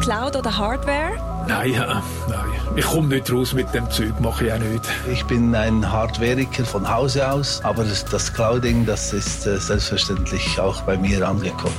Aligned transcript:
Cloud 0.00 0.34
oder 0.34 0.56
Hardware? 0.56 1.12
Nein, 1.46 1.72
ja, 1.72 2.02
nein. 2.28 2.38
Ich 2.74 2.86
komme 2.86 3.08
nicht 3.08 3.30
raus 3.30 3.52
mit 3.52 3.72
dem 3.74 3.90
Zeug, 3.90 4.18
mache 4.20 4.46
ich 4.46 4.52
auch 4.52 4.58
nicht. 4.58 4.88
Ich 5.12 5.24
bin 5.26 5.54
ein 5.54 5.90
Hardwareiker 5.90 6.64
von 6.64 6.88
Hause 6.88 7.30
aus, 7.30 7.62
aber 7.64 7.84
das 7.84 8.32
Clouding, 8.32 8.86
das 8.86 9.12
ist 9.12 9.46
äh, 9.46 9.58
selbstverständlich 9.58 10.58
auch 10.58 10.80
bei 10.82 10.96
mir 10.96 11.28
angekommen. 11.28 11.74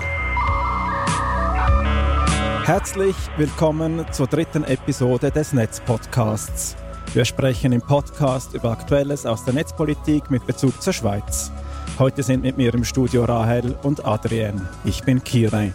Herzlich 2.64 3.16
willkommen 3.38 4.06
zur 4.12 4.28
dritten 4.28 4.66
Episode 4.66 5.32
des 5.32 5.54
Netzpodcasts. 5.54 6.76
Wir 7.14 7.26
sprechen 7.26 7.72
im 7.72 7.82
Podcast 7.82 8.54
über 8.54 8.72
Aktuelles 8.72 9.26
aus 9.26 9.44
der 9.46 9.56
Netzpolitik 9.56 10.30
mit 10.30 10.46
Bezug 10.46 10.80
zur 10.80 10.94
Schweiz. 10.94 11.52
Heute 11.98 12.22
sind 12.22 12.44
mit 12.44 12.56
mir 12.56 12.74
im 12.74 12.84
Studio 12.84 13.26
Rahel 13.26 13.76
und 13.82 14.06
Adrienne. 14.06 14.70
Ich 14.86 15.04
bin 15.04 15.24
Kire. 15.24 15.74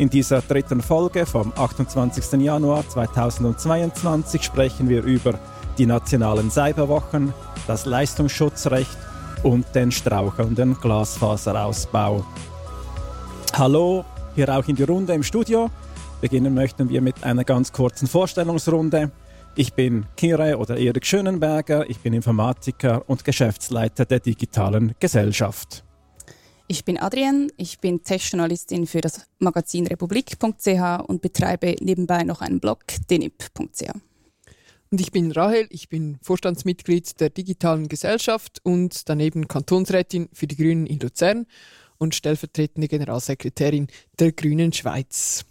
In 0.00 0.08
dieser 0.08 0.40
dritten 0.40 0.80
Folge 0.80 1.26
vom 1.26 1.52
28. 1.54 2.40
Januar 2.40 2.88
2022 2.88 4.42
sprechen 4.42 4.88
wir 4.88 5.02
über 5.02 5.38
die 5.76 5.84
nationalen 5.84 6.50
Cyberwochen, 6.50 7.34
das 7.66 7.84
Leistungsschutzrecht 7.84 8.96
und 9.42 9.66
den 9.74 9.92
strauchelnden 9.92 10.78
Glasfaserausbau. 10.80 12.24
Hallo, 13.52 14.06
hier 14.34 14.48
auch 14.48 14.66
in 14.68 14.76
die 14.76 14.84
Runde 14.84 15.12
im 15.12 15.22
Studio. 15.22 15.68
Beginnen 16.22 16.54
möchten 16.54 16.88
wir 16.88 17.02
mit 17.02 17.22
einer 17.22 17.44
ganz 17.44 17.70
kurzen 17.70 18.08
Vorstellungsrunde. 18.08 19.10
Ich 19.54 19.74
bin 19.74 20.06
Kire 20.16 20.56
oder 20.56 20.78
Erik 20.78 21.04
Schönenberger, 21.04 21.90
ich 21.90 21.98
bin 21.98 22.14
Informatiker 22.14 23.02
und 23.06 23.22
Geschäftsleiter 23.22 24.06
der 24.06 24.20
digitalen 24.20 24.94
Gesellschaft. 24.98 25.84
Ich 26.70 26.84
bin 26.84 26.98
Adrienne, 26.98 27.48
ich 27.56 27.80
bin 27.80 28.04
Tech-Journalistin 28.04 28.86
für 28.86 29.00
das 29.00 29.26
Magazin 29.40 29.88
Republik.ch 29.88 31.02
und 31.08 31.20
betreibe 31.20 31.74
nebenbei 31.80 32.22
noch 32.22 32.42
einen 32.42 32.60
Blog, 32.60 32.84
denip.ch. 33.10 33.90
Und 34.92 35.00
ich 35.00 35.10
bin 35.10 35.32
Rahel, 35.32 35.66
ich 35.70 35.88
bin 35.88 36.18
Vorstandsmitglied 36.22 37.18
der 37.18 37.30
digitalen 37.30 37.88
Gesellschaft 37.88 38.60
und 38.62 39.08
daneben 39.08 39.48
Kantonsrätin 39.48 40.28
für 40.32 40.46
die 40.46 40.54
Grünen 40.54 40.86
in 40.86 41.00
Luzern 41.00 41.46
und 41.98 42.14
stellvertretende 42.14 42.86
Generalsekretärin 42.86 43.88
der 44.20 44.30
Grünen 44.30 44.72
Schweiz. 44.72 45.44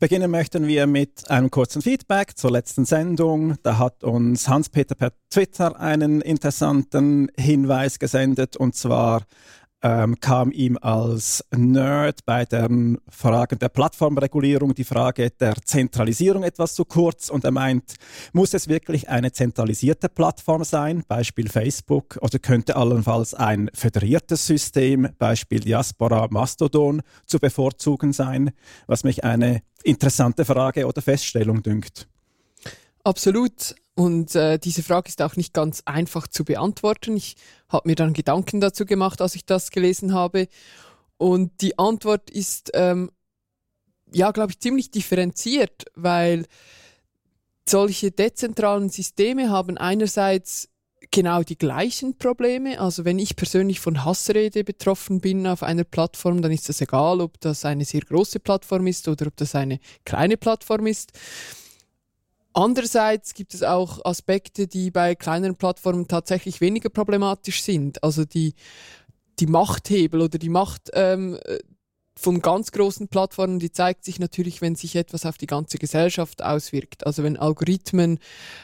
Beginnen 0.00 0.30
möchten 0.30 0.66
wir 0.66 0.86
mit 0.86 1.30
einem 1.30 1.50
kurzen 1.50 1.82
Feedback 1.82 2.38
zur 2.38 2.50
letzten 2.50 2.86
Sendung. 2.86 3.56
Da 3.62 3.76
hat 3.76 4.02
uns 4.02 4.48
Hans-Peter 4.48 4.94
per 4.94 5.12
Twitter 5.28 5.78
einen 5.78 6.22
interessanten 6.22 7.30
Hinweis 7.36 7.98
gesendet 7.98 8.56
und 8.56 8.74
zwar 8.74 9.26
ähm, 9.82 10.20
kam 10.20 10.52
ihm 10.52 10.78
als 10.80 11.44
Nerd 11.56 12.24
bei 12.26 12.44
den 12.44 12.98
Fragen 13.08 13.58
der 13.58 13.68
Plattformregulierung 13.68 14.74
die 14.74 14.84
Frage 14.84 15.30
der 15.30 15.54
Zentralisierung 15.64 16.42
etwas 16.42 16.74
zu 16.74 16.84
kurz 16.84 17.30
und 17.30 17.44
er 17.44 17.50
meint, 17.50 17.94
muss 18.32 18.52
es 18.54 18.68
wirklich 18.68 19.08
eine 19.08 19.32
zentralisierte 19.32 20.08
Plattform 20.08 20.64
sein, 20.64 21.04
Beispiel 21.08 21.48
Facebook, 21.48 22.18
oder 22.20 22.38
könnte 22.38 22.76
allenfalls 22.76 23.34
ein 23.34 23.70
föderiertes 23.74 24.46
System, 24.46 25.08
Beispiel 25.18 25.60
Diaspora, 25.60 26.28
Mastodon, 26.30 27.02
zu 27.26 27.38
bevorzugen 27.38 28.12
sein, 28.12 28.50
was 28.86 29.04
mich 29.04 29.24
eine 29.24 29.62
interessante 29.82 30.44
Frage 30.44 30.86
oder 30.86 31.00
Feststellung 31.00 31.62
dünkt. 31.62 32.06
Absolut. 33.02 33.74
Und 34.00 34.34
äh, 34.34 34.58
diese 34.58 34.82
Frage 34.82 35.10
ist 35.10 35.20
auch 35.20 35.36
nicht 35.36 35.52
ganz 35.52 35.82
einfach 35.84 36.26
zu 36.26 36.46
beantworten. 36.46 37.18
Ich 37.18 37.36
habe 37.68 37.86
mir 37.86 37.96
dann 37.96 38.14
Gedanken 38.14 38.58
dazu 38.58 38.86
gemacht, 38.86 39.20
als 39.20 39.34
ich 39.34 39.44
das 39.44 39.70
gelesen 39.70 40.14
habe. 40.14 40.48
Und 41.18 41.60
die 41.60 41.78
Antwort 41.78 42.30
ist, 42.30 42.70
ähm, 42.72 43.10
ja, 44.10 44.30
glaube 44.30 44.52
ich, 44.52 44.58
ziemlich 44.58 44.90
differenziert, 44.90 45.84
weil 45.96 46.46
solche 47.68 48.10
dezentralen 48.10 48.88
Systeme 48.88 49.50
haben 49.50 49.76
einerseits 49.76 50.70
genau 51.10 51.42
die 51.42 51.58
gleichen 51.58 52.16
Probleme. 52.16 52.80
Also 52.80 53.04
wenn 53.04 53.18
ich 53.18 53.36
persönlich 53.36 53.80
von 53.80 54.02
Hassrede 54.02 54.64
betroffen 54.64 55.20
bin 55.20 55.46
auf 55.46 55.62
einer 55.62 55.84
Plattform, 55.84 56.40
dann 56.40 56.52
ist 56.52 56.70
das 56.70 56.80
egal, 56.80 57.20
ob 57.20 57.38
das 57.40 57.66
eine 57.66 57.84
sehr 57.84 58.00
große 58.00 58.40
Plattform 58.40 58.86
ist 58.86 59.08
oder 59.08 59.26
ob 59.26 59.36
das 59.36 59.54
eine 59.54 59.78
kleine 60.06 60.38
Plattform 60.38 60.86
ist. 60.86 61.12
Andererseits 62.52 63.34
gibt 63.34 63.54
es 63.54 63.62
auch 63.62 64.04
Aspekte, 64.04 64.66
die 64.66 64.90
bei 64.90 65.14
kleineren 65.14 65.56
Plattformen 65.56 66.08
tatsächlich 66.08 66.60
weniger 66.60 66.88
problematisch 66.88 67.62
sind. 67.62 68.02
Also 68.02 68.24
die, 68.24 68.54
die 69.38 69.46
Machthebel 69.46 70.20
oder 70.20 70.38
die 70.38 70.48
Macht 70.48 70.90
ähm, 70.94 71.38
von 72.20 72.42
ganz 72.42 72.70
großen 72.72 73.08
Plattformen, 73.08 73.58
die 73.58 73.72
zeigt 73.72 74.04
sich 74.04 74.18
natürlich, 74.18 74.60
wenn 74.60 74.74
sich 74.74 74.94
etwas 74.94 75.24
auf 75.24 75.38
die 75.38 75.46
ganze 75.46 75.78
Gesellschaft 75.78 76.42
auswirkt. 76.42 77.06
Also 77.06 77.22
wenn 77.22 77.38
Algorithmen 77.38 78.18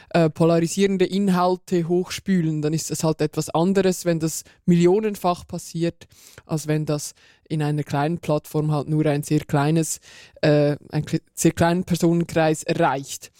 äh, 0.09 0.29
polarisierende 0.29 1.05
Inhalte 1.05 1.87
hochspülen, 1.87 2.61
dann 2.61 2.73
ist 2.73 2.91
das 2.91 3.03
halt 3.03 3.19
etwas 3.19 3.49
anderes, 3.49 4.05
wenn 4.05 4.19
das 4.19 4.43
millionenfach 4.65 5.47
passiert, 5.47 6.07
als 6.45 6.67
wenn 6.67 6.85
das 6.85 7.13
in 7.49 7.63
einer 7.63 7.83
kleinen 7.83 8.19
Plattform 8.19 8.71
halt 8.71 8.89
nur 8.89 9.05
ein 9.07 9.23
sehr 9.23 9.39
kleines, 9.39 10.01
äh, 10.41 10.75
einen 10.91 11.05
sehr 11.33 11.51
kleinen 11.51 11.83
Personenkreis 11.83 12.61
erreicht. 12.63 13.31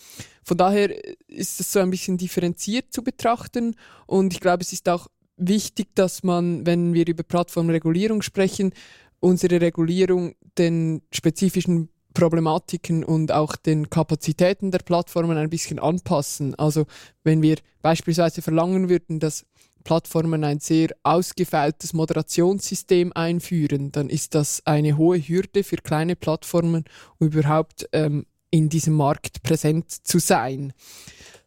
Von 0.48 0.58
daher 0.58 0.90
ist 1.28 1.60
es 1.60 1.74
so 1.74 1.80
ein 1.80 1.90
bisschen 1.90 2.18
differenziert 2.18 2.94
zu 2.94 3.04
betrachten 3.04 3.76
und 4.06 4.32
ich 4.32 4.40
glaube, 4.40 4.64
es 4.64 4.72
ist 4.72 4.88
auch 4.88 5.08
wichtig, 5.36 5.94
dass 5.94 6.24
man, 6.24 6.66
wenn 6.66 6.94
wir 6.94 7.06
über 7.06 7.24
Plattformregulierung 7.24 8.22
sprechen, 8.22 8.72
unsere 9.20 9.60
Regulierung 9.60 10.36
den 10.58 11.02
spezifischen 11.12 11.90
Problematiken 12.14 13.04
und 13.04 13.34
auch 13.34 13.58
den 13.58 13.90
Kapazitäten 13.90 14.72
der 14.72 14.80
Plattformen 14.80 15.36
ein 15.36 15.50
bisschen 15.50 15.80
anpassen. 15.80 16.56
Also 16.56 16.86
wenn 17.26 17.42
wir 17.42 17.58
beispielsweise 17.82 18.42
verlangen 18.42 18.88
würden, 18.88 19.20
dass 19.20 19.46
Plattformen 19.84 20.46
ein 20.46 20.62
sehr 20.62 20.92
ausgefeiltes 21.04 21.92
Moderationssystem 21.92 23.12
einführen, 23.12 23.92
dann 23.92 24.10
ist 24.10 24.34
das 24.34 24.62
eine 24.66 24.96
hohe 24.96 25.18
Hürde 25.20 25.66
für 25.66 25.76
kleine 25.76 26.16
Plattformen, 26.16 26.86
um 27.20 27.28
überhaupt 27.28 27.90
ähm, 27.92 28.26
in 28.50 28.70
diesem 28.70 28.94
Markt 28.94 29.44
präsent 29.44 29.92
zu 29.92 30.20
sein. 30.20 30.74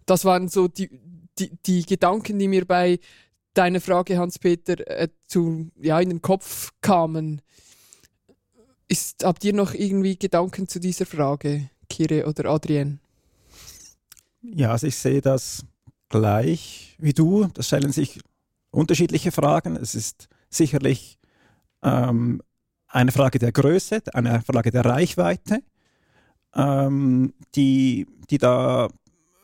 Das 0.07 0.25
waren 0.25 0.49
so 0.49 0.69
die, 0.69 0.91
die, 1.39 1.57
die 1.65 1.85
Gedanken, 1.85 2.39
die 2.39 2.49
mir 2.49 2.67
bei 2.67 2.99
deiner 3.55 3.81
Frage, 3.81 4.19
Hans-Peter, 4.19 4.87
äh, 4.87 5.09
ja, 5.81 6.01
in 6.01 6.09
den 6.09 6.23
Kopf 6.23 6.71
kamen. 6.81 7.43
Ist, 8.89 9.25
habt 9.25 9.45
ihr 9.45 9.53
noch 9.53 9.75
irgendwie 9.75 10.19
Gedanken 10.19 10.69
zu 10.69 10.81
dieser 10.81 11.07
Frage, 11.07 11.71
Kire 11.89 12.27
oder 12.27 12.51
Adrienne? 12.51 12.99
Ja, 14.43 14.73
also 14.73 14.87
ich 14.87 14.97
sehe 14.97 15.21
das 15.21 15.65
gleich 16.09 16.97
wie 16.99 17.13
du. 17.13 17.47
Das 17.55 17.67
stellen 17.67 17.93
sich 17.93 18.21
unterschiedliche 18.71 19.33
Fragen. 19.33 19.77
Es 19.77 19.95
ist 19.95 20.29
sicherlich 20.49 21.19
ähm, 21.83 22.43
eine 22.89 23.13
Frage 23.13 23.39
der 23.39 23.53
Größe, 23.53 24.03
eine 24.13 24.43
Frage 24.43 24.71
der 24.71 24.85
Reichweite 24.85 25.63
ähm, 26.55 27.33
die, 27.55 28.07
die 28.31 28.39
da 28.39 28.89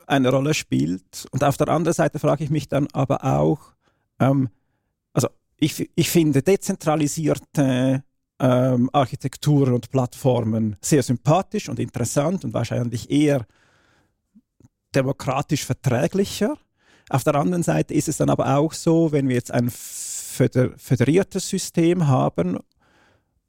eine 0.07 0.31
Rolle 0.31 0.55
spielt. 0.55 1.27
Und 1.31 1.45
auf 1.45 1.57
der 1.57 1.69
anderen 1.69 1.95
Seite 1.95 2.19
frage 2.19 2.45
ich 2.45 2.51
mich 2.51 2.69
dann 2.69 2.89
aber 2.93 3.25
auch, 3.25 3.75
ähm, 4.21 4.49
also 5.13 5.29
ich, 5.59 5.91
ich 5.95 6.11
finde 6.11 6.43
dezentralisierte 6.43 8.05
ähm, 8.39 8.91
Architekturen 8.93 9.75
und 9.75 9.91
Plattformen 9.91 10.77
sehr 10.81 11.03
sympathisch 11.03 11.69
und 11.69 11.79
interessant 11.79 12.45
und 12.45 12.55
wahrscheinlich 12.55 13.11
eher 13.11 13.47
demokratisch 14.95 15.65
verträglicher. 15.65 16.57
Auf 17.09 17.25
der 17.25 17.37
anderen 17.37 17.63
Seite 17.63 17.95
ist 17.95 18.09
es 18.09 18.17
dann 18.17 18.31
aber 18.31 18.57
auch 18.57 18.73
so, 18.73 19.13
wenn 19.13 19.29
wir 19.29 19.37
jetzt 19.37 19.53
ein 19.53 19.71
föderiertes 19.71 21.49
System 21.49 22.09
haben 22.09 22.59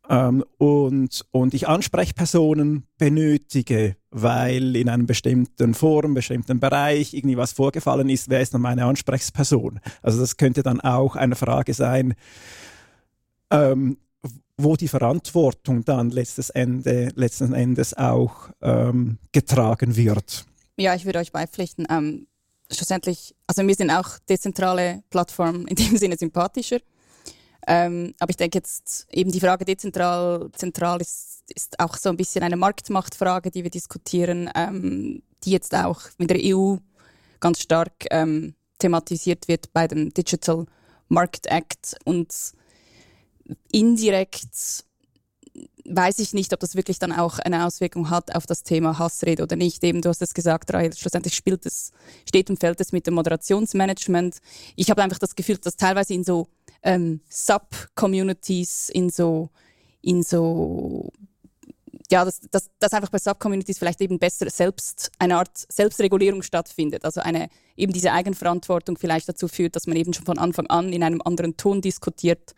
ähm, 0.10 0.44
und, 0.58 1.26
und 1.32 1.54
ich 1.54 1.68
Ansprechpersonen 1.68 2.84
benötige, 2.98 3.96
weil 4.10 4.76
in 4.76 4.90
einem 4.90 5.06
bestimmten 5.06 5.74
Forum, 5.74 6.14
bestimmten 6.14 6.60
Bereich 6.60 7.14
irgendwie 7.14 7.38
was 7.38 7.52
vorgefallen 7.52 8.10
ist, 8.10 8.30
wer 8.30 8.42
ist 8.42 8.54
dann 8.54 8.62
meine 8.62 8.86
Ansprechperson? 8.86 9.80
Also 10.02 10.20
das 10.20 10.38
könnte 10.38 10.64
dann 10.64 10.82
auch 10.82 11.16
eine 11.16 11.36
Frage 11.36 11.74
sein, 11.74 12.14
ähm, 13.52 13.98
wo 14.58 14.76
die 14.76 14.88
Verantwortung 14.88 15.86
dann 15.86 16.10
letztes 16.10 16.50
Ende, 16.50 17.10
letzten 17.16 17.54
Endes 17.54 17.94
auch 17.96 18.50
ähm, 18.62 19.20
getragen 19.32 19.96
wird. 19.96 20.46
Ja, 20.78 20.96
ich 20.96 21.06
würde 21.06 21.20
euch 21.20 21.32
beipflichten. 21.32 21.86
Ähm, 21.90 22.28
schlussendlich, 22.72 23.36
also 23.46 23.64
mir 23.64 23.76
sind 23.76 23.92
auch 23.92 24.18
dezentrale 24.30 25.04
Plattformen 25.10 25.68
in 25.68 25.76
dem 25.76 25.98
Sinne 25.98 26.18
sympathischer. 26.18 26.80
Ähm, 27.68 28.14
aber 28.20 28.30
ich 28.30 28.38
denke 28.38 28.58
jetzt 28.58 29.08
eben 29.12 29.32
die 29.32 29.42
Frage 29.42 29.66
dezentral 29.66 30.50
zentral 30.54 31.02
ist, 31.02 31.44
ist 31.54 31.80
auch 31.80 31.98
so 31.98 32.10
ein 32.10 32.18
bisschen 32.18 32.44
eine 32.44 32.56
Marktmachtfrage, 32.56 33.52
die 33.52 33.64
wir 33.64 33.70
diskutieren, 33.70 34.50
ähm, 34.56 35.22
die 35.44 35.52
jetzt 35.52 35.76
auch 35.76 36.02
mit 36.18 36.30
der 36.30 36.40
EU 36.42 36.78
ganz 37.42 37.62
stark 37.62 37.92
ähm, 38.10 38.56
thematisiert 38.80 39.50
wird 39.50 39.74
bei 39.74 39.88
dem 39.88 40.14
Digital 40.14 40.66
Market 41.10 41.48
Act 41.48 41.98
und 42.06 42.34
indirekt 43.72 44.86
weiß 45.86 46.20
ich 46.20 46.34
nicht, 46.34 46.54
ob 46.54 46.60
das 46.60 46.76
wirklich 46.76 47.00
dann 47.00 47.12
auch 47.12 47.40
eine 47.40 47.66
Auswirkung 47.66 48.10
hat 48.10 48.36
auf 48.36 48.46
das 48.46 48.64
Thema 48.64 49.00
Hassrede 49.00 49.44
oder 49.44 49.56
nicht. 49.56 49.84
Eben, 49.84 50.02
du 50.02 50.10
hast 50.10 50.22
es 50.22 50.34
gesagt, 50.34 50.74
Rahel, 50.74 50.94
schlussendlich 50.96 51.36
spielt 51.36 51.66
es, 51.66 51.92
steht 52.28 52.50
und 52.50 52.60
fällt 52.60 52.82
es 52.82 52.92
mit 52.92 53.08
dem 53.08 53.16
Moderationsmanagement. 53.16 54.38
Ich 54.76 54.90
habe 54.90 55.02
einfach 55.02 55.20
das 55.20 55.36
Gefühl, 55.36 55.58
dass 55.58 55.78
teilweise 55.78 56.14
in 56.14 56.24
so 56.24 56.48
ähm, 56.84 57.22
Sub-Communities, 57.30 58.90
in 58.90 59.10
so, 59.10 59.50
in 60.02 60.24
so 60.24 61.12
ja, 62.10 62.24
dass, 62.24 62.40
dass, 62.52 62.70
dass 62.80 62.94
einfach 62.94 63.10
bei 63.10 63.18
Subcommunities 63.18 63.80
vielleicht 63.80 64.00
eben 64.02 64.18
besser 64.18 64.50
selbst 64.50 65.12
eine 65.20 65.38
Art 65.38 65.66
Selbstregulierung 65.70 66.42
stattfindet. 66.42 67.04
Also 67.04 67.22
eine, 67.22 67.50
eben 67.76 67.92
diese 67.92 68.14
Eigenverantwortung 68.14 68.98
vielleicht 68.98 69.28
dazu 69.28 69.48
führt, 69.48 69.76
dass 69.76 69.88
man 69.88 69.98
eben 69.98 70.14
schon 70.14 70.26
von 70.26 70.38
Anfang 70.38 70.68
an 70.68 70.94
in 70.94 71.04
einem 71.04 71.22
anderen 71.22 71.58
Ton 71.58 71.82
diskutiert 71.82 72.54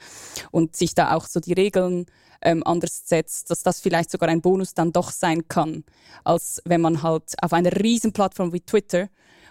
und 0.51 0.75
sich 0.75 0.93
da 0.93 1.15
auch 1.15 1.25
so 1.25 1.39
die 1.39 1.53
Regeln 1.53 2.05
ähm, 2.41 2.63
anders 2.63 3.01
setzt, 3.05 3.49
dass 3.49 3.63
das 3.63 3.79
vielleicht 3.79 4.11
sogar 4.11 4.29
ein 4.29 4.41
Bonus 4.41 4.75
dann 4.75 4.91
doch 4.91 5.11
sein 5.11 5.47
kann, 5.47 5.83
als 6.23 6.61
wenn 6.65 6.81
man 6.81 7.01
halt 7.01 7.33
auf 7.41 7.51
einer 7.53 7.71
riesen 7.71 8.13
Plattform 8.13 8.53
wie 8.53 8.61
Twitter 8.61 9.09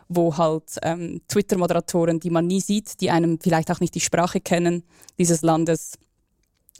wo 0.08 0.38
halt 0.38 0.78
ähm, 0.82 1.20
Twitter-Moderatoren, 1.28 2.18
die 2.18 2.30
man 2.30 2.46
nie 2.46 2.62
sieht, 2.62 3.00
die 3.02 3.10
einem 3.10 3.38
vielleicht 3.40 3.70
auch 3.70 3.80
nicht 3.80 3.94
die 3.94 4.00
Sprache 4.00 4.40
kennen 4.40 4.82
dieses 5.18 5.42
Landes, 5.42 5.98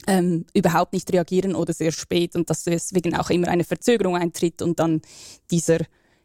ähm, 0.07 0.45
überhaupt 0.53 0.93
nicht 0.93 1.11
reagieren 1.11 1.55
oder 1.55 1.73
sehr 1.73 1.91
spät 1.91 2.35
und 2.35 2.49
dass 2.49 2.63
deswegen 2.63 3.15
auch 3.15 3.29
immer 3.29 3.47
eine 3.47 3.63
Verzögerung 3.63 4.15
eintritt 4.15 4.61
und 4.61 4.79
dann 4.79 5.01
dieser 5.51 5.79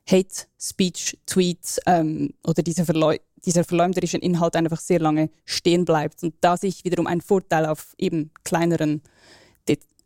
Hate 0.09 0.47
Speech 0.61 1.19
Tweet 1.27 1.81
ähm, 1.87 2.35
oder 2.47 2.63
dieser, 2.63 2.85
Verleu 2.85 3.19
dieser 3.45 3.65
verleumderische 3.65 4.19
Inhalt 4.19 4.57
einfach 4.57 4.81
sehr 4.81 5.01
lange 5.01 5.31
stehen 5.45 5.85
bleibt 5.85 6.23
und 6.23 6.35
da 6.41 6.57
sehe 6.57 6.71
ich 6.71 6.85
wiederum 6.85 7.07
einen 7.07 7.21
Vorteil 7.21 7.67
auf 7.67 7.95
eben 7.99 8.31
kleineren, 8.45 9.03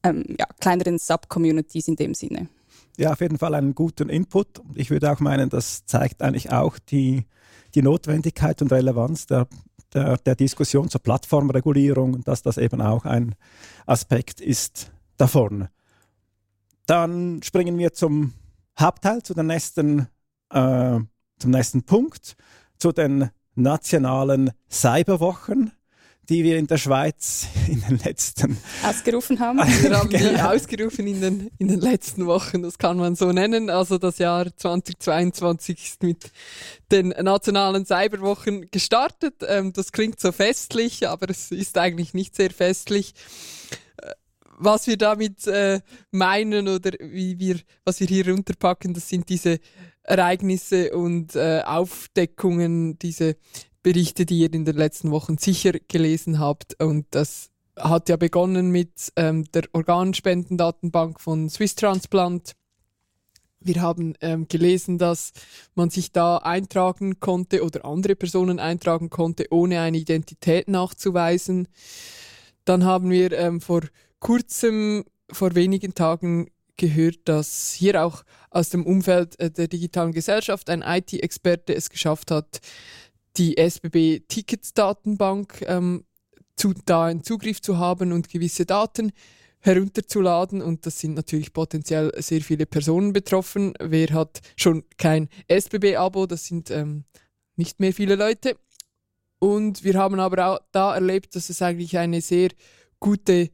ähm, 0.03 0.25
ja, 0.39 0.47
kleineren 0.61 0.99
Sub-Communities 0.99 1.89
in 1.89 1.97
dem 1.97 2.15
Sinne. 2.15 2.49
Ja, 2.97 3.13
auf 3.13 3.21
jeden 3.21 3.39
Fall 3.39 3.55
einen 3.55 3.75
guten 3.75 4.09
Input. 4.09 4.61
Ich 4.75 4.91
würde 4.91 5.13
auch 5.13 5.21
meinen, 5.21 5.51
das 5.51 5.87
zeigt 5.87 6.21
eigentlich 6.21 6.51
auch 6.51 6.79
die, 6.81 7.27
die 7.75 7.83
Notwendigkeit 7.83 8.61
und 8.61 8.73
Relevanz 8.73 9.27
der 9.27 9.47
der, 9.95 10.17
der 10.19 10.35
Diskussion 10.35 10.89
zur 10.89 11.03
Plattformregulierung, 11.03 12.23
dass 12.25 12.43
das 12.43 12.59
eben 12.59 12.81
auch 12.81 13.05
ein 13.05 13.35
Aspekt 13.87 14.41
ist 14.41 14.93
davon. 15.17 15.69
Dann 16.87 17.43
springen 17.43 17.79
wir 17.79 17.93
zum 17.93 18.33
Hauptteil, 18.79 19.23
zu 19.23 19.35
den 19.35 19.47
nächsten, 19.47 20.09
äh, 20.51 20.99
zum 21.39 21.51
nächsten 21.51 21.83
Punkt, 21.83 22.37
zu 22.79 22.93
den 22.93 23.31
nationalen 23.55 24.53
Cyberwochen 24.71 25.73
die 26.29 26.45
wir 26.45 26.59
in 26.59 26.67
der 26.67 26.77
Schweiz 26.77 27.47
in 27.69 27.81
den 27.81 27.99
letzten 27.99 28.59
ausgerufen 28.83 29.41
haben. 29.41 29.59
Wir 29.83 29.99
haben 29.99 30.11
die 30.11 30.19
genau. 30.19 30.51
ausgerufen 30.51 31.07
in 31.07 31.21
den, 31.21 31.51
in 31.59 31.69
den 31.69 31.81
letzten 31.81 32.27
Wochen, 32.27 32.63
das 32.63 32.79
kann 32.79 32.99
man 32.99 33.17
so 33.17 33.33
nennen. 33.33 33.71
Also 33.71 33.99
das 33.99 34.19
Jahr 34.19 34.55
2022 34.55 35.85
ist 35.85 36.03
mit 36.03 36.31
den 36.91 37.09
nationalen 37.09 37.87
Cyberwochen 37.87 38.71
gestartet. 38.71 39.37
Ähm, 39.47 39.73
das 39.73 39.93
klingt 39.93 40.21
so 40.21 40.33
festlich, 40.33 41.09
aber 41.09 41.31
es 41.31 41.51
ist 41.51 41.79
eigentlich 41.79 42.15
nicht 42.15 42.37
sehr 42.37 42.51
festlich. 42.51 43.15
Äh, 44.03 44.13
was 44.59 44.87
wir 44.87 44.97
damit 44.97 45.47
äh, 45.47 45.81
meinen 46.11 46.69
oder 46.69 46.93
wie 47.01 47.39
wir, 47.39 47.61
was 47.85 48.01
wir 48.01 48.07
hier 48.07 48.29
runterpacken, 48.29 48.93
das 48.93 49.09
sind 49.09 49.29
diese 49.29 49.61
Ereignisse 50.03 50.97
und 50.97 51.37
äh, 51.37 51.63
Aufdeckungen, 51.65 52.99
diese 52.99 53.37
Berichte, 53.89 54.27
die 54.27 54.41
ihr 54.41 54.53
in 54.53 54.67
den 54.67 54.77
letzten 54.77 55.11
Wochen 55.13 55.39
sicher 55.39 55.73
gelesen 55.89 56.39
habt. 56.39 56.79
Und 56.79 57.07
das 57.13 57.49
hat 57.75 58.11
ja 58.11 58.17
begonnen 58.17 58.69
mit 58.71 59.11
ähm, 59.17 59.51
der 59.53 59.63
Organspendendatenbank 59.73 61.19
von 61.19 61.49
Swiss 61.49 61.75
Transplant. 61.75 62.53
Wir 63.61 63.81
haben 63.81 64.13
ähm, 64.21 64.47
gelesen, 64.47 64.99
dass 64.99 65.33
man 65.75 65.89
sich 65.89 66.13
da 66.13 66.37
eintragen 66.37 67.19
konnte 67.19 67.65
oder 67.65 67.87
andere 67.87 68.15
Personen 68.15 68.59
eintragen 68.59 69.09
konnte, 69.09 69.47
ohne 69.49 69.81
eine 69.81 69.97
Identität 69.97 70.69
nachzuweisen. 70.69 71.67
Dann 72.67 72.85
haben 72.85 73.09
wir 73.09 73.33
ähm, 73.33 73.63
vor 73.63 73.85
kurzem, 74.21 75.07
vor 75.33 75.55
wenigen 75.55 75.95
Tagen 75.95 76.51
gehört, 76.77 77.21
dass 77.25 77.73
hier 77.73 78.05
auch 78.05 78.23
aus 78.51 78.69
dem 78.69 78.85
Umfeld 78.85 79.41
äh, 79.41 79.51
der 79.51 79.69
digitalen 79.69 80.13
Gesellschaft 80.13 80.69
ein 80.69 80.83
IT-Experte 80.83 81.75
es 81.75 81.89
geschafft 81.89 82.31
hat, 82.31 82.61
die 83.39 83.57
SBB 83.57 84.27
Tickets-Datenbank 84.29 85.63
ähm, 85.67 86.05
zu, 86.57 86.75
da 86.85 87.07
einen 87.07 87.23
Zugriff 87.23 87.63
zu 87.63 87.79
haben 87.79 88.13
und 88.13 88.29
gewisse 88.29 88.67
Daten 88.67 89.13
herunterzuladen 89.61 90.63
und 90.63 90.87
das 90.87 90.99
sind 90.99 91.15
natürlich 91.15 91.53
potenziell 91.53 92.13
sehr 92.21 92.41
viele 92.43 92.67
Personen 92.67 93.13
betroffen. 93.13 93.75
Wer 93.81 94.11
hat 94.11 94.41
schon 94.57 94.85
kein 94.97 95.29
SBB-Abo? 95.49 96.27
Das 96.27 96.47
sind 96.47 96.71
ähm, 96.71 97.05
nicht 97.57 97.81
mehr 97.81 97.93
viele 97.93 98.17
Leute. 98.17 98.57
Und 99.41 99.85
wir 99.85 99.95
haben 99.95 100.21
aber 100.21 100.47
auch 100.47 100.61
da 100.73 100.95
erlebt, 100.95 101.37
dass 101.37 101.49
es 101.49 101.63
eigentlich 101.63 101.97
eine 101.97 102.21
sehr 102.21 102.51
gute 102.99 103.51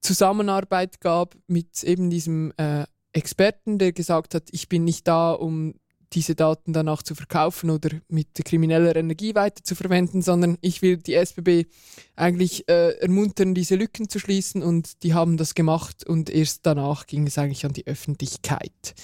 Zusammenarbeit 0.00 1.00
gab 1.00 1.36
mit 1.46 1.82
eben 1.84 2.10
diesem 2.10 2.52
äh, 2.58 2.84
Experten, 3.12 3.78
der 3.78 3.92
gesagt 3.92 4.34
hat, 4.34 4.48
ich 4.52 4.68
bin 4.68 4.84
nicht 4.84 5.08
da, 5.08 5.32
um 5.32 5.74
diese 6.12 6.34
Daten 6.34 6.72
danach 6.72 7.02
zu 7.02 7.14
verkaufen 7.14 7.70
oder 7.70 7.90
mit 8.08 8.28
krimineller 8.44 8.94
Energie 8.96 9.34
weiterzuverwenden, 9.34 10.22
sondern 10.22 10.58
ich 10.60 10.82
will 10.82 10.96
die 10.96 11.14
SBB 11.14 11.66
eigentlich 12.14 12.68
äh, 12.68 12.98
ermuntern, 12.98 13.54
diese 13.54 13.76
Lücken 13.76 14.08
zu 14.08 14.18
schließen 14.18 14.62
und 14.62 15.02
die 15.02 15.14
haben 15.14 15.36
das 15.36 15.54
gemacht 15.54 16.06
und 16.06 16.30
erst 16.30 16.64
danach 16.64 17.06
ging 17.06 17.26
es 17.26 17.38
eigentlich 17.38 17.64
an 17.66 17.72
die 17.72 17.86
Öffentlichkeit. 17.86 18.94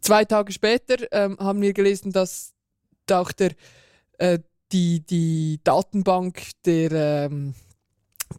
Zwei 0.00 0.24
Tage 0.24 0.52
später 0.52 1.06
ähm, 1.12 1.36
haben 1.38 1.62
wir 1.62 1.72
gelesen, 1.72 2.12
dass 2.12 2.52
auch 3.10 3.32
der, 3.32 3.52
äh, 4.18 4.38
die, 4.72 5.00
die 5.00 5.60
Datenbank 5.64 6.42
der, 6.64 6.92
ähm, 6.92 7.54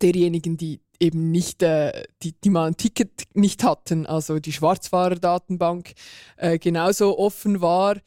derjenigen, 0.01 0.57
die 0.57 0.81
eben 0.99 1.31
nicht, 1.31 1.61
äh, 1.63 2.03
die, 2.23 2.33
die 2.33 2.49
mal 2.49 2.67
ein 2.67 2.77
Ticket 2.77 3.23
nicht 3.33 3.63
hatten, 3.63 4.05
also 4.05 4.39
die 4.39 4.53
Schwarzfahrerdatenbank 4.53 5.93
äh, 6.37 6.57
genauso 6.59 7.17
offen 7.17 7.61
war 7.61 7.97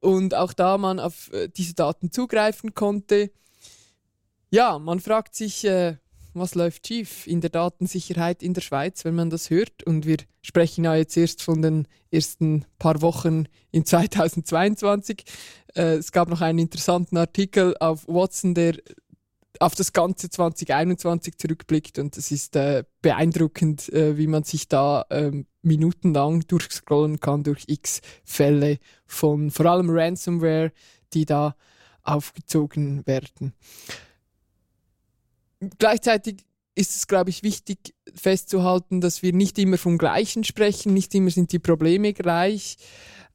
und 0.00 0.34
auch 0.34 0.52
da 0.52 0.78
man 0.78 1.00
auf 1.00 1.32
äh, 1.32 1.48
diese 1.48 1.74
Daten 1.74 2.12
zugreifen 2.12 2.74
konnte. 2.74 3.30
Ja, 4.50 4.78
man 4.78 5.00
fragt 5.00 5.34
sich, 5.34 5.64
äh, 5.64 5.96
was 6.36 6.54
läuft 6.54 6.86
schief 6.86 7.26
in 7.26 7.40
der 7.40 7.50
Datensicherheit 7.50 8.42
in 8.42 8.54
der 8.54 8.60
Schweiz, 8.60 9.04
wenn 9.04 9.14
man 9.14 9.30
das 9.30 9.50
hört. 9.50 9.82
Und 9.84 10.06
wir 10.06 10.18
sprechen 10.42 10.84
ja 10.84 10.94
jetzt 10.94 11.16
erst 11.16 11.42
von 11.42 11.62
den 11.62 11.88
ersten 12.10 12.64
paar 12.78 13.00
Wochen 13.02 13.46
in 13.72 13.84
2022. 13.84 15.24
Äh, 15.74 15.94
es 15.94 16.12
gab 16.12 16.28
noch 16.28 16.40
einen 16.40 16.58
interessanten 16.58 17.16
Artikel 17.16 17.76
auf 17.80 18.06
Watson, 18.06 18.54
der 18.54 18.76
auf 19.60 19.74
das 19.74 19.92
ganze 19.92 20.30
2021 20.30 21.38
zurückblickt 21.38 21.98
und 21.98 22.16
es 22.16 22.30
ist 22.30 22.56
äh, 22.56 22.84
beeindruckend, 23.02 23.92
äh, 23.92 24.16
wie 24.16 24.26
man 24.26 24.44
sich 24.44 24.68
da 24.68 25.06
ähm, 25.10 25.46
minutenlang 25.62 26.40
durchscrollen 26.48 27.20
kann 27.20 27.42
durch 27.42 27.64
x 27.66 28.00
Fälle 28.24 28.78
von 29.06 29.50
vor 29.50 29.66
allem 29.66 29.90
Ransomware, 29.90 30.72
die 31.12 31.24
da 31.24 31.56
aufgezogen 32.02 33.06
werden. 33.06 33.52
Gleichzeitig 35.78 36.44
ist 36.74 36.94
es, 36.94 37.06
glaube 37.06 37.30
ich, 37.30 37.42
wichtig 37.42 37.94
festzuhalten, 38.14 39.00
dass 39.00 39.22
wir 39.22 39.32
nicht 39.32 39.58
immer 39.58 39.78
vom 39.78 39.98
Gleichen 39.98 40.44
sprechen, 40.44 40.92
nicht 40.92 41.14
immer 41.14 41.30
sind 41.30 41.50
die 41.52 41.58
Probleme 41.58 42.12
gleich. 42.12 42.76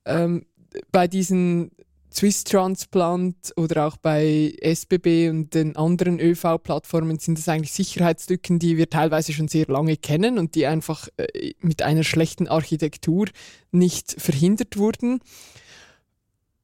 Ähm, 0.05 0.45
bei 0.91 1.07
diesen 1.07 1.71
Swiss 2.13 2.43
Transplant 2.43 3.53
oder 3.55 3.87
auch 3.87 3.95
bei 3.95 4.53
SBB 4.61 5.29
und 5.29 5.53
den 5.53 5.77
anderen 5.77 6.19
ÖV-Plattformen 6.19 7.19
sind 7.19 7.39
es 7.39 7.47
eigentlich 7.47 7.71
Sicherheitslücken, 7.71 8.59
die 8.59 8.75
wir 8.75 8.89
teilweise 8.89 9.31
schon 9.31 9.47
sehr 9.47 9.67
lange 9.67 9.95
kennen 9.95 10.37
und 10.37 10.55
die 10.55 10.67
einfach 10.67 11.07
äh, 11.15 11.53
mit 11.61 11.81
einer 11.81 12.03
schlechten 12.03 12.49
Architektur 12.49 13.27
nicht 13.71 14.15
verhindert 14.19 14.77
wurden. 14.77 15.19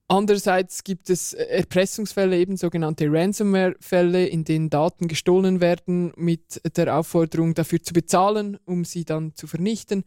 Andererseits 0.10 0.84
gibt 0.84 1.10
es 1.10 1.34
Erpressungsfälle, 1.34 2.38
eben 2.38 2.56
sogenannte 2.56 3.12
Ransomware-Fälle, 3.12 4.26
in 4.28 4.44
denen 4.44 4.70
Daten 4.70 5.08
gestohlen 5.08 5.60
werden 5.60 6.14
mit 6.16 6.62
der 6.78 6.98
Aufforderung 6.98 7.54
dafür 7.54 7.82
zu 7.82 7.94
bezahlen, 7.94 8.58
um 8.66 8.86
sie 8.86 9.04
dann 9.04 9.34
zu 9.34 9.48
vernichten 9.48 10.04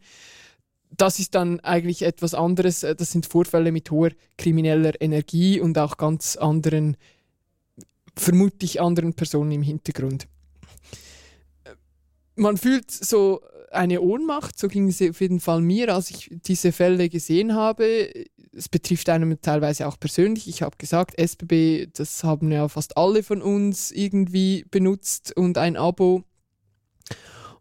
das 0.97 1.19
ist 1.19 1.35
dann 1.35 1.59
eigentlich 1.61 2.03
etwas 2.03 2.33
anderes. 2.33 2.83
Äh, 2.83 2.95
das 2.95 3.11
sind 3.11 3.25
Vorfälle 3.25 3.71
mit 3.71 3.91
hoher 3.91 4.11
krimineller 4.37 4.99
Energie 5.01 5.59
und 5.59 5.77
auch 5.77 5.97
ganz 5.97 6.35
anderen, 6.35 6.97
vermutlich 8.15 8.81
anderen 8.81 9.13
Personen 9.13 9.51
im 9.51 9.63
Hintergrund. 9.63 10.27
Man 12.35 12.57
fühlt 12.57 12.89
so 12.89 13.41
eine 13.71 14.01
Ohnmacht, 14.01 14.59
so 14.59 14.67
ging 14.67 14.89
es 14.89 15.01
auf 15.01 15.21
jeden 15.21 15.39
Fall 15.39 15.61
mir, 15.61 15.93
als 15.93 16.09
ich 16.09 16.29
diese 16.45 16.71
Fälle 16.71 17.07
gesehen 17.07 17.55
habe. 17.55 18.11
Es 18.53 18.67
betrifft 18.67 19.07
einem 19.09 19.41
teilweise 19.41 19.87
auch 19.87 19.97
persönlich. 19.97 20.47
Ich 20.47 20.61
habe 20.61 20.75
gesagt, 20.77 21.17
SBB, 21.17 21.87
das 21.93 22.23
haben 22.23 22.51
ja 22.51 22.67
fast 22.67 22.97
alle 22.97 23.23
von 23.23 23.41
uns 23.41 23.91
irgendwie 23.91 24.65
benutzt 24.69 25.35
und 25.37 25.57
ein 25.57 25.77
Abo. 25.77 26.23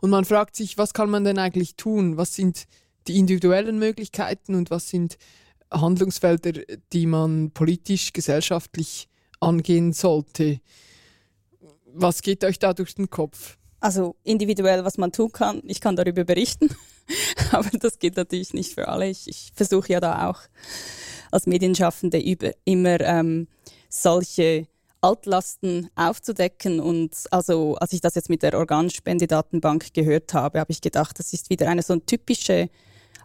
Und 0.00 0.10
man 0.10 0.24
fragt 0.24 0.56
sich, 0.56 0.78
was 0.78 0.94
kann 0.94 1.10
man 1.10 1.24
denn 1.24 1.38
eigentlich 1.38 1.76
tun? 1.76 2.16
Was 2.16 2.34
sind 2.34 2.64
die 3.06 3.18
individuellen 3.18 3.78
Möglichkeiten 3.78 4.54
und 4.54 4.70
was 4.70 4.88
sind 4.88 5.18
Handlungsfelder, 5.70 6.62
die 6.92 7.06
man 7.06 7.52
politisch, 7.52 8.12
gesellschaftlich 8.12 9.08
angehen 9.40 9.92
sollte? 9.92 10.60
Was 11.92 12.22
geht 12.22 12.44
euch 12.44 12.58
da 12.58 12.72
durch 12.72 12.94
den 12.94 13.10
Kopf? 13.10 13.56
Also 13.80 14.16
individuell, 14.24 14.84
was 14.84 14.98
man 14.98 15.10
tun 15.10 15.32
kann, 15.32 15.62
ich 15.64 15.80
kann 15.80 15.96
darüber 15.96 16.24
berichten, 16.24 16.68
aber 17.50 17.70
das 17.78 17.98
geht 17.98 18.16
natürlich 18.16 18.52
nicht 18.52 18.74
für 18.74 18.88
alle. 18.88 19.08
Ich, 19.08 19.26
ich 19.26 19.52
versuche 19.54 19.92
ja 19.92 20.00
da 20.00 20.28
auch 20.28 20.40
als 21.30 21.46
Medienschaffende 21.46 22.18
über, 22.18 22.52
immer 22.64 23.00
ähm, 23.00 23.48
solche 23.88 24.66
Altlasten 25.00 25.88
aufzudecken. 25.94 26.80
Und 26.80 27.14
also, 27.30 27.76
als 27.76 27.92
ich 27.92 28.00
das 28.00 28.14
jetzt 28.14 28.28
mit 28.28 28.42
der 28.42 28.54
Organspendedatenbank 28.54 29.94
gehört 29.94 30.34
habe, 30.34 30.60
habe 30.60 30.72
ich 30.72 30.80
gedacht, 30.80 31.18
das 31.18 31.32
ist 31.32 31.50
wieder 31.50 31.68
eine 31.68 31.82
so 31.82 31.94
eine 31.94 32.04
typische 32.04 32.68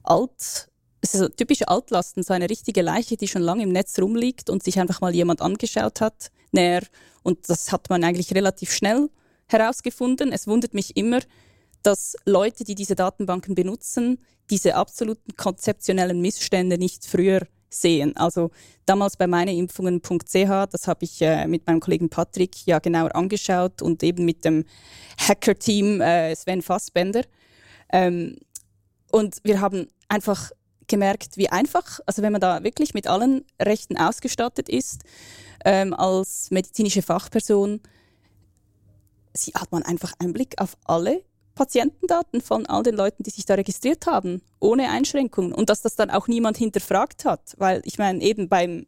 Alt, 0.08 0.70
so 1.04 1.28
typische 1.28 1.68
Altlasten, 1.68 2.24
so 2.24 2.34
eine 2.34 2.50
richtige 2.50 2.82
Leiche, 2.82 3.18
die 3.18 3.28
schon 3.28 3.42
lange 3.42 3.64
im 3.64 3.72
Netz 3.72 4.00
rumliegt 4.00 4.50
und 4.50 4.64
sich 4.64 4.80
einfach 4.80 5.02
mal 5.02 5.14
jemand 5.14 5.42
angeschaut 5.42 6.02
hat, 6.02 6.32
näher. 6.52 6.84
Und 7.24 7.50
das 7.50 7.72
hat 7.72 7.90
man 7.90 8.04
eigentlich 8.04 8.34
relativ 8.34 8.72
schnell 8.72 9.10
herausgefunden. 9.48 10.32
Es 10.32 10.48
wundert 10.48 10.74
mich 10.74 10.98
immer, 10.98 11.20
dass 11.84 12.16
Leute, 12.26 12.64
die 12.64 12.76
diese 12.76 12.96
Datenbanken 12.96 13.56
benutzen, 13.56 14.20
diese 14.50 14.76
absoluten 14.76 15.36
konzeptionellen 15.36 16.22
Missstände 16.22 16.78
nicht 16.78 17.06
früher 17.06 17.42
sehen. 17.70 18.16
Also 18.16 18.52
damals 18.86 19.18
bei 19.18 19.28
meineimpfungen.ch, 19.28 20.70
das 20.72 20.88
habe 20.88 21.06
ich 21.06 21.22
äh, 21.22 21.48
mit 21.48 21.68
meinem 21.68 21.80
Kollegen 21.80 22.10
Patrick 22.10 22.66
ja 22.66 22.80
genauer 22.80 23.16
angeschaut 23.16 23.82
und 23.82 24.02
eben 24.04 24.26
mit 24.26 24.46
dem 24.46 24.66
Hacker-Team 25.20 26.02
äh, 26.02 26.36
Sven 26.36 26.62
Fassbender. 26.62 27.24
Ähm, 27.92 28.38
und 29.12 29.38
wir 29.44 29.62
haben 29.62 29.88
einfach 30.08 30.52
gemerkt, 30.88 31.38
wie 31.38 31.50
einfach, 31.50 32.00
also 32.06 32.22
wenn 32.22 32.32
man 32.32 32.42
da 32.42 32.64
wirklich 32.64 32.94
mit 32.94 33.08
allen 33.08 33.44
Rechten 33.62 33.98
ausgestattet 33.98 34.70
ist, 34.70 35.02
ähm, 35.64 35.94
als 35.94 36.52
medizinische 36.52 37.02
Fachperson, 37.02 37.82
hat 39.54 39.72
man 39.72 39.84
einfach 39.84 40.14
Einblick 40.20 40.62
auf 40.62 40.78
alle 40.86 41.24
Patientendaten 41.56 42.42
von 42.42 42.66
all 42.66 42.84
den 42.84 42.96
Leuten, 42.96 43.24
die 43.24 43.30
sich 43.30 43.46
da 43.46 43.56
registriert 43.56 44.06
haben, 44.06 44.42
ohne 44.60 44.90
Einschränkungen. 44.90 45.54
Und 45.54 45.70
dass 45.70 45.82
das 45.82 45.96
dann 45.96 46.12
auch 46.12 46.28
niemand 46.28 46.58
hinterfragt 46.58 47.26
hat. 47.26 47.56
Weil 47.58 47.82
ich 47.86 47.98
meine, 47.98 48.22
eben 48.22 48.50
beim, 48.50 48.86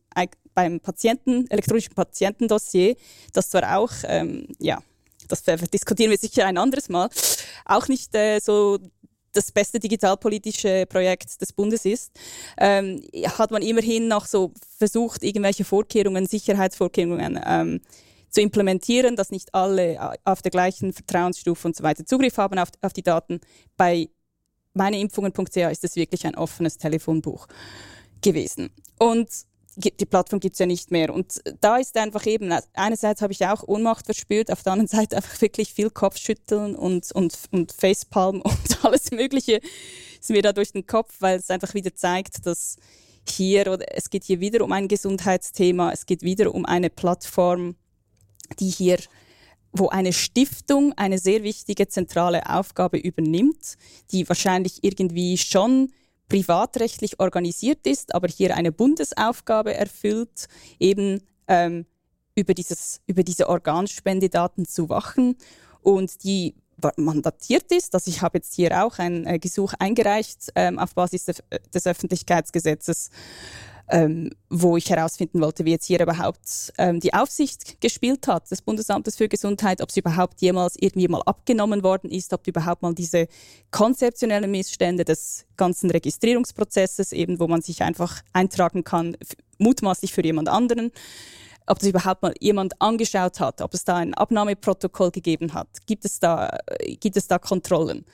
beim 0.53 0.79
Patienten, 0.79 1.49
elektronischen 1.49 1.95
Patientendossier, 1.95 2.95
das 3.33 3.49
zwar 3.49 3.77
auch, 3.77 3.91
ähm, 4.03 4.47
ja, 4.59 4.79
das 5.29 5.43
diskutieren 5.43 6.11
wir 6.11 6.17
sicher 6.17 6.45
ein 6.45 6.57
anderes 6.57 6.89
Mal, 6.89 7.09
auch 7.65 7.87
nicht 7.87 8.15
äh, 8.15 8.39
so 8.39 8.79
das 9.37 9.51
beste 9.51 9.79
digitalpolitische 9.79 10.85
Projekt 10.87 11.39
des 11.39 11.53
Bundes 11.53 11.85
ist, 11.85 12.11
ähm, 12.57 13.01
hat 13.37 13.51
man 13.51 13.61
immerhin 13.61 14.07
noch 14.07 14.25
so 14.25 14.51
versucht, 14.77 15.23
irgendwelche 15.23 15.63
Vorkehrungen, 15.63 16.25
Sicherheitsvorkehrungen 16.25 17.39
ähm, 17.45 17.81
zu 18.29 18.41
implementieren, 18.41 19.15
dass 19.15 19.31
nicht 19.31 19.53
alle 19.53 20.17
auf 20.25 20.41
der 20.41 20.51
gleichen 20.51 20.91
Vertrauensstufe 20.91 21.67
und 21.67 21.75
so 21.75 21.83
weiter 21.83 22.05
Zugriff 22.05 22.37
haben 22.37 22.59
auf, 22.59 22.69
auf 22.81 22.93
die 22.93 23.03
Daten. 23.03 23.39
Bei 23.77 24.09
meineimpfungen.ch 24.73 25.55
ist 25.55 25.83
es 25.83 25.95
wirklich 25.95 26.25
ein 26.25 26.35
offenes 26.35 26.77
Telefonbuch 26.77 27.47
gewesen. 28.21 28.69
Und 28.99 29.29
die 29.77 30.05
Plattform 30.05 30.39
gibt 30.39 30.53
es 30.53 30.59
ja 30.59 30.65
nicht 30.65 30.89
mehr. 30.89 31.13
Und 31.13 31.41
da 31.61 31.77
ist 31.77 31.95
einfach 31.97 32.25
eben, 32.25 32.51
einerseits 32.73 33.21
habe 33.21 33.31
ich 33.31 33.45
auch 33.45 33.63
Ohnmacht 33.67 34.05
verspürt, 34.05 34.51
auf 34.51 34.63
der 34.63 34.73
anderen 34.73 34.87
Seite 34.87 35.15
einfach 35.15 35.39
wirklich 35.39 35.73
viel 35.73 35.91
Kopfschütteln 35.91 36.75
und, 36.75 37.11
und, 37.11 37.37
und 37.51 37.71
Facepalm 37.71 38.41
und 38.41 38.79
alles 38.85 39.11
Mögliche 39.11 39.61
ist 40.19 40.31
mir 40.31 40.41
da 40.41 40.51
durch 40.51 40.71
den 40.71 40.87
Kopf, 40.87 41.15
weil 41.19 41.37
es 41.37 41.51
einfach 41.51 41.73
wieder 41.75 41.93
zeigt, 41.93 42.45
dass 42.45 42.77
hier, 43.29 43.71
oder 43.71 43.85
es 43.95 44.09
geht 44.09 44.23
hier 44.23 44.39
wieder 44.39 44.63
um 44.63 44.71
ein 44.71 44.87
Gesundheitsthema, 44.87 45.91
es 45.91 46.05
geht 46.05 46.23
wieder 46.23 46.53
um 46.55 46.65
eine 46.65 46.89
Plattform, 46.89 47.75
die 48.59 48.69
hier 48.69 48.97
wo 49.73 49.89
eine 49.89 50.13
Stiftung 50.13 50.93
eine 50.93 51.19
sehr 51.19 51.43
wichtige 51.43 51.87
zentrale 51.87 52.49
Aufgabe 52.49 52.97
übernimmt, 52.97 53.75
die 54.11 54.27
wahrscheinlich 54.27 54.83
irgendwie 54.83 55.37
schon 55.37 55.91
privatrechtlich 56.27 57.19
organisiert 57.19 57.87
ist, 57.87 58.13
aber 58.13 58.27
hier 58.27 58.55
eine 58.55 58.71
Bundesaufgabe 58.71 59.73
erfüllt, 59.73 60.47
eben 60.79 61.21
ähm, 61.47 61.85
über, 62.35 62.53
dieses, 62.53 63.01
über 63.07 63.23
diese 63.23 63.49
Organspendedaten 63.49 64.65
zu 64.65 64.89
wachen 64.89 65.37
und 65.81 66.23
die 66.23 66.55
mandatiert 66.97 67.71
ist. 67.71 67.95
Also 67.95 68.11
ich 68.11 68.21
habe 68.21 68.37
jetzt 68.37 68.53
hier 68.53 68.83
auch 68.83 68.99
ein 68.99 69.25
äh, 69.25 69.39
Gesuch 69.39 69.73
eingereicht 69.79 70.51
ähm, 70.55 70.77
auf 70.77 70.93
Basis 70.93 71.25
des, 71.25 71.43
des 71.73 71.87
Öffentlichkeitsgesetzes 71.87 73.09
ähm, 73.89 74.31
wo 74.49 74.75
ich 74.75 74.89
herausfinden 74.89 75.41
wollte, 75.41 75.63
wie 75.65 75.71
jetzt 75.71 75.85
hier 75.85 76.01
überhaupt 76.01 76.73
ähm, 76.77 76.99
die 76.99 77.13
Aufsicht 77.13 77.79
gespielt 77.79 78.27
hat 78.27 78.51
des 78.51 78.61
Bundesamtes 78.61 79.15
für 79.15 79.29
Gesundheit, 79.29 79.81
ob 79.81 79.89
es 79.89 79.97
überhaupt 79.97 80.41
jemals 80.41 80.75
irgendwie 80.77 81.07
mal 81.07 81.21
abgenommen 81.25 81.83
worden 81.83 82.11
ist, 82.11 82.33
ob 82.33 82.45
überhaupt 82.47 82.81
mal 82.81 82.93
diese 82.93 83.27
konzeptionellen 83.71 84.51
Missstände 84.51 85.05
des 85.05 85.45
ganzen 85.55 85.89
Registrierungsprozesses, 85.89 87.13
eben 87.13 87.39
wo 87.39 87.47
man 87.47 87.61
sich 87.61 87.81
einfach 87.81 88.21
eintragen 88.33 88.83
kann, 88.83 89.15
mutmaßlich 89.57 90.13
für 90.13 90.23
jemand 90.23 90.49
anderen, 90.49 90.91
ob 91.65 91.79
das 91.79 91.89
überhaupt 91.89 92.23
mal 92.23 92.33
jemand 92.39 92.81
angeschaut 92.81 93.39
hat, 93.39 93.61
ob 93.61 93.73
es 93.73 93.83
da 93.83 93.97
ein 93.97 94.13
Abnahmeprotokoll 94.13 95.11
gegeben 95.11 95.53
hat, 95.53 95.67
gibt 95.85 96.05
es 96.05 96.19
da, 96.19 96.57
gibt 96.99 97.17
es 97.17 97.27
da 97.27 97.39
Kontrollen. 97.39 98.05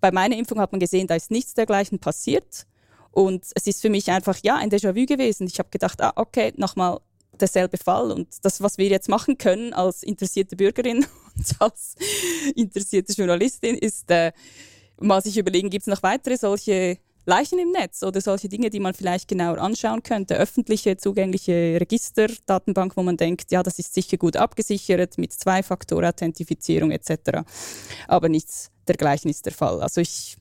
Bei 0.00 0.10
meiner 0.10 0.36
Impfung 0.36 0.60
hat 0.60 0.72
man 0.72 0.80
gesehen, 0.80 1.06
da 1.06 1.14
ist 1.14 1.30
nichts 1.30 1.54
dergleichen 1.54 1.98
passiert. 1.98 2.66
Und 3.12 3.44
es 3.54 3.66
ist 3.66 3.82
für 3.82 3.90
mich 3.90 4.10
einfach, 4.10 4.38
ja, 4.42 4.56
ein 4.56 4.70
Déjà-vu 4.70 5.06
gewesen. 5.06 5.46
Ich 5.46 5.58
habe 5.58 5.70
gedacht, 5.70 6.00
ah, 6.00 6.12
okay, 6.16 6.52
nochmal 6.56 7.00
derselbe 7.40 7.76
Fall. 7.76 8.12
Und 8.12 8.28
das, 8.42 8.60
was 8.60 8.78
wir 8.78 8.88
jetzt 8.88 9.08
machen 9.08 9.38
können 9.38 9.72
als 9.72 10.02
interessierte 10.02 10.56
Bürgerin 10.56 11.06
und 11.36 11.56
als 11.58 11.94
interessierte 12.54 13.12
Journalistin, 13.12 13.76
ist 13.76 14.10
äh, 14.10 14.32
mal 15.00 15.22
sich 15.22 15.36
überlegen, 15.38 15.70
gibt 15.70 15.82
es 15.82 15.86
noch 15.86 16.02
weitere 16.02 16.36
solche 16.36 16.98
Leichen 17.26 17.58
im 17.58 17.70
Netz 17.70 18.02
oder 18.02 18.20
solche 18.20 18.48
Dinge, 18.48 18.70
die 18.70 18.80
man 18.80 18.94
vielleicht 18.94 19.28
genauer 19.28 19.58
anschauen 19.58 20.02
könnte. 20.02 20.36
Öffentliche, 20.36 20.96
zugängliche 20.96 21.78
Register, 21.80 22.28
Datenbank, 22.46 22.96
wo 22.96 23.02
man 23.02 23.16
denkt, 23.16 23.52
ja, 23.52 23.62
das 23.62 23.78
ist 23.78 23.94
sicher 23.94 24.16
gut 24.16 24.36
abgesichert 24.36 25.18
mit 25.18 25.32
Zwei-Faktor-Authentifizierung 25.32 26.90
etc. 26.90 27.42
Aber 28.08 28.28
nichts 28.28 28.70
dergleichen 28.88 29.30
ist 29.30 29.44
der 29.44 29.52
Fall. 29.52 29.80
Also 29.82 30.00
ich 30.00 30.38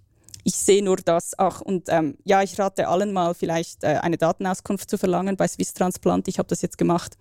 ich 0.50 0.56
sehe 0.56 0.84
nur 0.84 0.98
das. 0.98 1.34
Ach, 1.38 1.62
und 1.62 1.90
ähm, 1.90 2.18
ja, 2.24 2.42
ich 2.42 2.58
rate 2.60 2.88
allen 2.88 3.14
mal 3.14 3.36
vielleicht 3.36 3.84
äh, 3.84 4.00
eine 4.02 4.18
Datenauskunft 4.18 4.90
zu 4.90 4.98
verlangen 4.98 5.38
bei 5.38 5.48
Swiss 5.48 5.76
Transplant. 5.76 6.28
Ich 6.28 6.40
habe 6.40 6.50
das 6.50 6.64
jetzt 6.64 6.80
gemacht, 6.80 7.18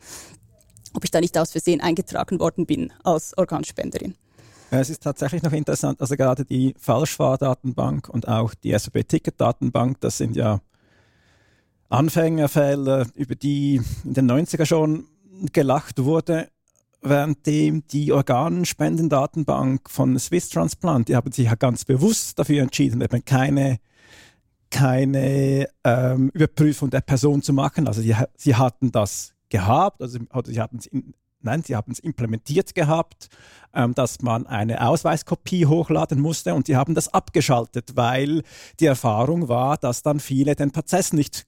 ob 0.94 1.04
ich 1.04 1.10
da 1.10 1.20
nicht 1.20 1.36
aus 1.36 1.52
Versehen 1.52 1.82
eingetragen 1.82 2.40
worden 2.40 2.64
bin 2.64 2.90
als 3.04 3.36
Organspenderin. 3.36 4.14
Es 4.70 4.88
ist 4.88 5.02
tatsächlich 5.02 5.42
noch 5.42 5.52
interessant, 5.52 6.00
also 6.00 6.16
gerade 6.16 6.44
die 6.44 6.74
Falschfahrdatenbank 6.78 8.08
und 8.08 8.28
auch 8.28 8.54
die 8.54 8.78
SAP-Ticket-Datenbank, 8.78 10.00
das 10.00 10.18
sind 10.18 10.36
ja 10.36 10.60
Anfängerfälle, 11.88 13.06
über 13.14 13.34
die 13.34 13.80
in 14.04 14.14
den 14.14 14.30
90er 14.30 14.66
schon 14.66 15.06
gelacht 15.52 16.02
wurde 16.02 16.48
währenddem 17.00 17.86
die 17.88 18.12
Organspendendatenbank 18.12 19.88
von 19.88 20.18
Swiss 20.18 20.48
Transplant, 20.50 21.08
die 21.08 21.16
haben 21.16 21.32
sich 21.32 21.46
ja 21.46 21.54
ganz 21.54 21.84
bewusst 21.84 22.38
dafür 22.38 22.62
entschieden, 22.62 23.00
eben 23.00 23.24
keine, 23.24 23.78
keine 24.70 25.68
ähm, 25.84 26.30
Überprüfung 26.34 26.90
der 26.90 27.00
Person 27.00 27.42
zu 27.42 27.52
machen. 27.52 27.86
Also 27.86 28.02
sie, 28.02 28.14
sie 28.36 28.56
hatten 28.56 28.90
das 28.92 29.34
gehabt, 29.48 30.02
also 30.02 30.18
sie 30.46 30.60
hatten 30.60 30.78
es 30.78 30.88
Nein, 31.40 31.62
sie 31.62 31.76
haben 31.76 31.92
es 31.92 32.00
implementiert 32.00 32.74
gehabt, 32.74 33.28
ähm, 33.72 33.94
dass 33.94 34.22
man 34.22 34.46
eine 34.46 34.84
Ausweiskopie 34.86 35.66
hochladen 35.66 36.20
musste 36.20 36.54
und 36.54 36.66
sie 36.66 36.76
haben 36.76 36.94
das 36.94 37.08
abgeschaltet, 37.14 37.92
weil 37.94 38.42
die 38.80 38.86
Erfahrung 38.86 39.48
war, 39.48 39.76
dass 39.76 40.02
dann 40.02 40.18
viele 40.18 40.56
den 40.56 40.72
Prozess 40.72 41.12
nicht 41.12 41.46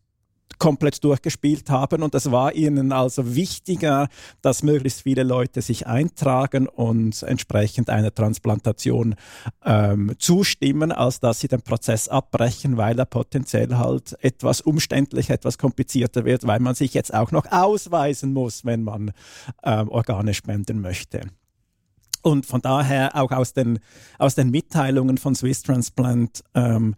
komplett 0.58 1.02
durchgespielt 1.04 1.70
haben. 1.70 2.02
Und 2.02 2.14
es 2.14 2.30
war 2.30 2.54
ihnen 2.54 2.92
also 2.92 3.34
wichtiger, 3.34 4.08
dass 4.42 4.62
möglichst 4.62 5.02
viele 5.02 5.22
Leute 5.22 5.62
sich 5.62 5.86
eintragen 5.86 6.66
und 6.68 7.22
entsprechend 7.22 7.90
einer 7.90 8.14
Transplantation 8.14 9.14
ähm, 9.64 10.14
zustimmen, 10.18 10.92
als 10.92 11.20
dass 11.20 11.40
sie 11.40 11.48
den 11.48 11.62
Prozess 11.62 12.08
abbrechen, 12.08 12.76
weil 12.76 12.98
er 12.98 13.06
potenziell 13.06 13.76
halt 13.76 14.16
etwas 14.22 14.60
umständlicher, 14.60 15.34
etwas 15.34 15.58
komplizierter 15.58 16.24
wird, 16.24 16.46
weil 16.46 16.60
man 16.60 16.74
sich 16.74 16.94
jetzt 16.94 17.14
auch 17.14 17.32
noch 17.32 17.46
ausweisen 17.50 18.32
muss, 18.32 18.64
wenn 18.64 18.84
man 18.84 19.12
ähm, 19.64 19.88
Organe 19.88 20.34
spenden 20.34 20.80
möchte. 20.80 21.22
Und 22.22 22.44
von 22.44 22.60
daher 22.60 23.16
auch 23.16 23.30
aus 23.30 23.54
den, 23.54 23.78
aus 24.18 24.34
den 24.34 24.50
Mitteilungen 24.50 25.16
von 25.16 25.34
Swiss 25.34 25.62
Transplant 25.62 26.44
ähm, 26.54 26.94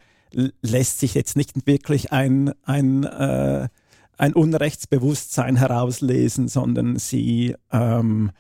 lässt 0.63 1.01
sich 1.01 1.15
jetzt 1.15 1.37
nicht 1.37 1.67
wirklich 1.67 2.13
ein, 2.13 2.53
ein, 2.63 3.05
äh, 3.05 3.69
ein 4.17 4.35
Unrechtsbewusstsein 4.35 5.57
herauslesen, 5.57 6.49
sondern 6.49 6.99
sie, 6.99 7.55
ähm, 7.71 8.31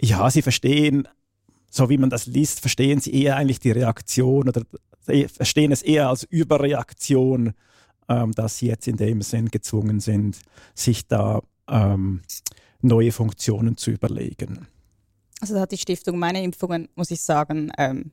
ja, 0.00 0.30
sie 0.30 0.42
verstehen 0.42 1.08
so 1.74 1.88
wie 1.88 1.98
man 1.98 2.08
das 2.08 2.26
liest, 2.26 2.60
verstehen 2.60 3.00
sie 3.00 3.12
eher 3.12 3.36
eigentlich 3.36 3.58
die 3.58 3.72
Reaktion 3.72 4.48
oder 4.48 4.62
verstehen 5.02 5.72
es 5.72 5.82
eher 5.82 6.08
als 6.08 6.22
Überreaktion, 6.22 7.52
ähm, 8.08 8.30
dass 8.32 8.58
sie 8.58 8.68
jetzt 8.68 8.86
in 8.86 8.96
dem 8.96 9.22
Sinn 9.22 9.50
gezwungen 9.50 9.98
sind, 9.98 10.38
sich 10.76 11.08
da 11.08 11.42
ähm, 11.66 12.22
neue 12.80 13.10
Funktionen 13.10 13.76
zu 13.76 13.90
überlegen. 13.90 14.68
Also 15.40 15.54
da 15.54 15.62
hat 15.62 15.72
die 15.72 15.78
Stiftung 15.78 16.16
meine 16.16 16.44
Impfungen, 16.44 16.88
muss 16.94 17.10
ich 17.10 17.20
sagen, 17.20 17.72
ähm, 17.76 18.12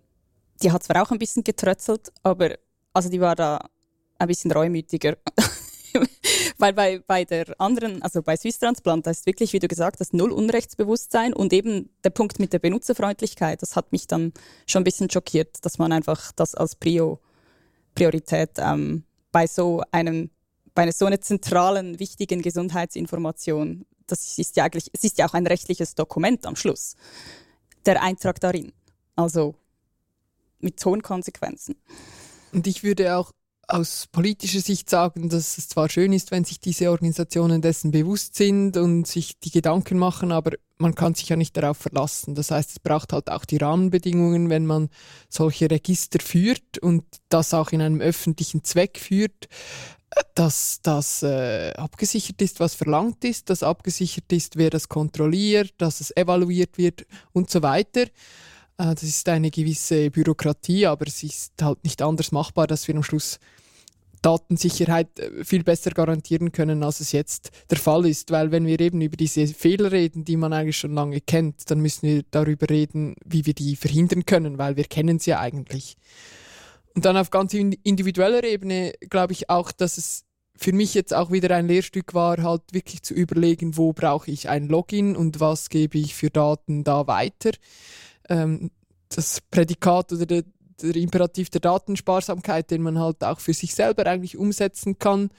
die 0.63 0.71
hat 0.71 0.81
zwar 0.81 1.03
auch 1.03 1.11
ein 1.11 1.19
bisschen 1.19 1.43
getrötzelt, 1.43 2.11
aber 2.23 2.55
also 2.93 3.09
die 3.09 3.21
war 3.21 3.35
da 3.35 3.59
ein 4.17 4.27
bisschen 4.27 4.51
reumütiger. 4.51 5.17
Weil 6.57 6.73
bei, 6.73 6.99
bei 6.99 7.25
der 7.25 7.59
anderen, 7.59 8.01
also 8.01 8.21
bei 8.21 8.37
Swisstransplant, 8.37 9.07
da 9.07 9.11
ist 9.11 9.25
wirklich, 9.25 9.51
wie 9.53 9.59
du 9.59 9.67
gesagt 9.67 9.99
hast, 9.99 10.13
null 10.13 10.31
Unrechtsbewusstsein 10.31 11.33
und 11.33 11.51
eben 11.53 11.89
der 12.03 12.11
Punkt 12.11 12.39
mit 12.39 12.53
der 12.53 12.59
Benutzerfreundlichkeit, 12.59 13.61
das 13.61 13.75
hat 13.75 13.91
mich 13.91 14.07
dann 14.07 14.31
schon 14.67 14.81
ein 14.81 14.85
bisschen 14.85 15.09
schockiert, 15.09 15.65
dass 15.65 15.79
man 15.79 15.91
einfach 15.91 16.31
das 16.33 16.53
als 16.53 16.75
Prio, 16.75 17.19
Priorität 17.95 18.51
ähm, 18.57 19.03
bei 19.31 19.47
so 19.47 19.81
einem, 19.91 20.29
bei 20.75 20.83
einer 20.83 20.91
so 20.91 21.05
einer 21.05 21.19
zentralen, 21.19 21.99
wichtigen 21.99 22.41
Gesundheitsinformation, 22.41 23.85
das 24.05 24.37
ist 24.37 24.55
ja 24.55 24.65
eigentlich, 24.65 24.89
es 24.93 25.03
ist 25.03 25.17
ja 25.17 25.27
auch 25.27 25.33
ein 25.33 25.47
rechtliches 25.47 25.95
Dokument 25.95 26.45
am 26.45 26.55
Schluss, 26.55 26.95
der 27.85 28.01
Eintrag 28.01 28.39
darin. 28.39 28.71
Also 29.15 29.55
mit 30.59 30.83
hohen 30.85 31.01
Konsequenzen. 31.01 31.75
Und 32.51 32.67
ich 32.67 32.83
würde 32.83 33.15
auch 33.15 33.31
aus 33.67 34.07
politischer 34.11 34.59
Sicht 34.59 34.89
sagen, 34.89 35.29
dass 35.29 35.57
es 35.57 35.69
zwar 35.69 35.89
schön 35.89 36.11
ist, 36.11 36.31
wenn 36.31 36.43
sich 36.43 36.59
diese 36.59 36.91
Organisationen 36.91 37.61
dessen 37.61 37.91
bewusst 37.91 38.35
sind 38.35 38.75
und 38.75 39.07
sich 39.07 39.39
die 39.39 39.51
Gedanken 39.51 39.97
machen, 39.97 40.31
aber 40.31 40.51
man 40.77 40.95
kann 40.95 41.15
sich 41.15 41.29
ja 41.29 41.37
nicht 41.37 41.55
darauf 41.55 41.77
verlassen. 41.77 42.35
Das 42.35 42.51
heißt, 42.51 42.71
es 42.71 42.79
braucht 42.79 43.13
halt 43.13 43.29
auch 43.29 43.45
die 43.45 43.57
Rahmenbedingungen, 43.57 44.49
wenn 44.49 44.65
man 44.65 44.89
solche 45.29 45.69
Register 45.71 46.19
führt 46.19 46.79
und 46.79 47.05
das 47.29 47.53
auch 47.53 47.71
in 47.71 47.81
einem 47.81 48.01
öffentlichen 48.01 48.63
Zweck 48.63 48.99
führt, 48.99 49.47
dass 50.35 50.79
das 50.81 51.23
äh, 51.23 51.71
abgesichert 51.73 52.41
ist, 52.41 52.59
was 52.59 52.75
verlangt 52.75 53.23
ist, 53.23 53.49
dass 53.49 53.63
abgesichert 53.63 54.31
ist, 54.33 54.57
wer 54.57 54.69
das 54.69 54.89
kontrolliert, 54.89 55.73
dass 55.77 56.01
es 56.01 56.15
evaluiert 56.17 56.77
wird 56.77 57.05
und 57.31 57.49
so 57.49 57.61
weiter. 57.61 58.05
Äh, 58.81 58.95
das 58.95 59.03
ist 59.03 59.29
eine 59.29 59.51
gewisse 59.51 60.09
Bürokratie, 60.09 60.87
aber 60.87 61.07
es 61.07 61.23
ist 61.23 61.53
halt 61.61 61.83
nicht 61.83 62.01
anders 62.01 62.31
machbar, 62.31 62.67
dass 62.67 62.87
wir 62.87 62.95
am 62.95 63.03
Schluss 63.03 63.39
Datensicherheit 64.21 65.19
äh, 65.19 65.43
viel 65.43 65.63
besser 65.63 65.91
garantieren 65.91 66.51
können, 66.51 66.83
als 66.83 66.99
es 66.99 67.11
jetzt 67.11 67.51
der 67.69 67.77
Fall 67.77 68.05
ist. 68.05 68.31
Weil 68.31 68.51
wenn 68.51 68.65
wir 68.65 68.79
eben 68.79 69.01
über 69.01 69.17
diese 69.17 69.47
Fehler 69.47 69.91
reden, 69.91 70.25
die 70.25 70.37
man 70.37 70.53
eigentlich 70.53 70.77
schon 70.77 70.93
lange 70.93 71.21
kennt, 71.21 71.69
dann 71.69 71.79
müssen 71.79 72.07
wir 72.07 72.23
darüber 72.31 72.69
reden, 72.69 73.15
wie 73.25 73.45
wir 73.45 73.53
die 73.53 73.75
verhindern 73.75 74.25
können, 74.25 74.57
weil 74.57 74.75
wir 74.77 74.85
kennen 74.85 75.19
sie 75.19 75.31
ja 75.31 75.39
eigentlich. 75.39 75.95
Und 76.93 77.05
dann 77.05 77.17
auf 77.17 77.29
ganz 77.29 77.53
individueller 77.53 78.43
Ebene 78.43 78.93
glaube 79.09 79.33
ich 79.33 79.49
auch, 79.49 79.71
dass 79.71 79.97
es 79.97 80.25
für 80.57 80.73
mich 80.73 80.93
jetzt 80.93 81.13
auch 81.13 81.31
wieder 81.31 81.55
ein 81.55 81.67
Lehrstück 81.67 82.13
war, 82.13 82.43
halt 82.43 82.61
wirklich 82.71 83.01
zu 83.01 83.13
überlegen, 83.13 83.77
wo 83.77 83.93
brauche 83.93 84.29
ich 84.29 84.49
ein 84.49 84.67
Login 84.67 85.15
und 85.15 85.39
was 85.39 85.69
gebe 85.69 85.97
ich 85.97 86.13
für 86.13 86.29
Daten 86.29 86.83
da 86.83 87.07
weiter. 87.07 87.51
Ähm, 88.29 88.71
das 89.13 89.41
Prädikat 89.41 90.13
oder 90.13 90.25
der, 90.25 90.43
der 90.81 90.95
Imperativ 90.95 91.49
der 91.49 91.61
Datensparsamkeit, 91.61 92.71
den 92.71 92.81
man 92.81 92.99
halt 92.99 93.23
auch 93.23 93.39
für 93.39 93.53
sich 93.53 93.75
selber 93.75 94.05
eigentlich 94.05 94.37
umsetzen 94.37 94.99
kann. 94.99 95.29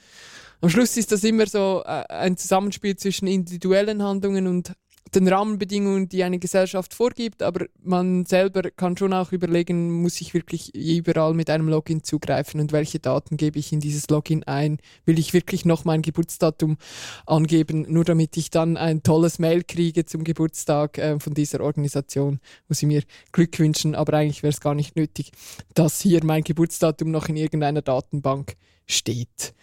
Am 0.61 0.69
Schluss 0.69 0.95
ist 0.95 1.11
das 1.11 1.23
immer 1.23 1.45
so 1.47 1.83
äh, 1.85 2.05
ein 2.07 2.37
Zusammenspiel 2.37 2.95
zwischen 2.95 3.27
individuellen 3.27 4.01
Handlungen 4.01 4.47
und 4.47 4.73
den 5.15 5.27
Rahmenbedingungen, 5.27 6.09
die 6.09 6.23
eine 6.23 6.39
Gesellschaft 6.39 6.93
vorgibt, 6.93 7.43
aber 7.43 7.65
man 7.81 8.25
selber 8.25 8.63
kann 8.71 8.97
schon 8.97 9.13
auch 9.13 9.31
überlegen, 9.31 10.01
muss 10.01 10.21
ich 10.21 10.33
wirklich 10.33 10.73
überall 10.75 11.33
mit 11.33 11.49
einem 11.49 11.69
Login 11.69 12.03
zugreifen 12.03 12.59
und 12.59 12.71
welche 12.71 12.99
Daten 12.99 13.37
gebe 13.37 13.59
ich 13.59 13.71
in 13.71 13.79
dieses 13.79 14.09
Login 14.09 14.43
ein? 14.43 14.79
Will 15.05 15.19
ich 15.19 15.33
wirklich 15.33 15.65
noch 15.65 15.85
mein 15.85 16.01
Geburtsdatum 16.01 16.77
angeben, 17.25 17.85
nur 17.87 18.05
damit 18.05 18.37
ich 18.37 18.49
dann 18.49 18.77
ein 18.77 19.03
tolles 19.03 19.39
Mail 19.39 19.63
kriege 19.63 20.05
zum 20.05 20.23
Geburtstag 20.23 20.97
äh, 20.97 21.19
von 21.19 21.33
dieser 21.33 21.61
Organisation, 21.61 22.39
wo 22.67 22.73
sie 22.73 22.85
mir 22.85 23.03
Glück 23.31 23.59
wünschen, 23.59 23.95
aber 23.95 24.13
eigentlich 24.13 24.43
wäre 24.43 24.53
es 24.53 24.61
gar 24.61 24.75
nicht 24.75 24.95
nötig, 24.95 25.31
dass 25.73 26.01
hier 26.01 26.23
mein 26.23 26.43
Geburtsdatum 26.43 27.11
noch 27.11 27.27
in 27.29 27.37
irgendeiner 27.37 27.81
Datenbank 27.81 28.55
steht. 28.85 29.53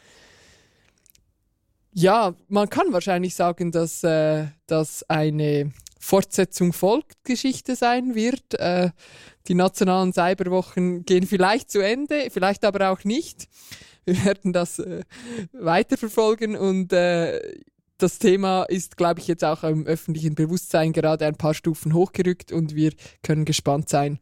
Ja, 1.92 2.34
man 2.48 2.68
kann 2.68 2.92
wahrscheinlich 2.92 3.34
sagen, 3.34 3.72
dass 3.72 4.04
äh, 4.04 4.46
das 4.66 5.04
eine 5.08 5.72
Fortsetzung 5.98 6.72
folgt 6.72 7.24
Geschichte 7.24 7.76
sein 7.76 8.14
wird. 8.14 8.54
Äh, 8.54 8.90
die 9.48 9.54
nationalen 9.54 10.12
Cyberwochen 10.12 11.04
gehen 11.04 11.26
vielleicht 11.26 11.70
zu 11.70 11.80
Ende, 11.80 12.28
vielleicht 12.30 12.64
aber 12.64 12.90
auch 12.90 13.04
nicht. 13.04 13.48
Wir 14.04 14.24
werden 14.24 14.52
das 14.52 14.78
äh, 14.78 15.02
weiterverfolgen 15.52 16.56
und 16.56 16.92
äh, 16.92 17.58
das 17.98 18.18
Thema 18.18 18.62
ist, 18.64 18.96
glaube 18.96 19.20
ich, 19.20 19.28
jetzt 19.28 19.44
auch 19.44 19.62
im 19.62 19.86
öffentlichen 19.86 20.34
Bewusstsein 20.34 20.92
gerade 20.92 21.26
ein 21.26 21.36
paar 21.36 21.54
Stufen 21.54 21.92
hochgerückt 21.92 22.50
und 22.50 22.74
wir 22.74 22.92
können 23.22 23.44
gespannt 23.44 23.90
sein, 23.90 24.18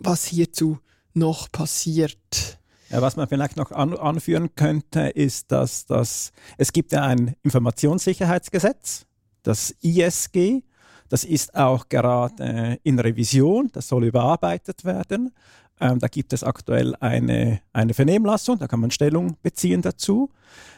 was 0.00 0.24
hierzu 0.24 0.78
noch 1.12 1.52
passiert. 1.52 2.58
Ja, 2.90 3.02
was 3.02 3.16
man 3.16 3.28
vielleicht 3.28 3.56
noch 3.56 3.70
an, 3.70 3.96
anführen 3.96 4.54
könnte, 4.54 5.00
ist, 5.08 5.52
dass 5.52 5.84
das, 5.86 6.32
es 6.56 6.72
gibt 6.72 6.92
ja 6.92 7.02
ein 7.02 7.34
Informationssicherheitsgesetz, 7.42 9.04
das 9.42 9.70
ISG, 9.82 10.62
das 11.08 11.24
ist 11.24 11.54
auch 11.54 11.88
gerade 11.88 12.78
in 12.82 12.98
Revision, 12.98 13.70
das 13.72 13.88
soll 13.88 14.04
überarbeitet 14.04 14.84
werden. 14.84 15.32
Ähm, 15.80 15.98
da 15.98 16.08
gibt 16.08 16.32
es 16.32 16.42
aktuell 16.42 16.96
eine, 16.96 17.60
eine 17.72 17.94
Vernehmlassung, 17.94 18.58
da 18.58 18.66
kann 18.66 18.80
man 18.80 18.90
Stellung 18.90 19.36
beziehen 19.42 19.82
dazu. 19.82 20.30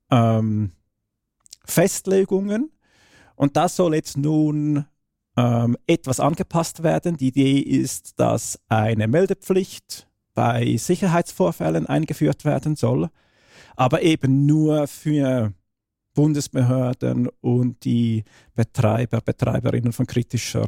ähm, 0.09 0.71
Festlegungen. 1.65 2.71
Und 3.35 3.55
das 3.57 3.75
soll 3.75 3.93
jetzt 3.93 4.17
nun 4.17 4.85
ähm, 5.37 5.77
etwas 5.85 6.19
angepasst 6.19 6.81
werden. 6.83 7.17
Die 7.17 7.27
Idee 7.27 7.59
ist, 7.59 8.19
dass 8.19 8.59
eine 8.67 9.07
Meldepflicht 9.07 10.07
bei 10.33 10.77
Sicherheitsvorfällen 10.77 11.85
eingeführt 11.85 12.45
werden 12.45 12.75
soll, 12.75 13.09
aber 13.75 14.01
eben 14.01 14.45
nur 14.45 14.87
für 14.87 15.53
Bundesbehörden 16.17 17.29
und 17.41 17.85
die 17.85 18.23
Betreiber, 18.55 19.21
Betreiberinnen 19.21 19.93
von 19.93 20.07
kritischer 20.07 20.65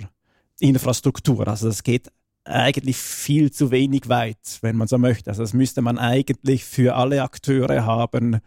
Infrastruktur. 0.60 1.48
Also 1.48 1.68
das 1.68 1.82
geht 1.82 2.12
eigentlich 2.44 2.98
viel 2.98 3.52
zu 3.52 3.72
wenig 3.72 4.10
weit, 4.10 4.60
wenn 4.62 4.76
man 4.76 4.88
so 4.88 5.00
möchte. 5.00 5.32
Also 5.32 5.42
das 5.42 5.54
müsste 5.54 5.82
man 5.82 5.98
eigentlich 5.98 6.66
für 6.66 6.96
alle 6.96 7.24
Akteure 7.24 7.84
haben, 7.84 8.42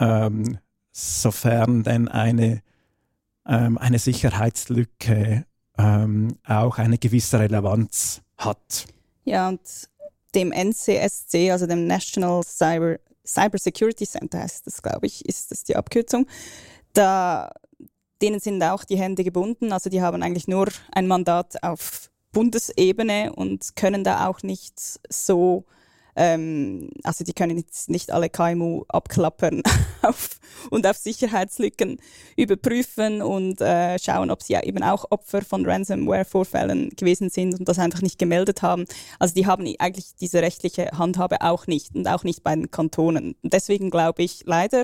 ähm, 0.00 0.58
sofern 0.90 1.84
denn 1.84 2.08
eine, 2.08 2.62
ähm, 3.46 3.78
eine 3.78 4.00
Sicherheitslücke 4.00 5.44
ähm, 5.78 6.36
auch 6.44 6.78
eine 6.78 6.98
gewisse 6.98 7.38
Relevanz 7.38 8.22
hat. 8.36 8.86
Ja, 9.24 9.50
und 9.50 9.60
dem 10.34 10.50
NCSC, 10.50 11.52
also 11.52 11.68
dem 11.68 11.86
National 11.86 12.42
Cyber 12.42 12.98
Cyber 13.28 13.58
Security 13.58 14.06
Center 14.06 14.40
heißt 14.40 14.66
das, 14.66 14.82
glaube 14.82 15.06
ich, 15.06 15.24
ist 15.26 15.50
das 15.50 15.62
die 15.64 15.76
Abkürzung. 15.76 16.26
Da, 16.94 17.52
denen 18.22 18.40
sind 18.40 18.62
auch 18.62 18.84
die 18.84 18.98
Hände 18.98 19.22
gebunden. 19.22 19.72
Also 19.72 19.90
die 19.90 20.00
haben 20.00 20.22
eigentlich 20.22 20.48
nur 20.48 20.68
ein 20.92 21.06
Mandat 21.06 21.62
auf 21.62 22.10
Bundesebene 22.32 23.32
und 23.34 23.76
können 23.76 24.04
da 24.04 24.26
auch 24.26 24.42
nicht 24.42 24.78
so 25.10 25.64
ähm, 26.18 26.90
also 27.04 27.22
die 27.22 27.32
können 27.32 27.56
jetzt 27.58 27.88
nicht 27.88 28.10
alle 28.10 28.28
KMU 28.28 28.84
abklappern 28.88 29.62
auf, 30.02 30.40
und 30.68 30.84
auf 30.84 30.96
Sicherheitslücken 30.96 31.98
überprüfen 32.36 33.22
und 33.22 33.60
äh, 33.60 33.98
schauen, 34.00 34.32
ob 34.32 34.42
sie 34.42 34.54
ja 34.54 34.62
eben 34.64 34.82
auch 34.82 35.06
Opfer 35.10 35.42
von 35.42 35.64
Ransomware-Vorfällen 35.64 36.90
gewesen 36.96 37.30
sind 37.30 37.56
und 37.58 37.68
das 37.68 37.78
einfach 37.78 38.02
nicht 38.02 38.18
gemeldet 38.18 38.62
haben. 38.62 38.86
Also 39.20 39.32
die 39.32 39.46
haben 39.46 39.72
eigentlich 39.78 40.16
diese 40.20 40.42
rechtliche 40.42 40.90
Handhabe 40.98 41.40
auch 41.42 41.68
nicht 41.68 41.94
und 41.94 42.08
auch 42.08 42.24
nicht 42.24 42.42
bei 42.42 42.54
den 42.54 42.72
Kantonen. 42.72 43.36
Und 43.40 43.52
deswegen 43.52 43.90
glaube 43.90 44.24
ich 44.24 44.42
leider, 44.44 44.82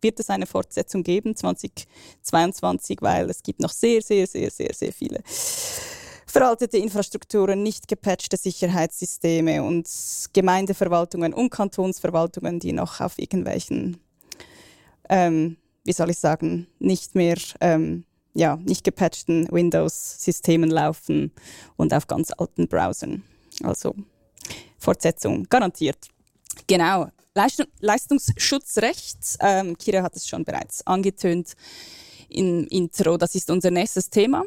wird 0.00 0.18
es 0.18 0.28
eine 0.28 0.46
Fortsetzung 0.46 1.04
geben 1.04 1.36
2022, 1.36 2.98
weil 3.00 3.30
es 3.30 3.44
gibt 3.44 3.60
noch 3.60 3.70
sehr, 3.70 4.02
sehr, 4.02 4.26
sehr, 4.26 4.50
sehr, 4.50 4.74
sehr 4.74 4.92
viele 4.92 5.22
veraltete 6.30 6.78
Infrastrukturen, 6.78 7.62
nicht 7.62 7.88
gepatchte 7.88 8.36
Sicherheitssysteme 8.36 9.62
und 9.62 9.88
Gemeindeverwaltungen 10.32 11.32
und 11.32 11.50
Kantonsverwaltungen, 11.50 12.60
die 12.60 12.72
noch 12.72 13.00
auf 13.00 13.18
irgendwelchen, 13.18 13.98
ähm, 15.08 15.56
wie 15.84 15.92
soll 15.92 16.10
ich 16.10 16.18
sagen, 16.18 16.66
nicht 16.78 17.14
mehr, 17.14 17.38
ähm, 17.60 18.04
ja, 18.34 18.56
nicht 18.56 18.84
gepatchten 18.84 19.48
Windows-Systemen 19.50 20.70
laufen 20.70 21.32
und 21.76 21.94
auf 21.94 22.06
ganz 22.06 22.30
alten 22.36 22.68
Browsern. 22.68 23.24
Also 23.62 23.94
Fortsetzung 24.78 25.44
garantiert. 25.48 26.08
Genau. 26.66 27.08
Leistungsschutzrecht, 27.80 29.38
ähm, 29.40 29.78
Kira 29.78 30.02
hat 30.02 30.16
es 30.16 30.26
schon 30.28 30.44
bereits 30.44 30.84
angetönt 30.86 31.54
im 32.28 32.66
Intro, 32.66 33.16
das 33.16 33.34
ist 33.34 33.50
unser 33.50 33.70
nächstes 33.70 34.10
Thema. 34.10 34.44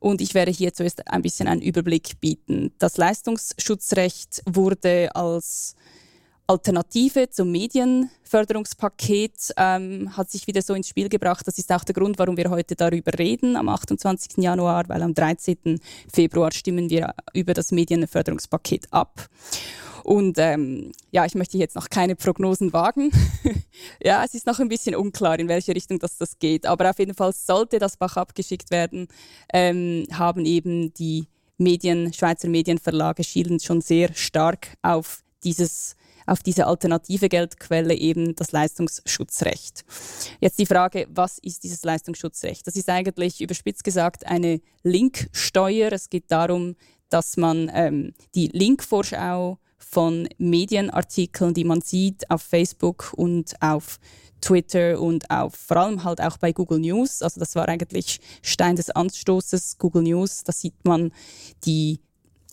Und 0.00 0.20
ich 0.20 0.34
werde 0.34 0.50
hier 0.50 0.72
zuerst 0.72 1.06
ein 1.08 1.22
bisschen 1.22 1.48
einen 1.48 1.62
Überblick 1.62 2.20
bieten. 2.20 2.72
Das 2.78 2.96
Leistungsschutzrecht 2.96 4.42
wurde 4.46 5.14
als 5.14 5.74
Alternative 6.50 7.28
zum 7.28 7.52
Medienförderungspaket 7.52 9.52
ähm, 9.58 10.16
hat 10.16 10.30
sich 10.30 10.46
wieder 10.46 10.62
so 10.62 10.72
ins 10.72 10.88
Spiel 10.88 11.10
gebracht. 11.10 11.46
Das 11.46 11.58
ist 11.58 11.70
auch 11.70 11.84
der 11.84 11.94
Grund, 11.94 12.18
warum 12.18 12.38
wir 12.38 12.48
heute 12.48 12.74
darüber 12.74 13.12
reden 13.18 13.54
am 13.54 13.68
28. 13.68 14.38
Januar, 14.38 14.88
weil 14.88 15.02
am 15.02 15.12
13. 15.12 15.78
Februar 16.10 16.50
stimmen 16.50 16.88
wir 16.88 17.14
über 17.34 17.52
das 17.52 17.70
Medienförderungspaket 17.70 18.86
ab. 18.90 19.28
Und 20.04 20.38
ähm, 20.38 20.92
ja, 21.10 21.26
ich 21.26 21.34
möchte 21.34 21.58
jetzt 21.58 21.74
noch 21.74 21.90
keine 21.90 22.16
Prognosen 22.16 22.72
wagen. 22.72 23.10
ja, 24.02 24.24
es 24.24 24.32
ist 24.32 24.46
noch 24.46 24.58
ein 24.58 24.70
bisschen 24.70 24.96
unklar, 24.96 25.38
in 25.38 25.48
welche 25.48 25.74
Richtung 25.74 25.98
das, 25.98 26.16
das 26.16 26.38
geht. 26.38 26.64
Aber 26.64 26.88
auf 26.88 26.98
jeden 26.98 27.12
Fall 27.12 27.34
sollte 27.34 27.78
das 27.78 27.98
Bach 27.98 28.16
abgeschickt 28.16 28.70
werden, 28.70 29.08
ähm, 29.52 30.06
haben 30.12 30.46
eben 30.46 30.94
die 30.94 31.26
Medien, 31.58 32.10
Schweizer 32.14 32.48
Medienverlage 32.48 33.22
schielen 33.22 33.60
schon 33.60 33.82
sehr 33.82 34.14
stark 34.14 34.78
auf 34.80 35.22
dieses 35.44 35.94
auf 36.28 36.42
diese 36.42 36.66
alternative 36.66 37.28
Geldquelle 37.28 37.94
eben 37.94 38.34
das 38.36 38.52
Leistungsschutzrecht. 38.52 39.84
Jetzt 40.40 40.58
die 40.58 40.66
Frage, 40.66 41.06
was 41.10 41.38
ist 41.38 41.64
dieses 41.64 41.82
Leistungsschutzrecht? 41.84 42.66
Das 42.66 42.76
ist 42.76 42.88
eigentlich 42.88 43.40
überspitzt 43.40 43.84
gesagt 43.84 44.26
eine 44.26 44.60
Linksteuer. 44.82 45.92
Es 45.92 46.10
geht 46.10 46.30
darum, 46.30 46.76
dass 47.08 47.36
man 47.36 47.70
ähm, 47.72 48.14
die 48.34 48.48
Linkvorschau 48.48 49.58
von 49.78 50.28
Medienartikeln, 50.38 51.54
die 51.54 51.64
man 51.64 51.80
sieht 51.80 52.30
auf 52.30 52.42
Facebook 52.42 53.14
und 53.16 53.54
auf 53.60 53.98
Twitter 54.40 55.00
und 55.00 55.30
auf 55.30 55.54
vor 55.54 55.78
allem 55.78 56.04
halt 56.04 56.20
auch 56.20 56.36
bei 56.36 56.52
Google 56.52 56.80
News. 56.80 57.22
Also 57.22 57.40
das 57.40 57.54
war 57.54 57.68
eigentlich 57.68 58.20
Stein 58.42 58.76
des 58.76 58.90
Anstoßes 58.90 59.78
Google 59.78 60.02
News. 60.02 60.44
Da 60.44 60.52
sieht 60.52 60.84
man 60.84 61.12
die 61.64 62.00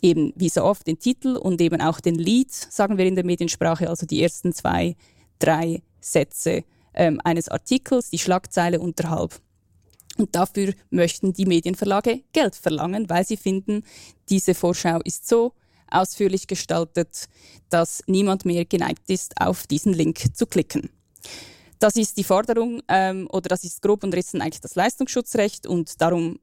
eben 0.01 0.33
wie 0.35 0.49
so 0.49 0.63
oft 0.63 0.87
den 0.87 0.99
Titel 0.99 1.35
und 1.35 1.61
eben 1.61 1.81
auch 1.81 1.99
den 1.99 2.15
Lead, 2.15 2.51
sagen 2.51 2.97
wir 2.97 3.05
in 3.05 3.15
der 3.15 3.25
Mediensprache, 3.25 3.89
also 3.89 4.05
die 4.05 4.21
ersten 4.21 4.53
zwei, 4.53 4.95
drei 5.39 5.81
Sätze 5.99 6.63
ähm, 6.93 7.19
eines 7.23 7.49
Artikels, 7.49 8.09
die 8.09 8.19
Schlagzeile 8.19 8.79
unterhalb. 8.79 9.39
Und 10.17 10.33
dafür 10.35 10.73
möchten 10.89 11.33
die 11.33 11.45
Medienverlage 11.45 12.23
Geld 12.31 12.55
verlangen, 12.55 13.09
weil 13.09 13.25
sie 13.25 13.37
finden, 13.37 13.83
diese 14.29 14.53
Vorschau 14.53 14.99
ist 15.03 15.27
so 15.27 15.53
ausführlich 15.89 16.47
gestaltet, 16.47 17.25
dass 17.69 18.01
niemand 18.07 18.45
mehr 18.45 18.65
geneigt 18.65 19.09
ist, 19.09 19.39
auf 19.39 19.67
diesen 19.67 19.93
Link 19.93 20.35
zu 20.35 20.45
klicken. 20.45 20.89
Das 21.79 21.95
ist 21.95 22.17
die 22.17 22.23
Forderung 22.23 22.81
ähm, 22.87 23.27
oder 23.31 23.49
das 23.49 23.63
ist 23.63 23.81
grob 23.81 24.03
und 24.03 24.15
rissen 24.15 24.41
eigentlich 24.41 24.61
das 24.61 24.75
Leistungsschutzrecht 24.75 25.67
und 25.67 26.01
darum, 26.01 26.39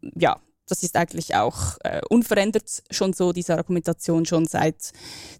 ja, 0.00 0.40
das 0.68 0.82
ist 0.82 0.96
eigentlich 0.96 1.34
auch 1.34 1.78
äh, 1.80 2.00
unverändert 2.08 2.82
schon 2.90 3.12
so, 3.12 3.32
diese 3.32 3.56
Argumentation 3.56 4.26
schon 4.26 4.46
seit 4.46 4.92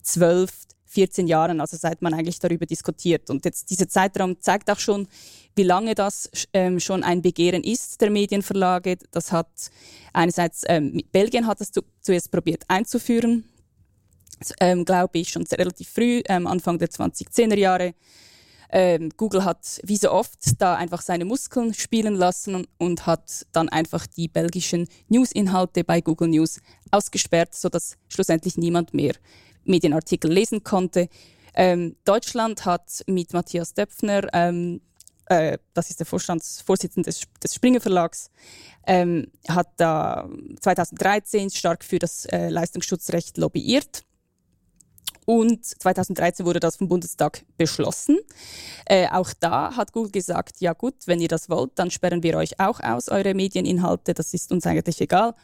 zwölf, 0.02 0.50
14 0.86 1.26
Jahren, 1.26 1.60
also 1.60 1.76
seit 1.76 2.02
man 2.02 2.14
eigentlich 2.14 2.38
darüber 2.38 2.66
diskutiert. 2.66 3.30
Und 3.30 3.44
jetzt 3.44 3.70
dieser 3.70 3.88
Zeitraum 3.88 4.40
zeigt 4.40 4.70
auch 4.70 4.78
schon, 4.78 5.06
wie 5.54 5.62
lange 5.62 5.94
das 5.94 6.30
ähm, 6.52 6.80
schon 6.80 7.02
ein 7.02 7.20
Begehren 7.20 7.62
ist 7.62 8.00
der 8.00 8.10
Medienverlage. 8.10 8.96
Das 9.10 9.30
hat 9.32 9.48
einerseits 10.12 10.62
ähm, 10.66 11.02
Belgien 11.12 11.46
hat 11.46 11.60
das 11.60 11.72
zu, 11.72 11.82
zuerst 12.00 12.30
probiert 12.30 12.64
einzuführen, 12.68 13.44
ähm, 14.60 14.84
glaube 14.84 15.18
ich, 15.18 15.28
schon 15.28 15.44
relativ 15.46 15.88
früh, 15.90 16.22
ähm, 16.28 16.46
Anfang 16.46 16.78
der 16.78 16.88
2010er 16.88 17.56
Jahre. 17.56 17.94
Ähm, 18.70 19.10
Google 19.16 19.44
hat 19.44 19.80
wie 19.82 19.96
so 19.96 20.10
oft 20.10 20.60
da 20.60 20.74
einfach 20.74 21.00
seine 21.00 21.24
Muskeln 21.24 21.72
spielen 21.72 22.14
lassen 22.14 22.66
und, 22.78 23.06
hat 23.06 23.46
dann 23.52 23.68
einfach 23.68 24.06
die 24.06 24.28
belgischen 24.28 24.88
News-Inhalte 25.08 25.84
bei 25.84 26.00
Google 26.00 26.28
News 26.28 26.60
ausgesperrt, 26.90 27.54
sodass 27.54 27.96
schlussendlich 28.08 28.56
niemand 28.56 28.92
mehr 28.92 29.14
Medienartikel 29.64 30.30
lesen 30.30 30.64
konnte. 30.64 31.08
Ähm, 31.54 31.96
Deutschland 32.04 32.64
hat 32.66 33.02
mit 33.06 33.32
Matthias 33.32 33.74
Döpfner, 33.74 34.26
ähm, 34.32 34.80
äh, 35.26 35.58
das 35.74 35.90
ist 35.90 36.00
der 36.00 36.06
Vorstandsvorsitzende 36.06 37.08
des, 37.08 37.22
des 37.42 37.54
Springer 37.54 37.80
Verlags, 37.80 38.30
ähm, 38.86 39.30
hat 39.48 39.68
da 39.76 40.28
2013 40.60 41.50
stark 41.50 41.84
für 41.84 41.98
das 41.98 42.26
äh, 42.26 42.48
Leistungsschutzrecht 42.48 43.38
lobbyiert. 43.38 44.04
Und 45.28 45.62
2013 45.62 46.46
wurde 46.46 46.58
das 46.58 46.76
vom 46.76 46.88
Bundestag 46.88 47.44
beschlossen. 47.58 48.18
Äh, 48.86 49.08
auch 49.08 49.30
da 49.38 49.76
hat 49.76 49.92
Google 49.92 50.10
gesagt, 50.10 50.62
ja 50.62 50.72
gut, 50.72 50.94
wenn 51.04 51.20
ihr 51.20 51.28
das 51.28 51.50
wollt, 51.50 51.72
dann 51.74 51.90
sperren 51.90 52.22
wir 52.22 52.38
euch 52.38 52.58
auch 52.58 52.80
aus, 52.80 53.10
eure 53.10 53.34
Medieninhalte, 53.34 54.14
das 54.14 54.32
ist 54.32 54.50
uns 54.50 54.66
eigentlich 54.66 55.02
egal. 55.02 55.34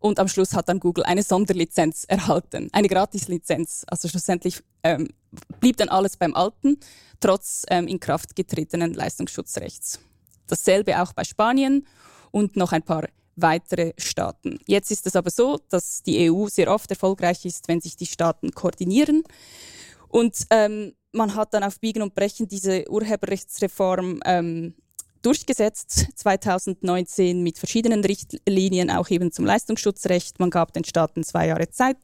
Und 0.00 0.18
am 0.18 0.26
Schluss 0.26 0.54
hat 0.54 0.68
dann 0.68 0.80
Google 0.80 1.04
eine 1.04 1.22
Sonderlizenz 1.22 2.04
erhalten, 2.08 2.68
eine 2.72 2.88
Gratislizenz. 2.88 3.84
Also 3.86 4.08
schlussendlich 4.08 4.60
ähm, 4.82 5.06
blieb 5.60 5.76
dann 5.76 5.88
alles 5.88 6.16
beim 6.16 6.34
Alten, 6.34 6.80
trotz 7.20 7.64
ähm, 7.70 7.86
in 7.86 8.00
Kraft 8.00 8.34
getretenen 8.34 8.92
Leistungsschutzrechts. 8.92 10.00
Dasselbe 10.48 11.00
auch 11.00 11.12
bei 11.12 11.22
Spanien 11.22 11.86
und 12.32 12.56
noch 12.56 12.72
ein 12.72 12.82
paar 12.82 13.04
weitere 13.40 13.92
Staaten. 13.98 14.58
Jetzt 14.66 14.90
ist 14.90 15.06
es 15.06 15.16
aber 15.16 15.30
so, 15.30 15.58
dass 15.68 16.02
die 16.02 16.30
EU 16.30 16.48
sehr 16.48 16.72
oft 16.72 16.90
erfolgreich 16.90 17.44
ist, 17.44 17.68
wenn 17.68 17.80
sich 17.80 17.96
die 17.96 18.06
Staaten 18.06 18.50
koordinieren. 18.52 19.24
Und 20.08 20.46
ähm, 20.50 20.94
man 21.12 21.34
hat 21.34 21.54
dann 21.54 21.64
auf 21.64 21.80
Biegen 21.80 22.02
und 22.02 22.14
Brechen 22.14 22.48
diese 22.48 22.88
Urheberrechtsreform 22.90 24.20
ähm, 24.24 24.74
durchgesetzt 25.22 26.08
2019 26.14 27.42
mit 27.42 27.58
verschiedenen 27.58 28.04
Richtlinien, 28.04 28.90
auch 28.90 29.10
eben 29.10 29.32
zum 29.32 29.44
Leistungsschutzrecht. 29.44 30.38
Man 30.38 30.50
gab 30.50 30.72
den 30.72 30.84
Staaten 30.84 31.24
zwei 31.24 31.48
Jahre 31.48 31.70
Zeit, 31.70 31.98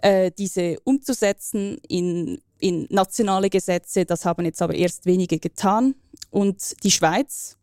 äh, 0.00 0.30
diese 0.36 0.78
umzusetzen 0.84 1.78
in, 1.88 2.40
in 2.58 2.86
nationale 2.90 3.50
Gesetze. 3.50 4.04
Das 4.04 4.24
haben 4.24 4.44
jetzt 4.44 4.62
aber 4.62 4.74
erst 4.74 5.06
wenige 5.06 5.38
getan. 5.38 5.94
Und 6.30 6.82
die 6.82 6.90
Schweiz 6.90 7.57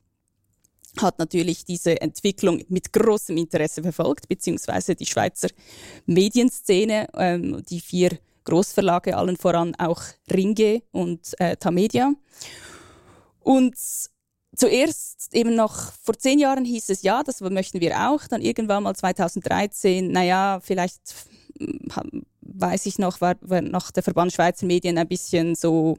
hat 1.02 1.20
natürlich 1.20 1.66
diese 1.66 2.02
Entwicklung 2.02 2.64
mit 2.70 2.92
großem 2.94 3.38
Interesse 3.38 3.82
verfolgt, 3.82 4.28
beziehungsweise 4.28 4.96
die 4.96 5.06
Schweizer 5.06 5.50
Medienszene, 6.06 7.08
ähm, 7.16 7.64
die 7.70 7.82
vier 7.82 8.18
Großverlage, 8.46 9.18
allen 9.18 9.38
voran 9.38 9.76
auch 9.76 10.02
Ringe 10.32 10.84
und 10.92 11.34
äh, 11.40 11.58
Tamedia. 11.58 12.14
Und 13.40 13.76
zuerst 14.56 15.34
eben 15.34 15.56
noch 15.56 15.92
vor 16.04 16.18
zehn 16.18 16.40
Jahren 16.40 16.66
hieß 16.66 16.90
es 16.90 17.02
ja, 17.02 17.24
das 17.24 17.42
möchten 17.42 17.82
wir 17.82 18.10
auch. 18.10 18.28
Dann 18.28 18.42
irgendwann 18.42 18.84
mal 18.84 18.96
2013, 18.96 20.12
naja, 20.12 20.60
vielleicht 20.62 21.02
hm, 21.60 22.24
weiß 22.42 22.86
ich 22.86 23.00
noch, 23.00 23.22
war, 23.22 23.36
war 23.42 23.62
noch 23.62 23.92
der 23.92 24.04
Verband 24.04 24.34
Schweizer 24.34 24.66
Medien 24.66 24.98
ein 24.98 25.08
bisschen 25.08 25.56
so 25.56 25.98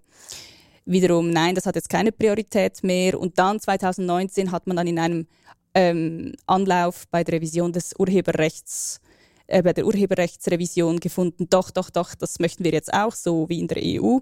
wiederum, 0.87 1.31
nein, 1.31 1.55
das 1.55 1.67
hat 1.67 1.75
jetzt 1.75 1.91
keine 1.91 2.13
Priorität 2.13 2.83
mehr. 2.83 3.19
Und 3.19 3.39
dann 3.39 3.61
2019 3.61 4.51
hat 4.51 4.67
man 4.67 4.77
dann 4.77 4.87
in 4.87 4.99
einem 4.99 5.27
ähm, 5.75 6.33
Anlauf 6.47 7.07
bei 7.11 7.23
der 7.23 7.35
Revision 7.35 7.73
des 7.73 7.93
Urheberrechts 7.99 9.01
äh, 9.49 9.63
bei 9.63 9.73
der 9.73 9.87
Urheberrechtsrevision 9.87 10.99
gefunden, 10.99 11.47
doch, 11.49 11.71
doch, 11.71 11.91
doch, 11.91 12.15
das 12.15 12.41
möchten 12.41 12.65
wir 12.65 12.73
jetzt 12.73 12.93
auch, 12.93 13.15
so 13.15 13.49
wie 13.49 13.61
in 13.61 13.69
der 13.69 13.81
EU. 13.81 14.19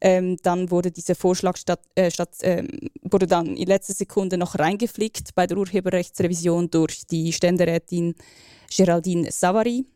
Ähm, 0.00 0.36
dann 0.42 0.70
wurde 0.70 0.90
dieser 0.90 1.14
Vorschlag 1.14 1.56
statt, 1.56 1.80
äh, 1.94 2.10
statt, 2.10 2.34
ähm, 2.42 2.68
wurde 3.02 3.26
dann 3.26 3.56
in 3.56 3.66
letzter 3.66 3.94
Sekunde 3.94 4.36
noch 4.36 4.58
reingeflickt 4.58 5.34
bei 5.34 5.46
der 5.46 5.56
Urheberrechtsrevision 5.56 6.70
durch 6.70 7.06
die 7.06 7.32
Ständerätin 7.32 8.14
Geraldine 8.74 9.30
Savary. 9.32 9.86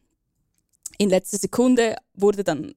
In 0.99 1.11
letzter 1.11 1.39
Sekunde 1.39 1.97
wurde 2.15 2.45
dann 2.45 2.75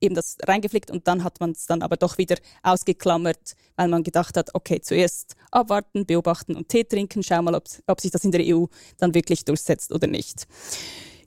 eben 0.00 0.14
das 0.14 0.36
reingeflickt 0.42 0.90
und 0.90 1.06
dann 1.08 1.24
hat 1.24 1.40
man 1.40 1.52
es 1.52 1.66
dann 1.66 1.82
aber 1.82 1.96
doch 1.96 2.18
wieder 2.18 2.36
ausgeklammert, 2.62 3.54
weil 3.76 3.88
man 3.88 4.02
gedacht 4.02 4.36
hat, 4.36 4.54
okay, 4.54 4.80
zuerst 4.80 5.36
abwarten, 5.50 6.06
beobachten 6.06 6.56
und 6.56 6.68
Tee 6.68 6.84
trinken, 6.84 7.22
schau 7.22 7.42
mal, 7.42 7.54
ob, 7.54 7.64
ob 7.86 8.00
sich 8.00 8.10
das 8.10 8.24
in 8.24 8.32
der 8.32 8.42
EU 8.44 8.66
dann 8.98 9.14
wirklich 9.14 9.44
durchsetzt 9.44 9.92
oder 9.92 10.06
nicht. 10.06 10.46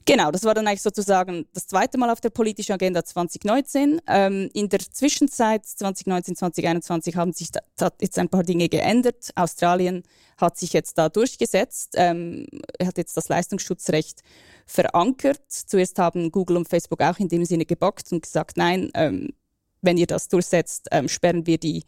Genau, 0.08 0.30
das 0.30 0.44
war 0.44 0.54
dann 0.54 0.66
eigentlich 0.66 0.80
sozusagen 0.80 1.44
das 1.52 1.66
zweite 1.66 1.98
Mal 1.98 2.08
auf 2.08 2.22
der 2.22 2.30
politischen 2.30 2.72
Agenda 2.72 3.04
2019. 3.04 4.00
Ähm, 4.06 4.48
in 4.54 4.70
der 4.70 4.78
Zwischenzeit 4.78 5.66
2019, 5.66 6.34
2021 6.34 7.16
haben 7.16 7.34
sich 7.34 7.50
da, 7.50 7.60
da 7.76 7.90
jetzt 8.00 8.18
ein 8.18 8.30
paar 8.30 8.42
Dinge 8.42 8.70
geändert. 8.70 9.32
Australien 9.34 10.02
hat 10.38 10.56
sich 10.56 10.72
jetzt 10.72 10.96
da 10.96 11.10
durchgesetzt. 11.10 11.92
Ähm, 11.96 12.46
hat 12.82 12.96
jetzt 12.96 13.18
das 13.18 13.28
Leistungsschutzrecht 13.28 14.22
verankert. 14.64 15.42
Zuerst 15.50 15.98
haben 15.98 16.32
Google 16.32 16.56
und 16.56 16.70
Facebook 16.70 17.02
auch 17.02 17.18
in 17.18 17.28
dem 17.28 17.44
Sinne 17.44 17.66
gebockt 17.66 18.10
und 18.10 18.22
gesagt, 18.22 18.56
nein, 18.56 18.90
ähm, 18.94 19.34
wenn 19.82 19.98
ihr 19.98 20.06
das 20.06 20.28
durchsetzt, 20.28 20.88
ähm, 20.90 21.10
sperren 21.10 21.46
wir 21.46 21.58
die 21.58 21.84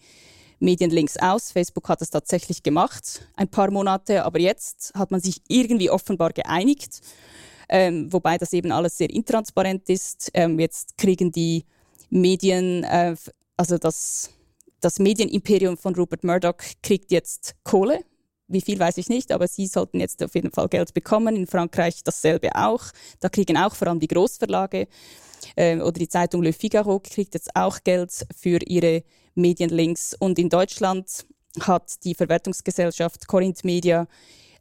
Medienlinks 0.58 1.16
aus. 1.16 1.52
Facebook 1.52 1.88
hat 1.88 2.02
es 2.02 2.10
tatsächlich 2.10 2.62
gemacht, 2.62 3.22
ein 3.34 3.48
paar 3.48 3.70
Monate, 3.70 4.26
aber 4.26 4.40
jetzt 4.40 4.92
hat 4.94 5.10
man 5.10 5.22
sich 5.22 5.40
irgendwie 5.48 5.88
offenbar 5.88 6.34
geeinigt 6.34 7.00
ähm, 7.70 8.12
wobei 8.12 8.36
das 8.36 8.52
eben 8.52 8.72
alles 8.72 8.98
sehr 8.98 9.08
intransparent 9.08 9.88
ist. 9.88 10.30
Ähm, 10.34 10.58
jetzt 10.58 10.98
kriegen 10.98 11.30
die 11.30 11.64
Medien, 12.10 12.82
äh, 12.84 13.14
also 13.56 13.78
das, 13.78 14.30
das 14.80 14.98
Medienimperium 14.98 15.76
von 15.76 15.94
Rupert 15.94 16.24
Murdoch 16.24 16.56
kriegt 16.82 17.12
jetzt 17.12 17.54
Kohle. 17.62 18.00
Wie 18.48 18.60
viel 18.60 18.80
weiß 18.80 18.98
ich 18.98 19.08
nicht, 19.08 19.30
aber 19.30 19.46
sie 19.46 19.68
sollten 19.68 20.00
jetzt 20.00 20.20
auf 20.24 20.34
jeden 20.34 20.50
Fall 20.50 20.68
Geld 20.68 20.92
bekommen. 20.92 21.36
In 21.36 21.46
Frankreich 21.46 22.02
dasselbe 22.02 22.56
auch. 22.56 22.82
Da 23.20 23.28
kriegen 23.28 23.56
auch 23.56 23.76
vor 23.76 23.86
allem 23.86 24.00
die 24.00 24.08
Großverlage 24.08 24.88
äh, 25.54 25.76
oder 25.76 25.92
die 25.92 26.08
Zeitung 26.08 26.42
Le 26.42 26.52
Figaro 26.52 26.98
kriegt 26.98 27.34
jetzt 27.34 27.54
auch 27.54 27.78
Geld 27.84 28.26
für 28.36 28.58
ihre 28.66 29.04
Medienlinks. 29.36 30.16
Und 30.18 30.40
in 30.40 30.48
Deutschland 30.48 31.24
hat 31.60 32.04
die 32.04 32.16
Verwertungsgesellschaft 32.16 33.28
Corinth 33.28 33.62
Media 33.62 34.08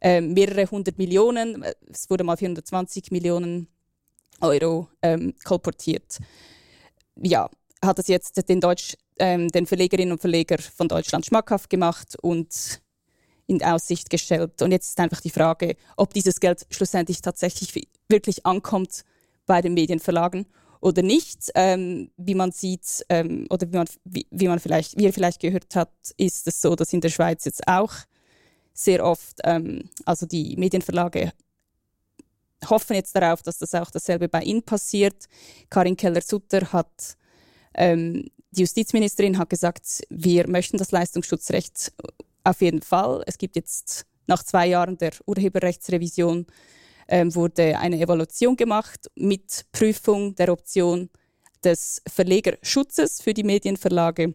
äh, 0.00 0.20
mehrere 0.20 0.66
hundert 0.66 0.98
Millionen, 0.98 1.62
äh, 1.62 1.74
es 1.90 2.08
wurde 2.08 2.24
mal 2.24 2.36
420 2.36 3.10
Millionen 3.10 3.68
Euro 4.40 4.88
ähm, 5.02 5.34
kolportiert. 5.44 6.18
Ja, 7.16 7.50
hat 7.84 7.98
es 7.98 8.08
jetzt 8.08 8.48
den, 8.48 8.60
Deutsch, 8.60 8.96
ähm, 9.18 9.48
den 9.48 9.66
Verlegerinnen 9.66 10.12
und 10.12 10.20
Verleger 10.20 10.58
von 10.58 10.88
Deutschland 10.88 11.26
schmackhaft 11.26 11.70
gemacht 11.70 12.16
und 12.22 12.80
in 13.46 13.62
Aussicht 13.62 14.10
gestellt. 14.10 14.62
Und 14.62 14.70
jetzt 14.70 14.90
ist 14.90 15.00
einfach 15.00 15.20
die 15.20 15.30
Frage, 15.30 15.76
ob 15.96 16.14
dieses 16.14 16.40
Geld 16.40 16.66
schlussendlich 16.70 17.20
tatsächlich 17.20 17.88
wirklich 18.08 18.46
ankommt 18.46 19.04
bei 19.44 19.60
den 19.60 19.74
Medienverlagen 19.74 20.46
oder 20.80 21.02
nicht. 21.02 21.50
Ähm, 21.54 22.10
wie 22.16 22.34
man 22.36 22.52
sieht 22.52 23.04
ähm, 23.08 23.46
oder 23.50 23.70
wie 23.72 23.76
man, 23.76 23.88
wie, 24.04 24.26
wie 24.30 24.48
man 24.48 24.60
vielleicht, 24.60 24.96
wie 24.96 25.04
ihr 25.04 25.12
vielleicht 25.12 25.40
gehört 25.40 25.74
habt, 25.74 26.12
ist 26.16 26.46
es 26.46 26.60
so, 26.60 26.76
dass 26.76 26.92
in 26.92 27.00
der 27.00 27.10
Schweiz 27.10 27.44
jetzt 27.44 27.66
auch 27.66 27.92
sehr 28.80 29.04
oft, 29.04 29.38
ähm, 29.44 29.90
also 30.04 30.26
die 30.26 30.56
Medienverlage 30.56 31.32
hoffen 32.68 32.94
jetzt 32.94 33.14
darauf, 33.14 33.42
dass 33.42 33.58
das 33.58 33.74
auch 33.74 33.90
dasselbe 33.90 34.28
bei 34.28 34.42
ihnen 34.42 34.62
passiert. 34.62 35.26
Karin 35.68 35.96
Keller-Sutter 35.96 36.72
hat, 36.72 37.16
ähm, 37.74 38.30
die 38.50 38.60
Justizministerin 38.60 39.38
hat 39.38 39.50
gesagt, 39.50 40.02
wir 40.10 40.48
möchten 40.48 40.76
das 40.76 40.90
Leistungsschutzrecht 40.90 41.92
auf 42.44 42.60
jeden 42.60 42.82
Fall. 42.82 43.22
Es 43.26 43.38
gibt 43.38 43.56
jetzt 43.56 44.06
nach 44.26 44.42
zwei 44.42 44.66
Jahren 44.66 44.98
der 44.98 45.12
Urheberrechtsrevision 45.26 46.46
ähm, 47.08 47.34
wurde 47.34 47.78
eine 47.78 48.00
Evaluation 48.00 48.56
gemacht 48.56 49.10
mit 49.14 49.66
Prüfung 49.72 50.34
der 50.36 50.52
Option 50.52 51.10
des 51.64 52.02
Verlegerschutzes 52.06 53.20
für 53.20 53.34
die 53.34 53.42
Medienverlage. 53.42 54.34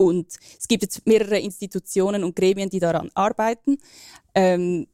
Und 0.00 0.32
es 0.58 0.66
gibt 0.66 0.82
jetzt 0.82 1.06
mehrere 1.06 1.38
Institutionen 1.38 2.24
und 2.24 2.34
Gremien, 2.34 2.70
die 2.70 2.80
daran 2.80 3.10
arbeiten. 3.12 3.76
Ähm, 4.34 4.86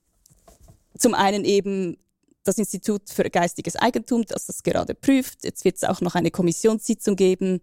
zum 0.99 1.15
einen 1.15 1.45
eben 1.45 1.97
das 2.43 2.59
Institut 2.59 3.09
für 3.09 3.31
geistiges 3.31 3.77
Eigentum, 3.77 4.25
das 4.27 4.47
das 4.47 4.65
gerade 4.65 4.97
prüft. 4.97 5.45
Jetzt 5.45 5.65
wird 5.65 5.77
es 5.77 5.85
auch 5.85 6.01
noch 6.01 6.17
eine 6.17 6.33
Kommissionssitzung 6.33 7.15
geben 7.15 7.61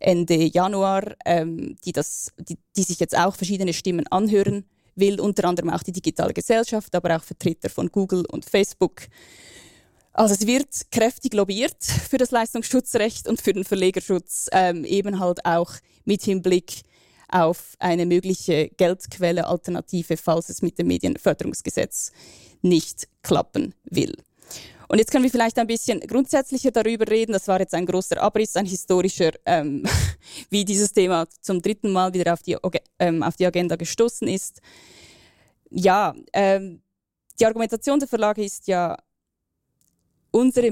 Ende 0.00 0.34
Januar, 0.34 1.14
ähm, 1.26 1.76
die, 1.84 1.92
das, 1.92 2.32
die, 2.38 2.56
die 2.74 2.84
sich 2.84 2.98
jetzt 3.00 3.18
auch 3.18 3.36
verschiedene 3.36 3.74
Stimmen 3.74 4.06
anhören 4.06 4.64
will, 4.94 5.20
unter 5.20 5.46
anderem 5.46 5.68
auch 5.68 5.82
die 5.82 5.92
digitale 5.92 6.32
Gesellschaft, 6.32 6.94
aber 6.94 7.14
auch 7.16 7.22
Vertreter 7.22 7.68
von 7.68 7.88
Google 7.92 8.24
und 8.32 8.46
Facebook. 8.46 9.02
Also 10.14 10.34
es 10.34 10.46
wird 10.46 10.68
kräftig 10.90 11.34
lobbyiert 11.34 11.84
für 11.84 12.16
das 12.16 12.30
Leistungsschutzrecht 12.30 13.28
und 13.28 13.42
für 13.42 13.52
den 13.52 13.64
Verlegerschutz, 13.64 14.48
ähm, 14.52 14.86
eben 14.86 15.20
halt 15.20 15.44
auch 15.44 15.74
mit 16.04 16.22
Hinblick 16.22 16.82
auf 17.28 17.76
eine 17.78 18.06
mögliche 18.06 18.68
Geldquelle 18.76 19.46
Alternative, 19.46 20.16
falls 20.16 20.48
es 20.48 20.62
mit 20.62 20.78
dem 20.78 20.88
Medienförderungsgesetz 20.88 22.12
nicht 22.60 23.08
klappen 23.22 23.74
will. 23.84 24.14
Und 24.88 24.98
jetzt 24.98 25.10
können 25.10 25.24
wir 25.24 25.30
vielleicht 25.30 25.58
ein 25.58 25.66
bisschen 25.66 26.00
grundsätzlicher 26.00 26.70
darüber 26.70 27.08
reden. 27.08 27.32
Das 27.32 27.48
war 27.48 27.58
jetzt 27.58 27.72
ein 27.72 27.86
großer 27.86 28.20
Abriss, 28.20 28.56
ein 28.56 28.66
historischer, 28.66 29.30
ähm, 29.46 29.84
wie 30.50 30.66
dieses 30.66 30.92
Thema 30.92 31.26
zum 31.40 31.62
dritten 31.62 31.90
Mal 31.90 32.12
wieder 32.12 32.34
auf 32.34 32.42
die, 32.42 32.58
ähm, 32.98 33.22
auf 33.22 33.36
die 33.36 33.46
Agenda 33.46 33.76
gestoßen 33.76 34.28
ist. 34.28 34.60
Ja, 35.70 36.14
ähm, 36.34 36.82
die 37.40 37.46
Argumentation 37.46 37.98
der 37.98 38.08
Verlage 38.08 38.44
ist 38.44 38.66
ja, 38.66 38.98
unsere 40.30 40.70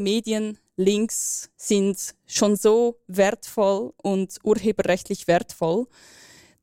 Medienlinks 0.80 1.50
sind 1.56 2.14
schon 2.26 2.56
so 2.56 2.98
wertvoll 3.06 3.92
und 4.02 4.38
urheberrechtlich 4.42 5.26
wertvoll, 5.26 5.86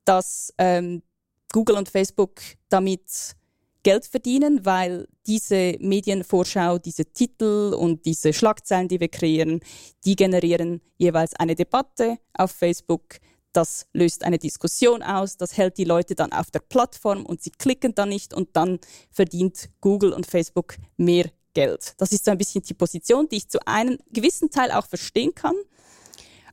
dass 0.05 0.53
ähm, 0.57 1.03
Google 1.51 1.77
und 1.77 1.89
Facebook 1.89 2.41
damit 2.69 3.35
Geld 3.83 4.05
verdienen, 4.05 4.65
weil 4.65 5.07
diese 5.27 5.75
Medienvorschau, 5.79 6.77
diese 6.79 7.05
Titel 7.05 7.73
und 7.77 8.05
diese 8.05 8.33
Schlagzeilen, 8.33 8.87
die 8.87 8.99
wir 8.99 9.07
kreieren, 9.07 9.61
die 10.03 10.15
generieren 10.15 10.81
jeweils 10.97 11.35
eine 11.35 11.55
Debatte 11.55 12.17
auf 12.33 12.51
Facebook. 12.51 13.19
Das 13.53 13.87
löst 13.93 14.23
eine 14.23 14.39
Diskussion 14.39 15.03
aus, 15.03 15.37
das 15.37 15.57
hält 15.57 15.77
die 15.77 15.85
Leute 15.85 16.15
dann 16.15 16.31
auf 16.33 16.51
der 16.51 16.59
Plattform 16.59 17.25
und 17.25 17.41
sie 17.41 17.51
klicken 17.51 17.95
dann 17.95 18.09
nicht 18.09 18.33
und 18.33 18.49
dann 18.55 18.79
verdient 19.09 19.69
Google 19.79 20.11
und 20.11 20.25
Facebook 20.27 20.75
mehr 20.97 21.31
Geld. 21.57 21.95
Das 21.97 22.11
ist 22.11 22.23
so 22.23 22.29
ein 22.29 22.37
bisschen 22.37 22.61
die 22.61 22.75
Position, 22.75 23.27
die 23.29 23.37
ich 23.37 23.49
zu 23.49 23.57
einem 23.65 23.97
gewissen 24.11 24.51
Teil 24.51 24.71
auch 24.71 24.85
verstehen 24.85 25.33
kann. 25.33 25.55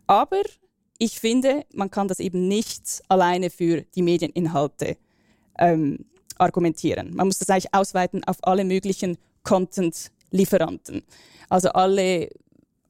Aber 0.06 0.40
ich 0.96 1.20
finde, 1.20 1.66
man 1.74 1.90
kann 1.90 2.08
das 2.08 2.20
eben 2.20 2.48
nicht 2.48 3.02
alleine 3.08 3.50
für 3.50 3.82
die 3.82 4.00
Medieninhalte 4.00 4.96
ähm, 5.58 6.06
argumentieren. 6.38 7.14
Man 7.14 7.26
muss 7.26 7.36
das 7.36 7.50
eigentlich 7.50 7.74
ausweiten 7.74 8.24
auf 8.24 8.38
alle 8.44 8.64
möglichen 8.64 9.18
Content-Lieferanten. 9.42 11.02
Also 11.50 11.68
alle, 11.68 12.30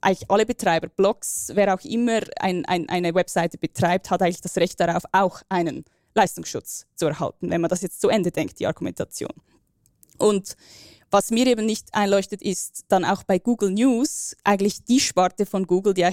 eigentlich 0.01 0.31
alle 0.31 0.47
Betreiber, 0.47 0.87
Blogs, 0.87 1.51
wer 1.53 1.75
auch 1.75 1.81
immer 1.81 2.21
ein, 2.39 2.65
ein, 2.67 2.89
eine 2.91 3.13
Webseite 3.13 3.59
betreibt, 3.59 4.09
hat 4.13 4.23
eigentlich 4.23 4.41
das 4.41 4.57
Recht 4.57 4.79
darauf, 4.79 5.03
auch 5.11 5.43
einen 5.49 5.85
Leistungsschutz 6.15 6.87
zu 6.95 7.07
erhalten, 7.07 7.51
wenn 7.51 7.61
man 7.61 7.71
das 7.71 7.83
jetzt 7.83 8.01
zu 8.01 8.09
Ende 8.09 8.31
denkt, 8.31 8.61
die 8.61 8.69
Argumentation. 8.69 9.33
Und 10.19 10.57
was 11.11 11.31
mir 11.31 11.47
eben 11.47 11.67
nicht 11.67 11.95
einleuchtet, 11.95 12.43
ist 12.43 12.85
dann 12.89 13.05
auch 13.05 13.23
bei 13.23 13.39
Google 13.39 13.71
News 13.71 14.37
eigentlich 14.45 14.85
die 14.85 15.01
Sparte 15.01 15.47
von 15.47 15.67
Google, 15.67 15.95
die 15.95 16.11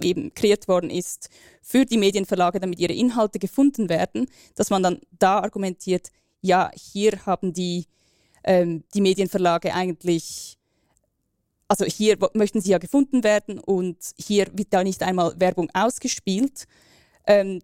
eben 0.00 0.34
kreiert 0.34 0.68
worden 0.68 0.90
ist 0.90 1.30
für 1.62 1.84
die 1.84 1.98
Medienverlage, 1.98 2.60
damit 2.60 2.78
ihre 2.78 2.92
Inhalte 2.92 3.38
gefunden 3.38 3.88
werden, 3.88 4.26
dass 4.54 4.70
man 4.70 4.82
dann 4.82 5.00
da 5.18 5.40
argumentiert, 5.40 6.10
ja, 6.40 6.70
hier 6.74 7.24
haben 7.26 7.52
die, 7.52 7.86
ähm, 8.42 8.84
die 8.92 9.00
Medienverlage 9.00 9.72
eigentlich, 9.72 10.58
also 11.68 11.84
hier 11.84 12.18
möchten 12.34 12.60
sie 12.60 12.70
ja 12.70 12.78
gefunden 12.78 13.24
werden 13.24 13.58
und 13.58 13.96
hier 14.16 14.46
wird 14.52 14.68
da 14.70 14.84
nicht 14.84 15.02
einmal 15.02 15.38
Werbung 15.38 15.70
ausgespielt. 15.72 16.66
Ähm, 17.26 17.60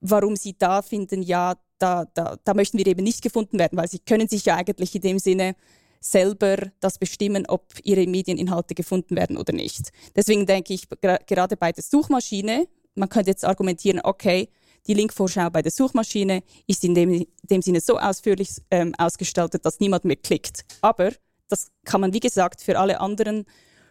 warum 0.00 0.34
sie 0.34 0.56
da 0.58 0.82
finden, 0.82 1.22
ja, 1.22 1.54
da, 1.78 2.04
da, 2.14 2.36
da 2.42 2.54
möchten 2.54 2.78
wir 2.78 2.86
eben 2.86 3.04
nicht 3.04 3.22
gefunden 3.22 3.58
werden, 3.58 3.78
weil 3.78 3.88
sie 3.88 4.00
können 4.00 4.28
sich 4.28 4.44
ja 4.44 4.56
eigentlich 4.56 4.94
in 4.94 5.02
dem 5.02 5.18
Sinne 5.18 5.54
selber 6.02 6.56
das 6.80 6.98
bestimmen, 6.98 7.46
ob 7.46 7.64
ihre 7.82 8.06
Medieninhalte 8.06 8.74
gefunden 8.74 9.16
werden 9.16 9.36
oder 9.36 9.52
nicht. 9.52 9.90
Deswegen 10.14 10.46
denke 10.46 10.74
ich, 10.74 10.88
gerade 11.26 11.56
bei 11.56 11.72
der 11.72 11.82
Suchmaschine, 11.82 12.68
man 12.94 13.08
könnte 13.08 13.30
jetzt 13.30 13.44
argumentieren, 13.44 14.00
okay, 14.02 14.48
die 14.86 14.94
Linkvorschau 14.94 15.48
bei 15.50 15.62
der 15.62 15.70
Suchmaschine 15.70 16.42
ist 16.66 16.84
in 16.84 16.94
dem, 16.94 17.26
dem 17.42 17.62
Sinne 17.62 17.80
so 17.80 17.98
ausführlich 17.98 18.50
ähm, 18.70 18.94
ausgestaltet, 18.98 19.64
dass 19.64 19.78
niemand 19.78 20.04
mehr 20.04 20.16
klickt. 20.16 20.64
Aber 20.80 21.12
das 21.48 21.70
kann 21.84 22.00
man, 22.00 22.12
wie 22.12 22.20
gesagt, 22.20 22.60
für 22.62 22.78
alle 22.78 23.00
anderen 23.00 23.44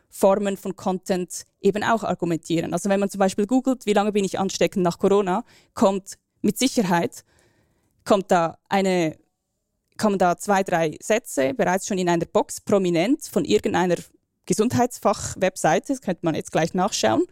Formen 0.09 0.57
von 0.57 0.75
Content 0.75 1.45
eben 1.61 1.83
auch 1.83 2.03
argumentieren. 2.03 2.73
Also 2.73 2.89
wenn 2.89 2.99
man 2.99 3.09
zum 3.09 3.19
Beispiel 3.19 3.47
googelt, 3.47 3.85
wie 3.85 3.93
lange 3.93 4.11
bin 4.11 4.25
ich 4.25 4.37
ansteckend 4.37 4.83
nach 4.83 4.99
Corona, 4.99 5.45
kommt 5.73 6.17
mit 6.41 6.57
Sicherheit 6.57 7.23
kommt 8.03 8.31
da 8.31 8.57
eine 8.67 9.17
kommen 10.01 10.17
da 10.17 10.35
zwei, 10.35 10.63
drei 10.63 10.97
Sätze 11.01 11.53
bereits 11.53 11.87
schon 11.87 11.99
in 11.99 12.09
einer 12.09 12.25
Box 12.25 12.59
prominent 12.59 13.23
von 13.27 13.45
irgendeiner 13.45 13.95
Gesundheitsfach-Webseite, 14.47 15.93
das 15.93 16.01
könnte 16.01 16.25
man 16.25 16.33
jetzt 16.33 16.51
gleich 16.51 16.73
nachschauen. 16.73 17.25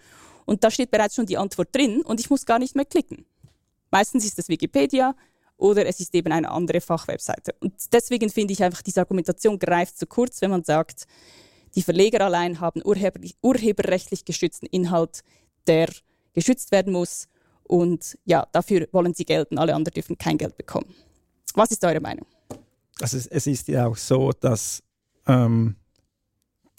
Und 0.46 0.64
da 0.64 0.70
steht 0.70 0.92
bereits 0.92 1.16
schon 1.16 1.26
die 1.26 1.38
Antwort 1.38 1.76
drin 1.76 2.02
und 2.02 2.20
ich 2.20 2.30
muss 2.30 2.46
gar 2.46 2.60
nicht 2.60 2.76
mehr 2.76 2.86
klicken. 2.86 3.26
Meistens 3.90 4.24
ist 4.24 4.38
es 4.38 4.50
Wikipedia 4.50 5.16
oder 5.58 5.88
es 5.88 6.00
ist 6.00 6.14
eben 6.14 6.32
eine 6.32 6.52
andere 6.52 6.80
Fachwebseite. 6.80 7.56
Und 7.60 7.74
deswegen 7.92 8.30
finde 8.30 8.54
ich 8.54 8.64
einfach, 8.64 8.84
diese 8.84 9.00
Argumentation 9.00 9.58
greift 9.58 9.98
zu 9.98 10.06
kurz, 10.06 10.40
wenn 10.42 10.52
man 10.52 10.64
sagt, 10.64 11.06
die 11.76 11.82
Verleger 11.82 12.22
allein 12.22 12.60
haben 12.60 12.82
urheber 12.86 13.20
urheberrechtlich 13.42 14.26
geschützten 14.26 14.68
Inhalt, 14.68 15.24
der 15.66 15.90
geschützt 16.34 16.72
werden 16.72 16.94
muss. 16.94 17.28
Und 17.64 18.18
ja, 18.26 18.48
dafür 18.52 18.88
wollen 18.92 19.16
sie 19.16 19.26
gelten. 19.26 19.58
Alle 19.58 19.74
anderen 19.74 19.94
dürfen 19.94 20.18
kein 20.20 20.38
Geld 20.38 20.56
bekommen. 20.56 20.94
Was 21.56 21.72
ist 21.72 21.84
eure 21.84 22.00
Meinung? 22.00 22.28
Also 23.02 23.18
es, 23.18 23.28
es 23.28 23.48
ist 23.48 23.68
ja 23.68 23.88
auch 23.88 23.98
so, 23.98 24.32
dass 24.32 24.84
ähm, 25.28 25.76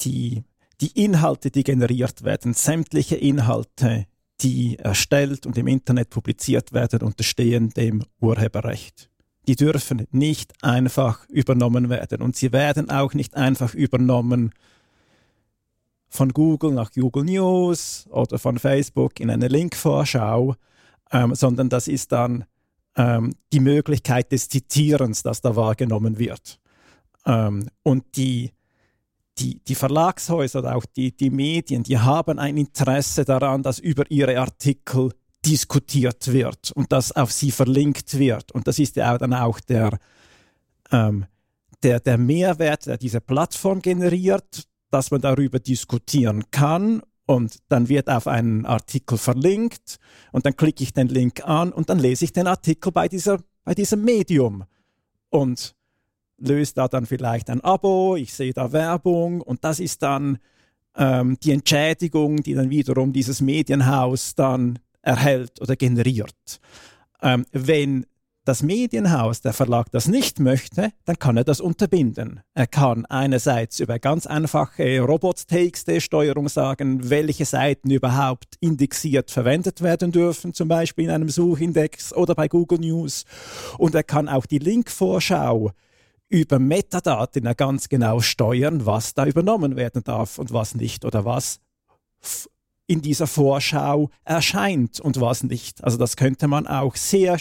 die, 0.00 0.44
die 0.80 1.04
Inhalte, 1.04 1.50
die 1.50 1.64
generiert 1.64 2.22
werden, 2.22 2.54
sämtliche 2.54 3.16
Inhalte, 3.16 4.06
die 4.40 4.78
erstellt 4.78 5.46
und 5.46 5.58
im 5.58 5.66
Internet 5.66 6.10
publiziert 6.10 6.72
werden, 6.72 7.02
unterstehen 7.02 7.70
dem 7.70 8.04
Urheberrecht. 8.20 9.10
Die 9.46 9.56
dürfen 9.56 10.06
nicht 10.10 10.52
einfach 10.62 11.28
übernommen 11.28 11.88
werden 11.88 12.22
und 12.22 12.36
sie 12.36 12.52
werden 12.52 12.90
auch 12.90 13.14
nicht 13.14 13.36
einfach 13.36 13.74
übernommen 13.74 14.52
von 16.08 16.32
Google 16.32 16.72
nach 16.72 16.92
Google 16.92 17.24
News 17.24 18.06
oder 18.10 18.38
von 18.38 18.58
Facebook 18.58 19.20
in 19.20 19.30
eine 19.30 19.48
Linkvorschau, 19.48 20.56
ähm, 21.12 21.34
sondern 21.34 21.68
das 21.68 21.88
ist 21.88 22.12
dann 22.12 22.44
ähm, 23.00 23.34
die 23.52 23.60
Möglichkeit 23.60 24.30
des 24.30 24.48
Zitierens, 24.48 25.22
das 25.22 25.40
da 25.40 25.56
wahrgenommen 25.56 26.18
wird. 26.18 26.60
Ähm, 27.24 27.68
und 27.82 28.04
die, 28.16 28.52
die, 29.38 29.58
die 29.64 29.74
Verlagshäuser 29.74 30.76
auch 30.76 30.84
die, 30.84 31.16
die 31.16 31.30
Medien, 31.30 31.82
die 31.82 31.98
haben 31.98 32.38
ein 32.38 32.58
Interesse 32.58 33.24
daran, 33.24 33.62
dass 33.62 33.78
über 33.78 34.04
ihre 34.10 34.38
Artikel 34.38 35.12
diskutiert 35.46 36.30
wird 36.30 36.72
und 36.72 36.92
dass 36.92 37.12
auf 37.12 37.32
sie 37.32 37.50
verlinkt 37.50 38.18
wird. 38.18 38.52
Und 38.52 38.68
das 38.68 38.78
ist 38.78 38.96
ja 38.96 39.14
auch 39.14 39.18
dann 39.18 39.32
auch 39.32 39.60
der, 39.60 39.98
ähm, 40.92 41.24
der, 41.82 42.00
der 42.00 42.18
Mehrwert, 42.18 42.84
der 42.84 42.98
diese 42.98 43.22
Plattform 43.22 43.80
generiert, 43.80 44.64
dass 44.90 45.10
man 45.10 45.22
darüber 45.22 45.58
diskutieren 45.58 46.50
kann 46.50 47.00
und 47.30 47.58
dann 47.68 47.88
wird 47.88 48.08
auf 48.08 48.26
einen 48.26 48.66
Artikel 48.66 49.16
verlinkt 49.16 50.00
und 50.32 50.46
dann 50.46 50.56
klicke 50.56 50.82
ich 50.82 50.92
den 50.92 51.06
Link 51.06 51.46
an 51.46 51.72
und 51.72 51.88
dann 51.88 52.00
lese 52.00 52.24
ich 52.24 52.32
den 52.32 52.48
Artikel 52.48 52.90
bei, 52.90 53.06
dieser, 53.06 53.38
bei 53.62 53.72
diesem 53.72 54.02
Medium 54.02 54.64
und 55.28 55.76
löse 56.38 56.74
da 56.74 56.88
dann 56.88 57.06
vielleicht 57.06 57.48
ein 57.48 57.60
Abo, 57.60 58.16
ich 58.16 58.34
sehe 58.34 58.52
da 58.52 58.72
Werbung 58.72 59.42
und 59.42 59.62
das 59.62 59.78
ist 59.78 60.02
dann 60.02 60.38
ähm, 60.96 61.38
die 61.40 61.52
Entschädigung, 61.52 62.42
die 62.42 62.54
dann 62.54 62.68
wiederum 62.68 63.12
dieses 63.12 63.40
Medienhaus 63.40 64.34
dann 64.34 64.80
erhält 65.00 65.60
oder 65.60 65.76
generiert. 65.76 66.60
Ähm, 67.22 67.46
wenn 67.52 68.06
das 68.50 68.64
Medienhaus, 68.64 69.42
der 69.42 69.52
Verlag, 69.52 69.92
das 69.92 70.08
nicht 70.08 70.40
möchte, 70.40 70.90
dann 71.04 71.20
kann 71.20 71.36
er 71.36 71.44
das 71.44 71.60
unterbinden. 71.60 72.40
Er 72.52 72.66
kann 72.66 73.06
einerseits 73.06 73.78
über 73.78 74.00
ganz 74.00 74.26
einfache 74.26 75.02
Robot-TXT-Steuerung 75.02 76.48
sagen, 76.48 77.08
welche 77.10 77.44
Seiten 77.44 77.92
überhaupt 77.92 78.56
indexiert 78.58 79.30
verwendet 79.30 79.82
werden 79.82 80.10
dürfen, 80.10 80.52
zum 80.52 80.66
Beispiel 80.66 81.04
in 81.04 81.12
einem 81.12 81.28
Suchindex 81.28 82.12
oder 82.12 82.34
bei 82.34 82.48
Google 82.48 82.80
News. 82.80 83.24
Und 83.78 83.94
er 83.94 84.02
kann 84.02 84.28
auch 84.28 84.46
die 84.46 84.58
Linkvorschau 84.58 85.70
über 86.28 86.58
Metadaten 86.58 87.44
ganz 87.56 87.88
genau 87.88 88.18
steuern, 88.18 88.84
was 88.84 89.14
da 89.14 89.26
übernommen 89.26 89.76
werden 89.76 90.02
darf 90.02 90.40
und 90.40 90.52
was 90.52 90.74
nicht 90.74 91.04
oder 91.04 91.24
was 91.24 91.60
in 92.88 93.00
dieser 93.00 93.28
Vorschau 93.28 94.10
erscheint 94.24 94.98
und 94.98 95.20
was 95.20 95.44
nicht. 95.44 95.84
Also 95.84 95.98
das 95.98 96.16
könnte 96.16 96.48
man 96.48 96.66
auch 96.66 96.96
sehr 96.96 97.38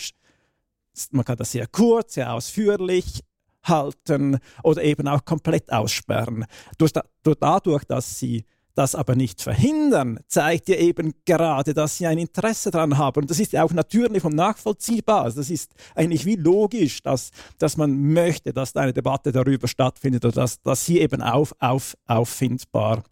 man 1.12 1.26
kann 1.26 1.38
das 1.38 1.52
sehr 1.52 1.68
kurz, 1.68 2.16
sehr 2.16 2.34
ausführlich 2.34 3.24
halten 3.64 4.40
oder 4.64 4.84
eben 4.84 5.08
auch 5.08 5.26
komplett 5.26 5.72
aussperren. 5.72 6.46
Durch, 6.78 6.92
durch 7.24 7.38
dadurch, 7.40 7.84
dass 7.86 8.20
sie 8.20 8.46
das 8.76 8.96
aber 8.96 9.16
nicht 9.16 9.42
verhindern, 9.42 10.22
zeigt 10.28 10.70
ihr 10.70 10.80
eben 10.80 11.14
gerade, 11.26 11.74
dass 11.74 11.98
sie 11.98 12.08
ein 12.08 12.18
Interesse 12.18 12.72
daran 12.72 12.98
haben. 12.98 13.24
Und 13.24 13.30
das 13.30 13.40
ist 13.40 13.52
ja 13.52 13.64
auch 13.64 13.74
natürlich 13.74 14.24
und 14.24 14.36
nachvollziehbar. 14.36 15.24
Also 15.24 15.42
das 15.42 15.50
ist 15.50 15.74
eigentlich 15.96 16.26
wie 16.26 16.38
logisch, 16.38 17.02
dass, 17.02 17.32
dass 17.58 17.76
man 17.76 18.14
möchte, 18.14 18.54
dass 18.54 18.76
eine 18.78 18.94
Debatte 18.94 19.34
darüber 19.34 19.68
stattfindet 19.68 20.24
oder 20.24 20.36
dass, 20.36 20.62
dass 20.62 20.86
sie 20.86 21.02
eben 21.02 21.22
auf, 21.22 21.54
auf, 21.60 21.98
auffindbar 22.08 23.04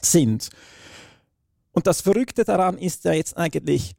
sind. 0.00 0.50
Und 1.72 1.86
das 1.88 2.00
Verrückte 2.00 2.44
daran 2.44 2.78
ist 2.78 3.04
ja 3.04 3.12
jetzt 3.12 3.36
eigentlich, 3.36 3.96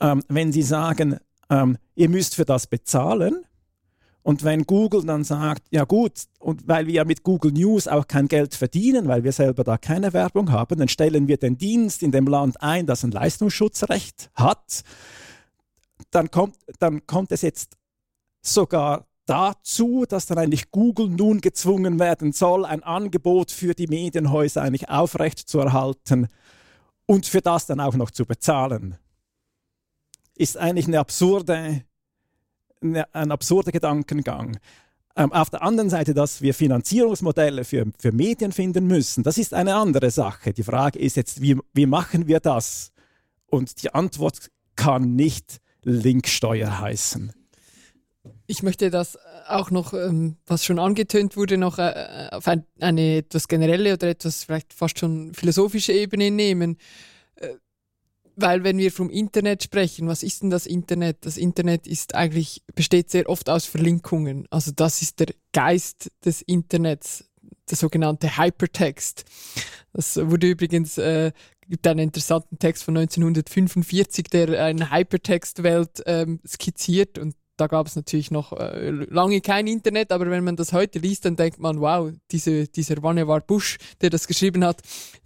ähm, 0.00 0.22
wenn 0.28 0.52
Sie 0.52 0.62
sagen, 0.62 1.18
ähm, 1.50 1.78
ihr 1.94 2.08
müsst 2.08 2.34
für 2.34 2.44
das 2.44 2.66
bezahlen. 2.66 3.44
Und 4.22 4.44
wenn 4.44 4.64
Google 4.64 5.04
dann 5.06 5.24
sagt, 5.24 5.62
ja 5.70 5.84
gut, 5.84 6.24
und 6.38 6.68
weil 6.68 6.86
wir 6.86 6.94
ja 6.94 7.04
mit 7.04 7.22
Google 7.22 7.52
News 7.52 7.88
auch 7.88 8.06
kein 8.06 8.28
Geld 8.28 8.54
verdienen, 8.54 9.08
weil 9.08 9.24
wir 9.24 9.32
selber 9.32 9.64
da 9.64 9.78
keine 9.78 10.12
Werbung 10.12 10.52
haben, 10.52 10.78
dann 10.78 10.88
stellen 10.88 11.28
wir 11.28 11.38
den 11.38 11.56
Dienst 11.56 12.02
in 12.02 12.12
dem 12.12 12.26
Land 12.26 12.60
ein, 12.60 12.84
das 12.84 13.04
ein 13.04 13.10
Leistungsschutzrecht 13.10 14.30
hat, 14.34 14.82
dann 16.10 16.30
kommt, 16.30 16.56
dann 16.78 17.06
kommt 17.06 17.32
es 17.32 17.42
jetzt 17.42 17.76
sogar 18.42 19.06
dazu, 19.24 20.04
dass 20.06 20.26
dann 20.26 20.38
eigentlich 20.38 20.70
Google 20.70 21.08
nun 21.08 21.40
gezwungen 21.40 21.98
werden 21.98 22.32
soll, 22.32 22.64
ein 22.64 22.82
Angebot 22.82 23.50
für 23.50 23.74
die 23.74 23.86
Medienhäuser 23.86 24.62
eigentlich 24.62 24.90
aufrechtzuerhalten 24.90 26.28
und 27.06 27.26
für 27.26 27.40
das 27.40 27.66
dann 27.66 27.80
auch 27.80 27.94
noch 27.94 28.10
zu 28.10 28.26
bezahlen 28.26 28.98
ist 30.38 30.56
eigentlich 30.56 30.86
eine 30.86 31.00
absurde, 31.00 31.82
eine, 32.80 33.14
ein 33.14 33.32
absurder 33.32 33.72
Gedankengang. 33.72 34.58
Ähm, 35.16 35.32
auf 35.32 35.50
der 35.50 35.62
anderen 35.62 35.90
Seite, 35.90 36.14
dass 36.14 36.42
wir 36.42 36.54
Finanzierungsmodelle 36.54 37.64
für, 37.64 37.86
für 37.98 38.12
Medien 38.12 38.52
finden 38.52 38.86
müssen, 38.86 39.24
das 39.24 39.36
ist 39.36 39.52
eine 39.52 39.74
andere 39.74 40.10
Sache. 40.10 40.52
Die 40.52 40.62
Frage 40.62 40.98
ist 40.98 41.16
jetzt, 41.16 41.42
wie, 41.42 41.56
wie 41.74 41.86
machen 41.86 42.28
wir 42.28 42.40
das? 42.40 42.92
Und 43.46 43.82
die 43.82 43.92
Antwort 43.92 44.50
kann 44.76 45.16
nicht 45.16 45.60
Linksteuer 45.82 46.78
heißen. 46.78 47.32
Ich 48.46 48.62
möchte 48.62 48.90
das 48.90 49.18
auch 49.48 49.70
noch, 49.70 49.92
ähm, 49.92 50.36
was 50.46 50.64
schon 50.64 50.78
angetönt 50.78 51.36
wurde, 51.36 51.58
noch 51.58 51.78
äh, 51.78 52.28
auf 52.30 52.46
ein, 52.46 52.64
eine 52.78 53.16
etwas 53.18 53.48
generelle 53.48 53.94
oder 53.94 54.08
etwas 54.08 54.44
vielleicht 54.44 54.72
fast 54.72 54.98
schon 54.98 55.34
philosophische 55.34 55.92
Ebene 55.92 56.30
nehmen. 56.30 56.76
Äh, 57.34 57.54
weil 58.40 58.62
wenn 58.62 58.78
wir 58.78 58.92
vom 58.92 59.10
Internet 59.10 59.64
sprechen, 59.64 60.06
was 60.06 60.22
ist 60.22 60.42
denn 60.42 60.50
das 60.50 60.66
Internet? 60.66 61.18
Das 61.26 61.36
Internet 61.36 61.86
ist 61.86 62.14
eigentlich, 62.14 62.62
besteht 62.74 63.10
sehr 63.10 63.28
oft 63.28 63.50
aus 63.50 63.64
Verlinkungen. 63.64 64.46
Also 64.50 64.70
das 64.74 65.02
ist 65.02 65.20
der 65.20 65.34
Geist 65.52 66.10
des 66.24 66.42
Internets, 66.42 67.24
der 67.68 67.76
sogenannte 67.76 68.38
Hypertext. 68.38 69.24
Das 69.92 70.16
wurde 70.16 70.48
übrigens, 70.48 70.98
äh, 70.98 71.32
gibt 71.68 71.86
einen 71.86 72.00
interessanten 72.00 72.58
Text 72.58 72.84
von 72.84 72.96
1945, 72.96 74.28
der 74.30 74.64
eine 74.64 74.90
Hypertext-Welt 74.90 76.02
ähm, 76.06 76.40
skizziert 76.46 77.18
und 77.18 77.34
da 77.58 77.66
gab 77.66 77.86
es 77.86 77.96
natürlich 77.96 78.30
noch 78.30 78.52
äh, 78.52 78.90
lange 78.90 79.40
kein 79.40 79.66
Internet, 79.66 80.12
aber 80.12 80.30
wenn 80.30 80.44
man 80.44 80.56
das 80.56 80.72
heute 80.72 80.98
liest, 80.98 81.24
dann 81.24 81.36
denkt 81.36 81.58
man, 81.58 81.80
wow, 81.80 82.10
diese, 82.30 82.68
dieser 82.68 83.02
Vannevar 83.02 83.40
Bush, 83.40 83.76
der 84.00 84.10
das 84.10 84.26
geschrieben 84.26 84.64
hat, 84.64 84.80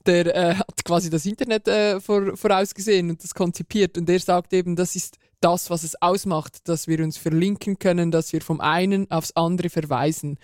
der 0.07 0.35
äh, 0.35 0.55
hat 0.55 0.85
quasi 0.85 1.11
das 1.11 1.27
Internet 1.27 1.69
äh, 1.69 2.01
vor, 2.01 2.37
vorausgesehen 2.37 3.11
und 3.11 3.23
das 3.23 3.35
konzipiert. 3.35 3.99
Und 3.99 4.09
er 4.09 4.19
sagt 4.19 4.53
eben, 4.53 4.77
das 4.77 4.97
ist 4.97 5.19
das, 5.41 5.71
was 5.71 5.83
es 5.83 6.01
ausmacht, 6.01 6.69
dass 6.69 6.87
wir 6.87 7.01
uns 7.01 7.19
verlinken 7.19 7.79
können, 7.79 8.11
dass 8.11 8.33
wir 8.33 8.41
vom 8.41 8.61
einen 8.61 9.11
aufs 9.11 9.33
andere 9.33 9.69
verweisen. 9.69 10.39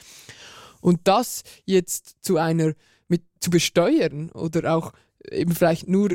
Und 0.81 1.01
das 1.05 1.43
jetzt 1.65 2.17
zu 2.23 2.37
einer, 2.37 2.75
mit, 3.09 3.23
zu 3.41 3.51
besteuern 3.51 4.31
oder 4.31 4.77
auch 4.77 4.93
eben 5.31 5.55
vielleicht 5.55 5.89
nur 5.89 6.11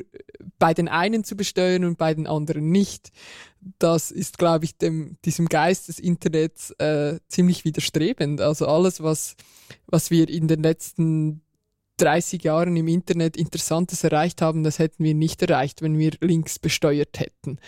bei 0.59 0.73
den 0.73 0.87
einen 0.87 1.23
zu 1.23 1.35
besteuern 1.35 1.85
und 1.85 1.97
bei 1.97 2.13
den 2.13 2.27
anderen 2.27 2.71
nicht, 2.71 3.11
das 3.79 4.11
ist, 4.11 4.37
glaube 4.37 4.65
ich, 4.65 4.77
dem, 4.77 5.17
diesem 5.25 5.47
Geist 5.47 5.87
des 5.87 5.99
Internets 5.99 6.71
äh, 6.79 7.19
ziemlich 7.27 7.65
widerstrebend. 7.65 8.41
Also 8.41 8.67
alles, 8.67 9.01
was, 9.01 9.35
was 9.87 10.11
wir 10.11 10.29
in 10.29 10.47
den 10.47 10.63
letzten 10.63 11.41
30 11.97 12.43
Jahren 12.43 12.75
im 12.75 12.87
Internet 12.87 13.37
Interessantes 13.37 14.03
erreicht 14.03 14.41
haben, 14.41 14.63
das 14.63 14.79
hätten 14.79 15.03
wir 15.03 15.13
nicht 15.13 15.41
erreicht, 15.41 15.81
wenn 15.81 15.97
wir 15.97 16.11
Links 16.21 16.59
besteuert 16.59 17.19
hätten. 17.19 17.59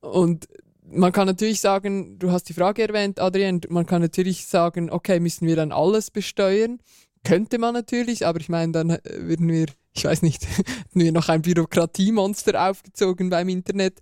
Und 0.00 0.48
man 0.84 1.12
kann 1.12 1.26
natürlich 1.26 1.60
sagen, 1.60 2.18
du 2.18 2.30
hast 2.30 2.48
die 2.48 2.54
Frage 2.54 2.82
erwähnt, 2.82 3.18
Adrian, 3.18 3.60
man 3.68 3.86
kann 3.86 4.02
natürlich 4.02 4.46
sagen, 4.46 4.90
okay, 4.90 5.20
müssen 5.20 5.46
wir 5.46 5.56
dann 5.56 5.72
alles 5.72 6.10
besteuern? 6.10 6.80
Könnte 7.24 7.58
man 7.58 7.74
natürlich, 7.74 8.26
aber 8.26 8.40
ich 8.40 8.48
meine, 8.48 8.72
dann 8.72 8.90
äh, 8.90 9.00
würden 9.04 9.48
wir 9.48 9.66
ich 9.94 10.04
weiß 10.04 10.22
nicht, 10.22 10.46
mir 10.94 11.12
noch 11.12 11.28
ein 11.28 11.42
Bürokratiemonster 11.42 12.70
aufgezogen 12.70 13.30
beim 13.30 13.48
Internet. 13.48 13.98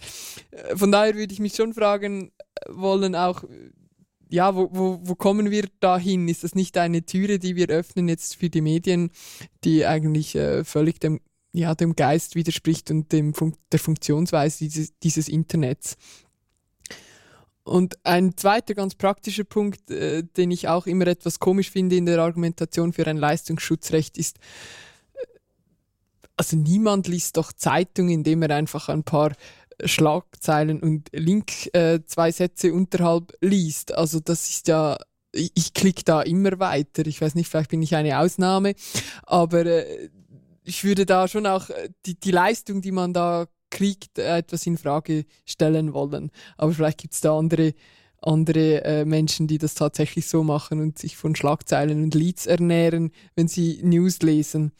Äh, 0.50 0.76
von 0.76 0.92
daher 0.92 1.14
würde 1.16 1.32
ich 1.32 1.40
mich 1.40 1.54
schon 1.54 1.74
fragen 1.74 2.30
äh, 2.54 2.66
wollen, 2.68 3.14
auch 3.14 3.44
ja, 4.32 4.54
wo, 4.54 4.68
wo, 4.72 5.00
wo 5.02 5.14
kommen 5.16 5.50
wir 5.50 5.64
dahin? 5.80 6.28
Ist 6.28 6.44
das 6.44 6.54
nicht 6.54 6.78
eine 6.78 7.04
Türe, 7.04 7.40
die 7.40 7.56
wir 7.56 7.68
öffnen 7.68 8.08
jetzt 8.08 8.36
für 8.36 8.48
die 8.48 8.60
Medien, 8.60 9.10
die 9.64 9.84
eigentlich 9.84 10.36
äh, 10.36 10.62
völlig 10.62 11.00
dem, 11.00 11.20
ja, 11.52 11.74
dem 11.74 11.96
Geist 11.96 12.36
widerspricht 12.36 12.92
und 12.92 13.10
dem 13.10 13.34
Fun 13.34 13.56
der 13.72 13.80
Funktionsweise 13.80 14.58
dieses, 14.64 14.96
dieses 15.00 15.28
Internets? 15.28 15.96
Und 17.62 17.98
ein 18.04 18.36
zweiter 18.36 18.74
ganz 18.74 18.94
praktischer 18.94 19.44
Punkt, 19.44 19.90
äh, 19.90 20.22
den 20.22 20.50
ich 20.50 20.68
auch 20.68 20.86
immer 20.86 21.06
etwas 21.06 21.38
komisch 21.38 21.70
finde 21.70 21.96
in 21.96 22.06
der 22.06 22.18
Argumentation 22.18 22.92
für 22.92 23.06
ein 23.06 23.16
Leistungsschutzrecht, 23.16 24.16
ist, 24.16 24.38
äh, 25.14 25.26
also 26.36 26.56
niemand 26.56 27.06
liest 27.06 27.36
doch 27.36 27.52
Zeitung, 27.52 28.08
indem 28.08 28.42
er 28.42 28.56
einfach 28.56 28.88
ein 28.88 29.04
paar 29.04 29.32
Schlagzeilen 29.84 30.80
und 30.80 31.08
Link 31.12 31.74
äh, 31.74 32.00
zwei 32.06 32.32
Sätze 32.32 32.72
unterhalb 32.72 33.32
liest. 33.40 33.94
Also 33.94 34.20
das 34.20 34.48
ist 34.48 34.68
ja 34.68 34.98
ich, 35.32 35.52
ich 35.54 35.74
klicke 35.74 36.04
da 36.04 36.22
immer 36.22 36.58
weiter. 36.58 37.06
Ich 37.06 37.20
weiß 37.20 37.34
nicht, 37.34 37.48
vielleicht 37.48 37.70
bin 37.70 37.82
ich 37.82 37.94
eine 37.94 38.18
Ausnahme, 38.18 38.74
aber 39.24 39.66
äh, 39.66 40.10
ich 40.64 40.84
würde 40.84 41.06
da 41.06 41.28
schon 41.28 41.46
auch 41.46 41.70
äh, 41.70 41.90
die, 42.06 42.18
die 42.18 42.30
Leistung, 42.30 42.80
die 42.80 42.92
man 42.92 43.12
da 43.12 43.46
kriegt, 43.70 44.18
äh, 44.18 44.38
etwas 44.38 44.66
in 44.66 44.78
Frage 44.78 45.24
stellen 45.44 45.92
wollen. 45.92 46.30
Aber 46.56 46.72
vielleicht 46.72 46.98
gibt 46.98 47.14
es 47.14 47.20
da 47.20 47.36
andere, 47.36 47.74
andere 48.20 48.84
äh, 48.84 49.04
Menschen, 49.04 49.46
die 49.46 49.58
das 49.58 49.74
tatsächlich 49.74 50.26
so 50.26 50.42
machen 50.42 50.80
und 50.80 50.98
sich 50.98 51.16
von 51.16 51.34
Schlagzeilen 51.34 52.02
und 52.02 52.14
Leads 52.14 52.46
ernähren, 52.46 53.12
wenn 53.34 53.48
sie 53.48 53.80
News 53.82 54.20
lesen. 54.20 54.72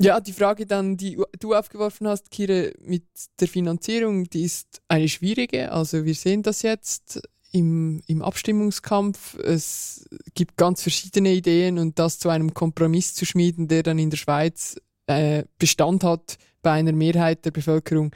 Ja, 0.00 0.20
die 0.20 0.32
Frage 0.32 0.66
dann, 0.66 0.96
die 0.96 1.16
du 1.38 1.54
aufgeworfen 1.54 2.08
hast, 2.08 2.30
Kire, 2.30 2.72
mit 2.80 3.04
der 3.38 3.46
Finanzierung, 3.46 4.28
die 4.28 4.42
ist 4.42 4.82
eine 4.88 5.08
schwierige. 5.08 5.70
Also 5.70 6.04
wir 6.04 6.14
sehen 6.14 6.42
das 6.42 6.62
jetzt 6.62 7.22
im, 7.52 8.02
im 8.06 8.22
Abstimmungskampf. 8.22 9.38
Es 9.38 10.08
gibt 10.34 10.56
ganz 10.56 10.82
verschiedene 10.82 11.32
Ideen 11.32 11.78
und 11.78 11.98
das 11.98 12.18
zu 12.18 12.30
einem 12.30 12.52
Kompromiss 12.52 13.14
zu 13.14 13.24
schmieden, 13.24 13.68
der 13.68 13.84
dann 13.84 13.98
in 13.98 14.10
der 14.10 14.16
Schweiz 14.16 14.76
äh, 15.06 15.44
Bestand 15.58 16.02
hat 16.02 16.38
bei 16.62 16.72
einer 16.72 16.92
Mehrheit 16.92 17.44
der 17.44 17.50
Bevölkerung, 17.50 18.14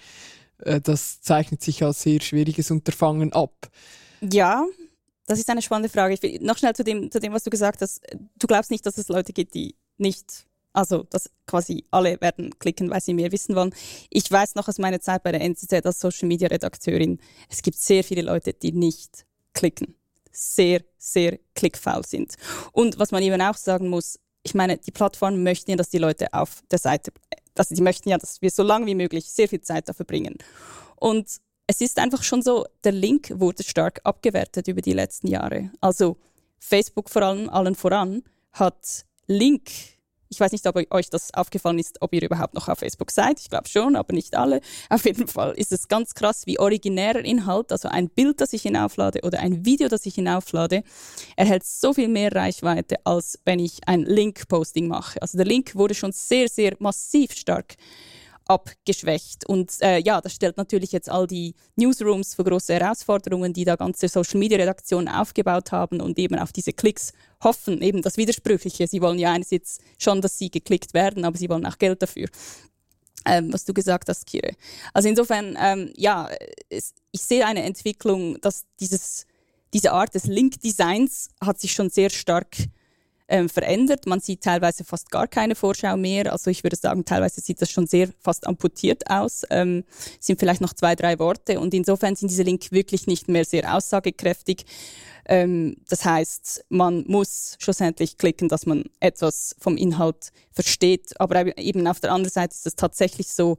äh, 0.58 0.80
das 0.80 1.20
zeichnet 1.20 1.62
sich 1.62 1.82
als 1.82 2.02
sehr 2.02 2.20
schwieriges 2.20 2.70
Unterfangen 2.70 3.32
ab. 3.32 3.70
Ja, 4.20 4.64
das 5.26 5.38
ist 5.38 5.50
eine 5.50 5.62
spannende 5.62 5.88
Frage. 5.88 6.20
Will 6.22 6.38
noch 6.40 6.56
schnell 6.56 6.74
zu 6.74 6.84
dem, 6.84 7.10
zu 7.10 7.20
dem, 7.20 7.32
was 7.32 7.44
du 7.44 7.50
gesagt 7.50 7.82
hast. 7.82 8.00
Du 8.38 8.46
glaubst 8.46 8.70
nicht, 8.70 8.86
dass 8.86 8.98
es 8.98 9.08
Leute 9.08 9.32
gibt, 9.32 9.54
die 9.54 9.74
nicht 9.98 10.46
also, 10.76 11.04
dass 11.04 11.30
quasi 11.46 11.86
alle 11.90 12.20
werden 12.20 12.58
klicken, 12.58 12.90
weil 12.90 13.00
sie 13.00 13.14
mehr 13.14 13.32
wissen 13.32 13.56
wollen. 13.56 13.74
Ich 14.10 14.30
weiß 14.30 14.56
noch 14.56 14.68
aus 14.68 14.78
meiner 14.78 15.00
Zeit 15.00 15.22
bei 15.22 15.32
der 15.32 15.40
NZZ 15.40 15.72
als 15.86 16.00
Social 16.00 16.28
Media 16.28 16.48
Redakteurin, 16.48 17.18
es 17.48 17.62
gibt 17.62 17.78
sehr 17.78 18.04
viele 18.04 18.20
Leute, 18.20 18.52
die 18.52 18.72
nicht 18.72 19.24
klicken. 19.54 19.94
Sehr, 20.30 20.82
sehr 20.98 21.38
klickfaul 21.54 22.04
sind. 22.04 22.34
Und 22.72 22.98
was 22.98 23.10
man 23.10 23.22
eben 23.22 23.40
auch 23.40 23.56
sagen 23.56 23.88
muss, 23.88 24.18
ich 24.42 24.54
meine, 24.54 24.76
die 24.76 24.90
Plattformen 24.90 25.42
möchten 25.42 25.70
ja, 25.70 25.78
dass 25.78 25.88
die 25.88 25.98
Leute 25.98 26.32
auf 26.34 26.62
der 26.70 26.78
Seite, 26.78 27.10
also 27.58 27.74
die 27.74 27.82
möchten 27.82 28.08
ja, 28.08 28.18
dass 28.18 28.42
wir 28.42 28.50
so 28.50 28.62
lange 28.62 28.86
wie 28.86 28.94
möglich 28.94 29.26
sehr 29.26 29.48
viel 29.48 29.60
Zeit 29.60 29.88
da 29.88 29.92
verbringen. 29.92 30.36
Und 30.96 31.40
es 31.66 31.80
ist 31.80 31.98
einfach 31.98 32.22
schon 32.22 32.42
so, 32.42 32.64
der 32.84 32.92
Link 32.92 33.32
wurde 33.34 33.64
stark 33.64 34.00
abgewertet 34.04 34.68
über 34.68 34.80
die 34.80 34.92
letzten 34.92 35.28
Jahre. 35.28 35.70
Also 35.80 36.16
Facebook 36.58 37.10
vor 37.10 37.22
allem, 37.22 37.48
allen 37.48 37.74
voran, 37.74 38.22
hat 38.52 39.04
Link 39.26 39.70
ich 40.36 40.40
weiß 40.40 40.52
nicht, 40.52 40.66
ob 40.66 40.76
euch 40.92 41.08
das 41.08 41.32
aufgefallen 41.32 41.78
ist, 41.78 42.02
ob 42.02 42.12
ihr 42.12 42.22
überhaupt 42.22 42.52
noch 42.52 42.68
auf 42.68 42.80
Facebook 42.80 43.10
seid. 43.10 43.40
Ich 43.40 43.48
glaube 43.48 43.68
schon, 43.68 43.96
aber 43.96 44.12
nicht 44.12 44.36
alle. 44.36 44.60
Auf 44.90 45.06
jeden 45.06 45.26
Fall 45.28 45.54
ist 45.56 45.72
es 45.72 45.88
ganz 45.88 46.12
krass, 46.12 46.42
wie 46.44 46.58
originärer 46.58 47.24
Inhalt, 47.24 47.72
also 47.72 47.88
ein 47.88 48.10
Bild, 48.10 48.42
das 48.42 48.52
ich 48.52 48.60
hinauflade 48.60 49.20
oder 49.22 49.40
ein 49.40 49.64
Video, 49.64 49.88
das 49.88 50.04
ich 50.04 50.16
hinauflade, 50.16 50.82
erhält 51.36 51.64
so 51.64 51.94
viel 51.94 52.08
mehr 52.08 52.34
Reichweite, 52.34 52.96
als 53.04 53.38
wenn 53.46 53.60
ich 53.60 53.88
ein 53.88 54.02
Link-Posting 54.02 54.88
mache. 54.88 55.22
Also 55.22 55.38
der 55.38 55.46
Link 55.46 55.74
wurde 55.74 55.94
schon 55.94 56.12
sehr, 56.12 56.48
sehr 56.50 56.76
massiv 56.80 57.32
stark 57.32 57.76
abgeschwächt. 58.46 59.46
Und 59.46 59.72
äh, 59.80 59.98
ja, 59.98 60.20
das 60.20 60.32
stellt 60.32 60.56
natürlich 60.56 60.92
jetzt 60.92 61.10
all 61.10 61.26
die 61.26 61.54
Newsrooms 61.76 62.34
vor 62.34 62.44
große 62.44 62.74
Herausforderungen, 62.74 63.52
die 63.52 63.64
da 63.64 63.76
ganze 63.76 64.08
Social-Media-Redaktionen 64.08 65.08
aufgebaut 65.08 65.72
haben 65.72 66.00
und 66.00 66.18
eben 66.18 66.38
auf 66.38 66.52
diese 66.52 66.72
Klicks 66.72 67.12
hoffen. 67.42 67.82
Eben 67.82 68.02
das 68.02 68.16
Widersprüchliche. 68.16 68.86
Sie 68.86 69.02
wollen 69.02 69.18
ja 69.18 69.32
einerseits 69.32 69.78
schon, 69.98 70.20
dass 70.20 70.38
sie 70.38 70.50
geklickt 70.50 70.94
werden, 70.94 71.24
aber 71.24 71.36
sie 71.36 71.48
wollen 71.48 71.66
auch 71.66 71.78
Geld 71.78 72.02
dafür. 72.02 72.28
Ähm, 73.24 73.52
was 73.52 73.64
du 73.64 73.74
gesagt 73.74 74.08
hast, 74.08 74.24
Kire. 74.26 74.52
Also 74.94 75.08
insofern, 75.08 75.58
ähm, 75.60 75.92
ja, 75.96 76.30
es, 76.68 76.94
ich 77.10 77.22
sehe 77.22 77.44
eine 77.44 77.64
Entwicklung, 77.64 78.40
dass 78.40 78.64
dieses, 78.78 79.26
diese 79.74 79.90
Art 79.90 80.14
des 80.14 80.26
Link-Designs 80.26 81.30
hat 81.40 81.58
sich 81.58 81.72
schon 81.72 81.90
sehr 81.90 82.10
stark 82.10 82.56
ähm, 83.28 83.48
verändert. 83.48 84.06
Man 84.06 84.20
sieht 84.20 84.42
teilweise 84.42 84.84
fast 84.84 85.10
gar 85.10 85.26
keine 85.26 85.54
Vorschau 85.54 85.96
mehr. 85.96 86.32
Also 86.32 86.50
ich 86.50 86.62
würde 86.62 86.76
sagen, 86.76 87.04
teilweise 87.04 87.40
sieht 87.40 87.60
das 87.60 87.70
schon 87.70 87.86
sehr 87.86 88.08
fast 88.20 88.46
amputiert 88.46 89.10
aus. 89.10 89.42
Ähm, 89.50 89.84
sind 90.20 90.38
vielleicht 90.38 90.60
noch 90.60 90.72
zwei, 90.72 90.94
drei 90.94 91.18
Worte 91.18 91.58
und 91.60 91.74
insofern 91.74 92.14
sind 92.16 92.30
diese 92.30 92.42
Link 92.42 92.70
wirklich 92.72 93.06
nicht 93.06 93.28
mehr 93.28 93.44
sehr 93.44 93.74
aussagekräftig. 93.74 94.64
Ähm, 95.28 95.76
das 95.88 96.04
heißt, 96.04 96.64
man 96.68 97.04
muss 97.08 97.56
schlussendlich 97.58 98.16
klicken, 98.16 98.48
dass 98.48 98.66
man 98.66 98.84
etwas 99.00 99.56
vom 99.58 99.76
Inhalt 99.76 100.32
versteht. 100.52 101.20
Aber 101.20 101.58
eben 101.58 101.86
auf 101.86 102.00
der 102.00 102.12
anderen 102.12 102.32
Seite 102.32 102.54
ist 102.54 102.66
es 102.66 102.76
tatsächlich 102.76 103.28
so, 103.28 103.58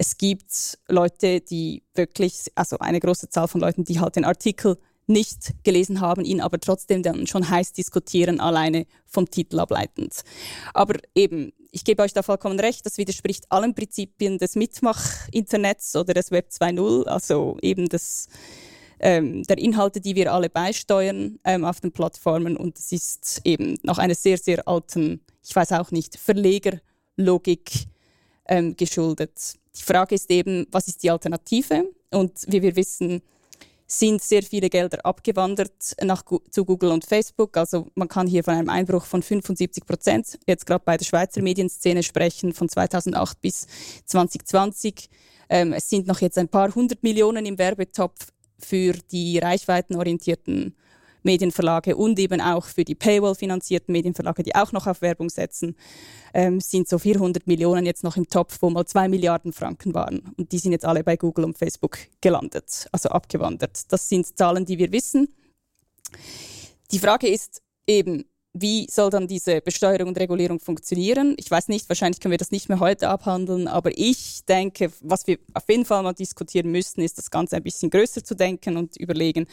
es 0.00 0.16
gibt 0.16 0.78
Leute, 0.86 1.40
die 1.40 1.82
wirklich, 1.94 2.52
also 2.54 2.78
eine 2.78 3.00
große 3.00 3.30
Zahl 3.30 3.48
von 3.48 3.60
Leuten, 3.60 3.82
die 3.84 3.98
halt 3.98 4.14
den 4.14 4.24
Artikel 4.24 4.78
nicht 5.08 5.54
gelesen 5.64 6.00
haben, 6.00 6.24
ihn 6.24 6.40
aber 6.40 6.60
trotzdem 6.60 7.02
dann 7.02 7.26
schon 7.26 7.48
heiß 7.48 7.72
diskutieren, 7.72 8.40
alleine 8.40 8.86
vom 9.06 9.30
Titel 9.30 9.58
ableitend. 9.58 10.22
Aber 10.74 10.96
eben, 11.14 11.52
ich 11.72 11.84
gebe 11.84 12.02
euch 12.02 12.12
da 12.12 12.22
vollkommen 12.22 12.60
recht, 12.60 12.84
das 12.86 12.98
widerspricht 12.98 13.50
allen 13.50 13.74
Prinzipien 13.74 14.38
des 14.38 14.54
Mitmach-Internets 14.54 15.96
oder 15.96 16.14
des 16.14 16.30
Web 16.30 16.50
2.0, 16.50 17.04
also 17.04 17.56
eben 17.62 17.88
des, 17.88 18.28
ähm, 19.00 19.42
der 19.44 19.58
Inhalte, 19.58 20.00
die 20.00 20.14
wir 20.14 20.32
alle 20.32 20.50
beisteuern 20.50 21.38
ähm, 21.44 21.64
auf 21.64 21.80
den 21.80 21.92
Plattformen. 21.92 22.56
Und 22.56 22.78
es 22.78 22.92
ist 22.92 23.40
eben 23.44 23.78
nach 23.82 23.98
einer 23.98 24.14
sehr, 24.14 24.38
sehr 24.38 24.66
alten, 24.68 25.20
ich 25.42 25.54
weiß 25.54 25.72
auch 25.72 25.90
nicht, 25.90 26.16
Verlegerlogik 26.16 27.70
ähm, 28.46 28.76
geschuldet. 28.76 29.54
Die 29.78 29.82
Frage 29.82 30.14
ist 30.14 30.30
eben, 30.30 30.66
was 30.70 30.88
ist 30.88 31.02
die 31.02 31.10
Alternative? 31.10 31.84
Und 32.10 32.32
wie 32.46 32.62
wir 32.62 32.76
wissen, 32.76 33.22
sind 33.90 34.22
sehr 34.22 34.42
viele 34.42 34.68
Gelder 34.68 35.04
abgewandert 35.04 35.96
nach, 36.02 36.22
zu 36.50 36.64
Google 36.64 36.90
und 36.90 37.06
Facebook. 37.06 37.56
Also 37.56 37.86
man 37.94 38.06
kann 38.06 38.26
hier 38.26 38.44
von 38.44 38.54
einem 38.54 38.68
Einbruch 38.68 39.06
von 39.06 39.22
75 39.22 39.86
Prozent 39.86 40.38
jetzt 40.46 40.66
gerade 40.66 40.84
bei 40.84 40.98
der 40.98 41.06
Schweizer 41.06 41.40
Medienszene 41.40 42.02
sprechen, 42.02 42.52
von 42.52 42.68
2008 42.68 43.40
bis 43.40 43.66
2020. 44.04 45.08
Ähm, 45.48 45.72
es 45.72 45.88
sind 45.88 46.06
noch 46.06 46.20
jetzt 46.20 46.36
ein 46.36 46.48
paar 46.48 46.74
hundert 46.74 47.02
Millionen 47.02 47.46
im 47.46 47.56
Werbetopf 47.56 48.32
für 48.58 48.92
die 49.10 49.38
reichweitenorientierten 49.38 50.76
Medienverlage 51.22 51.96
und 51.96 52.18
eben 52.18 52.40
auch 52.40 52.64
für 52.64 52.84
die 52.84 52.94
Paywall-finanzierten 52.94 53.92
Medienverlage, 53.92 54.42
die 54.42 54.54
auch 54.54 54.72
noch 54.72 54.86
auf 54.86 55.02
Werbung 55.02 55.30
setzen, 55.30 55.76
ähm, 56.34 56.60
sind 56.60 56.88
so 56.88 56.98
400 56.98 57.46
Millionen 57.46 57.86
jetzt 57.86 58.04
noch 58.04 58.16
im 58.16 58.28
Topf, 58.28 58.58
wo 58.60 58.70
mal 58.70 58.86
2 58.86 59.08
Milliarden 59.08 59.52
Franken 59.52 59.94
waren. 59.94 60.32
Und 60.36 60.52
die 60.52 60.58
sind 60.58 60.72
jetzt 60.72 60.84
alle 60.84 61.04
bei 61.04 61.16
Google 61.16 61.44
und 61.44 61.58
Facebook 61.58 61.98
gelandet, 62.20 62.88
also 62.92 63.08
abgewandert. 63.08 63.92
Das 63.92 64.08
sind 64.08 64.36
Zahlen, 64.36 64.64
die 64.64 64.78
wir 64.78 64.92
wissen. 64.92 65.28
Die 66.90 66.98
Frage 66.98 67.28
ist 67.28 67.62
eben, 67.86 68.24
wie 68.54 68.86
soll 68.90 69.10
dann 69.10 69.28
diese 69.28 69.60
Besteuerung 69.60 70.08
und 70.08 70.18
Regulierung 70.18 70.58
funktionieren? 70.58 71.34
Ich 71.38 71.50
weiß 71.50 71.68
nicht, 71.68 71.88
wahrscheinlich 71.88 72.20
können 72.20 72.32
wir 72.32 72.38
das 72.38 72.50
nicht 72.50 72.68
mehr 72.68 72.80
heute 72.80 73.08
abhandeln, 73.08 73.68
aber 73.68 73.96
ich 73.96 74.44
denke, 74.46 74.90
was 75.00 75.26
wir 75.26 75.38
auf 75.54 75.68
jeden 75.68 75.84
Fall 75.84 76.02
mal 76.02 76.14
diskutieren 76.14 76.70
müssten, 76.70 77.02
ist 77.02 77.18
das 77.18 77.30
Ganze 77.30 77.56
ein 77.56 77.62
bisschen 77.62 77.90
größer 77.90 78.24
zu 78.24 78.34
denken 78.34 78.76
und 78.76 78.96
überlegen, 78.96 79.46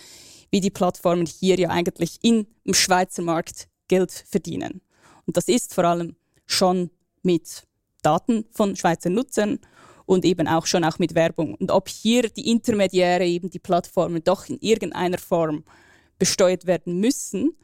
wie 0.56 0.62
die 0.62 0.70
Plattformen 0.70 1.26
hier 1.26 1.60
ja 1.60 1.70
eigentlich 1.70 2.18
im 2.22 2.48
Schweizer 2.72 3.22
Markt 3.22 3.68
Geld 3.90 4.14
verdienen. 4.26 4.80
Und 5.26 5.36
das 5.36 5.50
ist 5.50 5.74
vor 5.74 5.84
allem 5.84 6.16
schon 6.46 6.92
mit 7.24 7.64
Daten 8.02 8.46
von 8.52 8.78
Schweizer 8.78 9.10
Nutzern 9.10 9.60
und 10.06 10.24
eben 10.24 10.48
auch 10.48 10.66
schon 10.66 10.86
auch 10.86 10.98
mit 10.98 11.14
Werbung. 11.14 11.56
Und 11.56 11.72
ob 11.72 11.90
hier 11.90 12.30
die 12.30 12.50
Intermediäre, 12.50 13.26
eben 13.26 13.50
die 13.50 13.60
Plattformen 13.60 14.24
doch 14.24 14.48
in 14.48 14.58
irgendeiner 14.62 15.18
Form 15.18 15.66
besteuert 16.20 16.66
werden 16.66 17.02
müssen, 17.02 17.58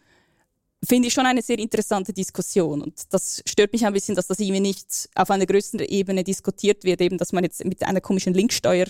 finde 0.83 1.07
ich 1.07 1.13
schon 1.13 1.25
eine 1.25 1.41
sehr 1.41 1.59
interessante 1.59 2.11
Diskussion. 2.11 2.81
Und 2.81 3.13
das 3.13 3.41
stört 3.45 3.71
mich 3.71 3.85
ein 3.85 3.93
bisschen, 3.93 4.15
dass 4.15 4.27
das 4.27 4.39
irgendwie 4.39 4.59
nicht 4.59 5.07
auf 5.15 5.31
einer 5.31 5.45
größeren 5.45 5.85
Ebene 5.85 6.25
diskutiert 6.25 6.83
wird, 6.83 6.99
eben, 6.99 7.17
dass 7.17 7.31
man 7.31 7.45
jetzt 7.45 7.63
mit 7.63 7.83
einer 7.83 8.01
komischen 8.01 8.33
Linksteuer 8.33 8.87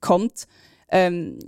kommt. 0.00 0.48
Ähm, 0.88 1.38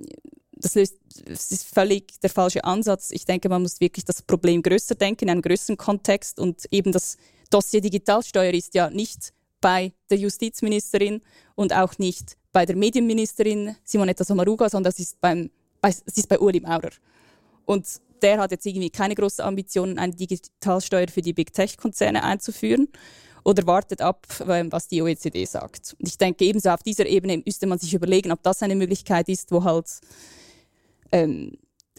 das, 0.57 0.75
löst, 0.75 0.97
das 1.27 1.51
ist 1.51 1.65
völlig 1.65 2.19
der 2.21 2.31
falsche 2.31 2.65
Ansatz. 2.65 3.11
Ich 3.11 3.25
denke, 3.25 3.49
man 3.49 3.63
muss 3.63 3.81
wirklich 3.81 4.05
das 4.05 4.23
Problem 4.23 4.63
größer 4.63 4.95
denken, 4.95 5.25
in 5.25 5.31
einem 5.31 5.43
größeren 5.43 5.77
Kontext. 5.77 6.39
Und 6.39 6.65
eben 6.71 6.93
das 6.93 7.17
Dossier 7.51 7.81
Digitalsteuer 7.81 8.53
ist 8.53 8.75
ja 8.75 8.91
nicht 8.91 9.33
bei 9.61 9.93
der 10.11 10.19
Justizministerin 10.19 11.23
und 11.55 11.75
auch 11.75 11.99
nicht 11.99 12.37
bei 12.53 12.65
der 12.65 12.77
Medienministerin 12.77 13.77
Simonetta 13.85 14.25
Sommaruga, 14.25 14.69
sondern 14.69 14.91
es 14.91 14.99
ist, 14.99 15.21
beim, 15.21 15.51
bei, 15.81 15.91
es 15.91 16.17
ist 16.17 16.29
bei 16.29 16.39
Uli 16.39 16.61
Maurer. 16.61 16.91
Und 17.67 17.87
der 18.23 18.39
hat 18.39 18.51
jetzt 18.51 18.65
irgendwie 18.65 18.91
keine 18.91 19.15
großen 19.15 19.45
Ambitionen, 19.45 19.99
eine 19.99 20.15
Digitalsteuer 20.15 21.09
für 21.09 21.21
die 21.21 21.33
Big 21.33 21.53
Tech-Konzerne 21.53 22.25
einzuführen 22.25 22.89
oder 23.45 23.67
wartet 23.67 24.01
ab, 24.01 24.27
ähm, 24.49 24.73
was 24.73 24.89
die 24.89 25.03
OECD 25.03 25.45
sagt. 25.45 25.95
Und 26.01 26.09
ich 26.09 26.19
denke, 26.19 26.45
ebenso 26.45 26.71
auf 26.71 26.83
dieser 26.83 27.07
Ebene 27.07 27.43
müsste 27.45 27.67
man 27.67 27.79
sich 27.79 27.95
überlegen, 27.95 28.33
ob 28.33 28.43
das 28.43 28.63
eine 28.63 28.75
Möglichkeit 28.75 29.29
ist, 29.29 29.53
wo 29.53 29.63
halt 29.63 29.87
ähm, 31.17 31.53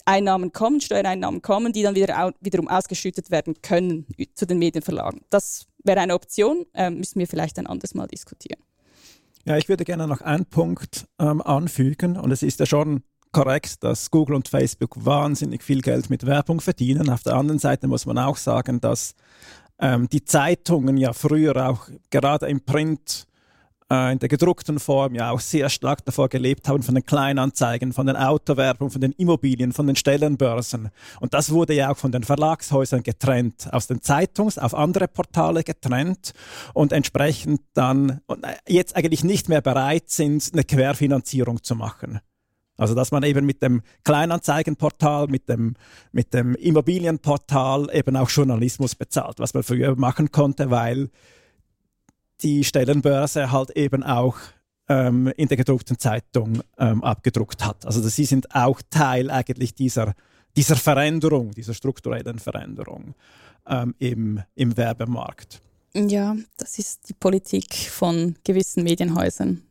Einnahmen 0.04 0.52
kommen, 0.52 0.80
Steuereinnahmen 0.80 1.42
kommen, 1.42 1.72
die 1.72 1.82
dann 1.82 1.94
wieder 1.94 2.24
au 2.24 2.30
wiederum 2.40 2.68
ausgeschüttet 2.68 3.30
werden 3.30 3.60
können 3.62 4.06
zu 4.34 4.46
den 4.46 4.58
Medienverlagen. 4.58 5.20
Das 5.28 5.66
wäre 5.84 6.00
eine 6.00 6.14
Option, 6.14 6.64
ähm, 6.74 6.98
müssen 6.98 7.18
wir 7.18 7.26
vielleicht 7.26 7.58
ein 7.58 7.66
anderes 7.66 7.94
Mal 7.94 8.06
diskutieren. 8.06 8.60
Ja, 9.44 9.56
ich 9.56 9.68
würde 9.68 9.84
gerne 9.84 10.06
noch 10.06 10.20
einen 10.20 10.46
Punkt 10.46 11.06
ähm, 11.18 11.42
anfügen 11.42 12.16
und 12.16 12.30
es 12.30 12.42
ist 12.42 12.60
ja 12.60 12.66
schon 12.66 13.02
korrekt, 13.32 13.84
dass 13.84 14.10
Google 14.10 14.36
und 14.36 14.48
Facebook 14.48 15.04
wahnsinnig 15.04 15.62
viel 15.62 15.82
Geld 15.82 16.10
mit 16.10 16.26
Werbung 16.26 16.60
verdienen. 16.60 17.10
Auf 17.10 17.22
der 17.22 17.34
anderen 17.34 17.58
Seite 17.58 17.86
muss 17.86 18.06
man 18.06 18.18
auch 18.18 18.36
sagen, 18.36 18.80
dass 18.80 19.14
ähm, 19.78 20.08
die 20.08 20.24
Zeitungen 20.24 20.96
ja 20.96 21.12
früher 21.12 21.68
auch 21.68 21.88
gerade 22.10 22.46
im 22.46 22.64
Print 22.64 23.27
äh, 23.90 24.12
in 24.12 24.18
der 24.18 24.28
gedruckten 24.28 24.78
Form 24.78 25.14
ja 25.14 25.30
auch 25.30 25.40
sehr 25.40 25.68
stark 25.68 26.04
davor 26.04 26.28
gelebt 26.28 26.68
haben, 26.68 26.82
von 26.82 26.94
den 26.94 27.04
Kleinanzeigen, 27.04 27.92
von 27.92 28.06
den 28.06 28.16
Autowerbung, 28.16 28.90
von 28.90 29.00
den 29.00 29.12
Immobilien, 29.12 29.72
von 29.72 29.86
den 29.86 29.96
Stellenbörsen. 29.96 30.90
Und 31.20 31.34
das 31.34 31.50
wurde 31.50 31.74
ja 31.74 31.90
auch 31.90 31.96
von 31.96 32.12
den 32.12 32.24
Verlagshäusern 32.24 33.02
getrennt, 33.02 33.68
aus 33.72 33.86
den 33.86 34.00
Zeitungs-, 34.00 34.58
auf 34.58 34.74
andere 34.74 35.08
Portale 35.08 35.64
getrennt 35.64 36.32
und 36.74 36.92
entsprechend 36.92 37.60
dann 37.74 38.20
äh, 38.28 38.54
jetzt 38.66 38.96
eigentlich 38.96 39.24
nicht 39.24 39.48
mehr 39.48 39.60
bereit 39.60 40.10
sind, 40.10 40.50
eine 40.52 40.64
Querfinanzierung 40.64 41.62
zu 41.62 41.74
machen. 41.74 42.20
Also 42.76 42.94
dass 42.94 43.10
man 43.10 43.24
eben 43.24 43.44
mit 43.44 43.60
dem 43.60 43.82
Kleinanzeigenportal, 44.04 45.26
mit 45.26 45.48
dem, 45.48 45.74
mit 46.12 46.32
dem 46.32 46.54
Immobilienportal 46.54 47.88
eben 47.92 48.16
auch 48.16 48.30
Journalismus 48.30 48.94
bezahlt, 48.94 49.40
was 49.40 49.52
man 49.52 49.64
früher 49.64 49.96
machen 49.96 50.30
konnte, 50.30 50.70
weil 50.70 51.10
die 52.42 52.64
Stellenbörse 52.64 53.50
halt 53.50 53.70
eben 53.70 54.02
auch 54.02 54.36
ähm, 54.88 55.32
in 55.36 55.48
der 55.48 55.56
gedruckten 55.56 55.98
Zeitung 55.98 56.62
ähm, 56.78 57.02
abgedruckt 57.04 57.64
hat. 57.64 57.84
Also 57.84 58.00
sie 58.08 58.24
sind 58.24 58.54
auch 58.54 58.80
Teil 58.90 59.30
eigentlich 59.30 59.74
dieser, 59.74 60.14
dieser 60.56 60.76
Veränderung, 60.76 61.50
dieser 61.52 61.74
strukturellen 61.74 62.38
Veränderung 62.38 63.14
ähm, 63.66 63.94
im, 63.98 64.42
im 64.54 64.76
Werbemarkt. 64.76 65.60
Ja, 65.94 66.36
das 66.56 66.78
ist 66.78 67.08
die 67.08 67.14
Politik 67.14 67.74
von 67.74 68.36
gewissen 68.44 68.84
Medienhäusern. 68.84 69.62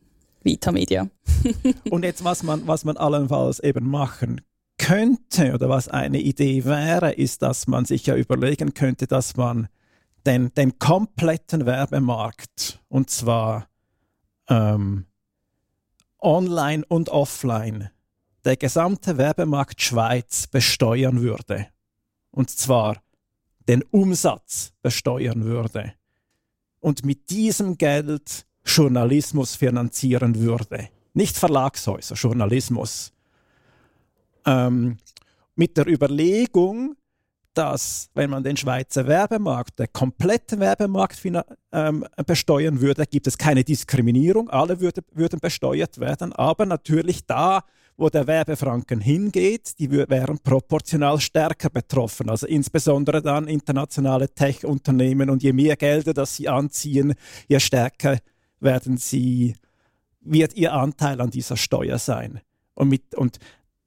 Vita 0.42 0.72
Media. 0.72 1.08
und 1.90 2.04
jetzt, 2.04 2.24
was 2.24 2.42
man, 2.42 2.66
was 2.66 2.84
man 2.84 2.96
allenfalls 2.96 3.60
eben 3.60 3.88
machen 3.88 4.40
könnte 4.78 5.52
oder 5.52 5.68
was 5.68 5.88
eine 5.88 6.20
Idee 6.20 6.64
wäre, 6.64 7.12
ist, 7.12 7.42
dass 7.42 7.66
man 7.66 7.84
sich 7.84 8.06
ja 8.06 8.16
überlegen 8.16 8.74
könnte, 8.74 9.06
dass 9.06 9.36
man 9.36 9.68
den, 10.28 10.52
den 10.52 10.78
kompletten 10.78 11.64
Werbemarkt, 11.64 12.82
und 12.88 13.08
zwar 13.08 13.66
ähm, 14.48 15.06
online 16.18 16.84
und 16.86 17.08
offline, 17.08 17.90
der 18.44 18.58
gesamte 18.58 19.16
Werbemarkt 19.16 19.80
Schweiz 19.80 20.46
besteuern 20.46 21.22
würde. 21.22 21.68
Und 22.30 22.50
zwar 22.50 23.02
den 23.68 23.82
Umsatz 23.84 24.72
besteuern 24.82 25.44
würde. 25.44 25.94
Und 26.80 27.06
mit 27.06 27.30
diesem 27.30 27.78
Geld 27.78 28.46
Journalismus 28.66 29.56
finanzieren 29.56 30.36
würde. 30.36 30.90
Nicht 31.14 31.38
Verlagshäuser, 31.38 32.16
Journalismus. 32.16 33.14
Ähm, 34.44 34.98
mit 35.54 35.78
der 35.78 35.86
Überlegung, 35.86 36.96
dass, 37.54 38.10
wenn 38.14 38.30
man 38.30 38.44
den 38.44 38.56
Schweizer 38.56 39.06
Werbemarkt, 39.06 39.78
der 39.78 39.88
komplette 39.88 40.60
Werbemarkt 40.60 41.20
ähm, 41.72 42.04
besteuern 42.26 42.80
würde, 42.80 43.04
gibt 43.06 43.26
es 43.26 43.36
keine 43.36 43.64
Diskriminierung, 43.64 44.48
alle 44.50 44.80
würde, 44.80 45.02
würden 45.12 45.40
besteuert 45.40 45.98
werden, 45.98 46.32
aber 46.32 46.66
natürlich 46.66 47.26
da, 47.26 47.64
wo 47.96 48.08
der 48.08 48.28
Werbefranken 48.28 49.00
hingeht, 49.00 49.78
die 49.80 49.90
wären 49.90 50.38
proportional 50.38 51.20
stärker 51.20 51.68
betroffen. 51.68 52.30
Also 52.30 52.46
insbesondere 52.46 53.20
dann 53.20 53.48
internationale 53.48 54.28
Tech-Unternehmen 54.28 55.28
und 55.28 55.42
je 55.42 55.52
mehr 55.52 55.76
Gelder, 55.76 56.14
das 56.14 56.36
sie 56.36 56.48
anziehen, 56.48 57.14
je 57.48 57.58
stärker 57.58 58.18
werden 58.60 58.98
sie, 58.98 59.56
wird 60.20 60.54
ihr 60.54 60.72
Anteil 60.72 61.20
an 61.20 61.30
dieser 61.30 61.56
Steuer 61.56 61.98
sein. 61.98 62.40
Und, 62.74 62.88
mit, 62.88 63.16
und 63.16 63.38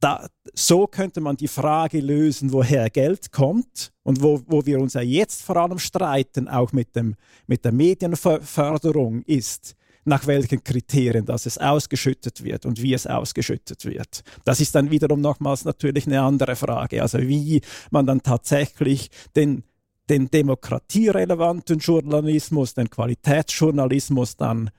da, 0.01 0.27
so 0.53 0.87
könnte 0.87 1.21
man 1.21 1.37
die 1.37 1.47
Frage 1.47 2.01
lösen, 2.01 2.51
woher 2.51 2.89
Geld 2.89 3.31
kommt 3.31 3.93
und 4.03 4.21
wo, 4.21 4.41
wo 4.47 4.65
wir 4.65 4.79
uns 4.79 4.95
ja 4.95 5.01
jetzt 5.01 5.43
vor 5.43 5.57
allem 5.57 5.79
streiten, 5.79 6.47
auch 6.47 6.73
mit, 6.73 6.95
dem, 6.95 7.15
mit 7.47 7.63
der 7.63 7.71
Medienförderung, 7.71 9.21
ist, 9.23 9.75
nach 10.03 10.25
welchen 10.25 10.63
Kriterien 10.63 11.25
das 11.25 11.45
es 11.45 11.59
ausgeschüttet 11.59 12.43
wird 12.43 12.65
und 12.65 12.81
wie 12.81 12.93
es 12.93 13.05
ausgeschüttet 13.05 13.85
wird. 13.85 14.23
Das 14.43 14.59
ist 14.59 14.73
dann 14.73 14.89
wiederum 14.89 15.21
nochmals 15.21 15.63
natürlich 15.63 16.07
eine 16.07 16.21
andere 16.21 16.55
Frage. 16.55 17.03
Also 17.03 17.19
wie 17.19 17.61
man 17.91 18.07
dann 18.07 18.23
tatsächlich 18.23 19.11
den 19.35 19.63
den 20.09 20.29
demokratierelevanten 20.29 21.79
Journalismus, 21.79 22.73
den 22.73 22.89
Qualitätsjournalismus 22.89 24.35
dann 24.35 24.69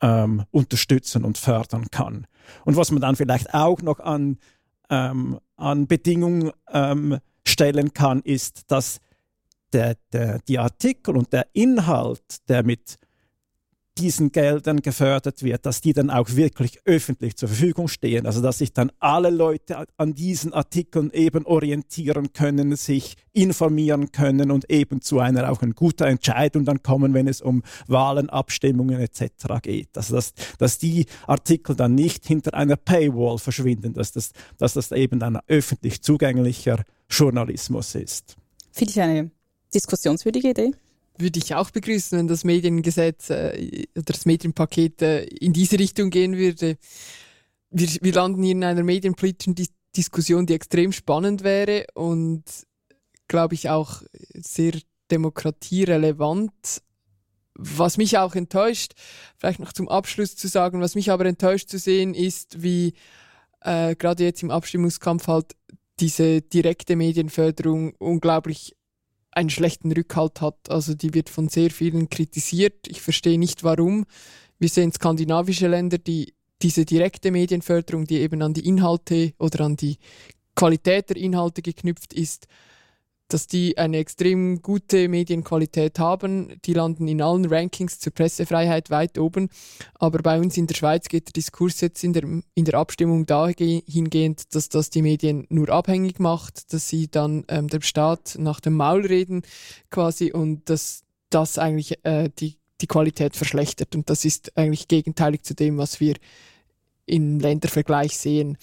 ähm, 0.00 0.44
unterstützen 0.52 1.24
und 1.24 1.36
fördern 1.36 1.86
kann. 1.90 2.28
Und 2.64 2.76
was 2.76 2.92
man 2.92 3.00
dann 3.00 3.16
vielleicht 3.16 3.52
auch 3.54 3.82
noch 3.82 3.98
an, 3.98 4.38
ähm, 4.90 5.38
an 5.56 5.86
Bedingungen 5.86 6.52
ähm, 6.70 7.18
stellen 7.46 7.92
kann, 7.92 8.20
ist, 8.20 8.70
dass 8.70 9.00
der, 9.72 9.96
der, 10.12 10.38
die 10.40 10.58
Artikel 10.58 11.16
und 11.16 11.32
der 11.32 11.46
Inhalt, 11.52 12.48
der 12.48 12.62
mit 12.62 12.96
diesen 13.98 14.32
Geldern 14.32 14.80
gefördert 14.80 15.42
wird, 15.42 15.66
dass 15.66 15.80
die 15.80 15.92
dann 15.92 16.10
auch 16.10 16.30
wirklich 16.36 16.80
öffentlich 16.84 17.36
zur 17.36 17.48
Verfügung 17.48 17.88
stehen. 17.88 18.26
Also 18.26 18.40
dass 18.40 18.58
sich 18.58 18.72
dann 18.72 18.92
alle 18.98 19.30
Leute 19.30 19.84
an 19.96 20.14
diesen 20.14 20.52
Artikeln 20.52 21.10
eben 21.12 21.44
orientieren 21.44 22.32
können, 22.32 22.76
sich 22.76 23.16
informieren 23.32 24.10
können 24.12 24.50
und 24.50 24.70
eben 24.70 25.00
zu 25.00 25.18
einer 25.20 25.50
auch 25.50 25.62
eine 25.62 25.74
guten 25.74 26.04
Entscheidung 26.04 26.64
dann 26.64 26.82
kommen, 26.82 27.14
wenn 27.14 27.28
es 27.28 27.40
um 27.40 27.62
Wahlen, 27.86 28.30
Abstimmungen 28.30 29.00
etc. 29.00 29.60
geht. 29.62 29.96
Also 29.96 30.14
dass, 30.16 30.32
dass 30.58 30.78
die 30.78 31.06
Artikel 31.26 31.76
dann 31.76 31.94
nicht 31.94 32.26
hinter 32.26 32.54
einer 32.54 32.76
Paywall 32.76 33.38
verschwinden, 33.38 33.92
dass 33.92 34.12
das, 34.12 34.32
dass 34.56 34.74
das 34.74 34.92
eben 34.92 35.22
ein 35.22 35.38
öffentlich 35.46 36.02
zugänglicher 36.02 36.82
Journalismus 37.10 37.94
ist. 37.94 38.36
Finde 38.72 38.90
ich 38.90 39.00
eine 39.00 39.30
diskussionswürdige 39.74 40.50
Idee 40.50 40.72
würde 41.18 41.38
ich 41.38 41.54
auch 41.54 41.70
begrüßen, 41.70 42.18
wenn 42.18 42.28
das 42.28 42.44
Mediengesetz 42.44 43.30
äh, 43.30 43.86
oder 43.94 44.12
das 44.12 44.26
Medienpaket 44.26 45.02
äh, 45.02 45.24
in 45.24 45.52
diese 45.52 45.78
Richtung 45.78 46.10
gehen 46.10 46.36
würde. 46.36 46.78
Wir, 47.70 47.88
wir 48.00 48.12
landen 48.12 48.42
hier 48.42 48.52
in 48.52 48.64
einer 48.64 48.82
medienpolitischen 48.82 49.54
Dis 49.54 49.70
Diskussion, 49.96 50.46
die 50.46 50.54
extrem 50.54 50.92
spannend 50.92 51.42
wäre 51.42 51.86
und 51.94 52.44
glaube 53.26 53.54
ich 53.54 53.68
auch 53.68 54.02
sehr 54.34 54.74
demokratierelevant. 55.10 56.82
Was 57.54 57.96
mich 57.96 58.16
auch 58.18 58.34
enttäuscht, 58.36 58.92
vielleicht 59.36 59.58
noch 59.58 59.72
zum 59.72 59.88
Abschluss 59.88 60.36
zu 60.36 60.46
sagen, 60.46 60.80
was 60.80 60.94
mich 60.94 61.10
aber 61.10 61.26
enttäuscht 61.26 61.68
zu 61.68 61.78
sehen, 61.78 62.14
ist, 62.14 62.62
wie 62.62 62.94
äh, 63.62 63.96
gerade 63.96 64.22
jetzt 64.22 64.42
im 64.42 64.50
Abstimmungskampf 64.50 65.26
halt 65.26 65.56
diese 65.98 66.42
direkte 66.42 66.94
Medienförderung 66.94 67.94
unglaublich 67.96 68.76
einen 69.30 69.50
schlechten 69.50 69.92
Rückhalt 69.92 70.40
hat. 70.40 70.70
Also 70.70 70.94
die 70.94 71.14
wird 71.14 71.28
von 71.28 71.48
sehr 71.48 71.70
vielen 71.70 72.08
kritisiert. 72.08 72.88
Ich 72.88 73.02
verstehe 73.02 73.38
nicht 73.38 73.64
warum. 73.64 74.04
Wir 74.58 74.68
sehen 74.68 74.92
skandinavische 74.92 75.68
Länder, 75.68 75.98
die 75.98 76.34
diese 76.62 76.84
direkte 76.84 77.30
Medienförderung, 77.30 78.04
die 78.06 78.18
eben 78.18 78.42
an 78.42 78.54
die 78.54 78.66
Inhalte 78.66 79.32
oder 79.38 79.64
an 79.64 79.76
die 79.76 79.98
Qualität 80.56 81.10
der 81.10 81.16
Inhalte 81.16 81.62
geknüpft 81.62 82.12
ist, 82.12 82.48
dass 83.28 83.46
die 83.46 83.76
eine 83.76 83.98
extrem 83.98 84.62
gute 84.62 85.08
Medienqualität 85.08 85.98
haben. 85.98 86.58
Die 86.64 86.72
landen 86.72 87.06
in 87.08 87.20
allen 87.20 87.44
Rankings 87.44 87.98
zur 87.98 88.12
Pressefreiheit 88.12 88.90
weit 88.90 89.18
oben. 89.18 89.50
Aber 89.94 90.20
bei 90.20 90.40
uns 90.40 90.56
in 90.56 90.66
der 90.66 90.74
Schweiz 90.74 91.08
geht 91.08 91.28
der 91.28 91.34
Diskurs 91.34 91.80
jetzt 91.82 92.02
in 92.02 92.14
der, 92.14 92.24
in 92.54 92.64
der 92.64 92.74
Abstimmung 92.74 93.26
dahingehend, 93.26 94.54
dass 94.54 94.70
das 94.70 94.88
die 94.90 95.02
Medien 95.02 95.46
nur 95.50 95.68
abhängig 95.68 96.18
macht, 96.18 96.72
dass 96.72 96.88
sie 96.88 97.08
dann 97.08 97.44
ähm, 97.48 97.68
dem 97.68 97.82
Staat 97.82 98.36
nach 98.38 98.60
dem 98.60 98.74
Maul 98.74 99.04
reden 99.04 99.42
quasi 99.90 100.32
und 100.32 100.68
dass 100.70 101.04
das 101.28 101.58
eigentlich 101.58 102.02
äh, 102.04 102.30
die, 102.38 102.56
die 102.80 102.86
Qualität 102.86 103.36
verschlechtert. 103.36 103.94
Und 103.94 104.08
das 104.08 104.24
ist 104.24 104.56
eigentlich 104.56 104.88
gegenteilig 104.88 105.42
zu 105.42 105.54
dem, 105.54 105.76
was 105.76 106.00
wir 106.00 106.14
im 107.04 107.40
Ländervergleich 107.40 108.16
sehen. 108.16 108.56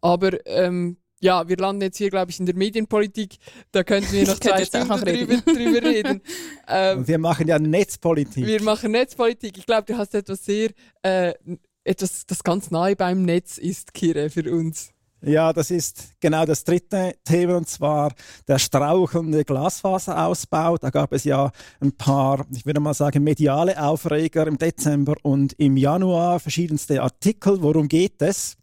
Aber 0.00 0.44
ähm, 0.46 0.96
ja, 1.22 1.48
wir 1.48 1.56
landen 1.56 1.82
jetzt 1.82 1.98
hier, 1.98 2.10
glaube 2.10 2.32
ich, 2.32 2.40
in 2.40 2.46
der 2.46 2.56
Medienpolitik. 2.56 3.36
Da 3.70 3.84
könnten 3.84 4.12
wir 4.12 4.26
noch 4.26 4.40
zwei 4.40 4.64
Stunden 4.64 4.88
drüber, 4.88 5.36
drüber 5.36 5.82
reden. 5.88 6.20
Ähm, 6.74 7.06
wir 7.06 7.18
machen 7.18 7.48
ja 7.48 7.58
Netzpolitik. 7.58 8.46
Wir 8.46 8.62
machen 8.62 8.92
Netzpolitik. 8.92 9.58
Ich 9.58 9.66
glaube, 9.66 9.84
du 9.92 9.98
hast 9.98 10.14
etwas 10.14 10.44
sehr, 10.44 10.70
äh, 11.02 11.34
etwas, 11.84 12.24
das 12.24 12.42
ganz 12.42 12.70
nahe 12.70 12.96
beim 12.96 13.24
Netz 13.24 13.58
ist, 13.58 13.92
Kire, 13.92 14.30
für 14.30 14.50
uns. 14.50 14.90
Ja, 15.20 15.52
das 15.52 15.70
ist 15.70 16.14
genau 16.20 16.46
das 16.46 16.64
dritte 16.64 17.14
Thema 17.24 17.58
und 17.58 17.68
zwar 17.68 18.12
der 18.48 18.58
strauchelnde 18.58 19.44
Glasfaserausbau. 19.44 20.78
Da 20.78 20.90
gab 20.90 21.12
es 21.12 21.24
ja 21.24 21.50
ein 21.80 21.92
paar, 21.92 22.46
ich 22.54 22.64
würde 22.64 22.80
mal 22.80 22.94
sagen, 22.94 23.22
mediale 23.22 23.80
Aufreger 23.82 24.46
im 24.46 24.56
Dezember 24.56 25.14
und 25.22 25.52
im 25.58 25.76
Januar, 25.76 26.40
verschiedenste 26.40 27.02
Artikel. 27.02 27.60
Worum 27.60 27.88
geht 27.88 28.22
es? 28.22 28.56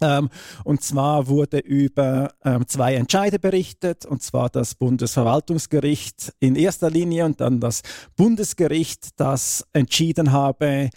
Ähm, 0.00 0.30
und 0.64 0.82
zwar 0.82 1.26
wurde 1.28 1.58
über 1.58 2.32
ähm, 2.44 2.66
zwei 2.68 2.94
Entscheide 2.94 3.38
berichtet, 3.38 4.06
und 4.06 4.22
zwar 4.22 4.48
das 4.48 4.74
Bundesverwaltungsgericht 4.74 6.32
in 6.40 6.56
erster 6.56 6.90
Linie 6.90 7.24
und 7.24 7.40
dann 7.40 7.60
das 7.60 7.82
Bundesgericht, 8.16 9.08
das 9.16 9.64
entschieden 9.72 10.32
habe, 10.32 10.90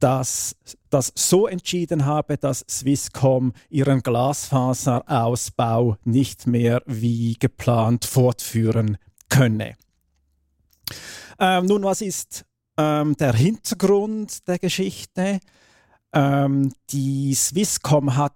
dass 0.00 0.56
das 0.90 1.12
so 1.14 1.46
entschieden 1.46 2.06
habe, 2.06 2.36
dass 2.36 2.64
Swisscom 2.68 3.52
ihren 3.68 4.02
Glasfaserausbau 4.02 5.96
nicht 6.04 6.46
mehr 6.46 6.82
wie 6.86 7.34
geplant 7.38 8.04
fortführen 8.04 8.96
könne. 9.28 9.76
Ähm, 11.38 11.66
nun, 11.66 11.82
was 11.82 12.00
ist 12.00 12.44
ähm, 12.76 13.16
der 13.16 13.32
Hintergrund 13.34 14.46
der 14.48 14.58
Geschichte? 14.58 15.40
Ähm, 16.12 16.72
die 16.90 17.34
Swisscom 17.34 18.16
hat 18.16 18.34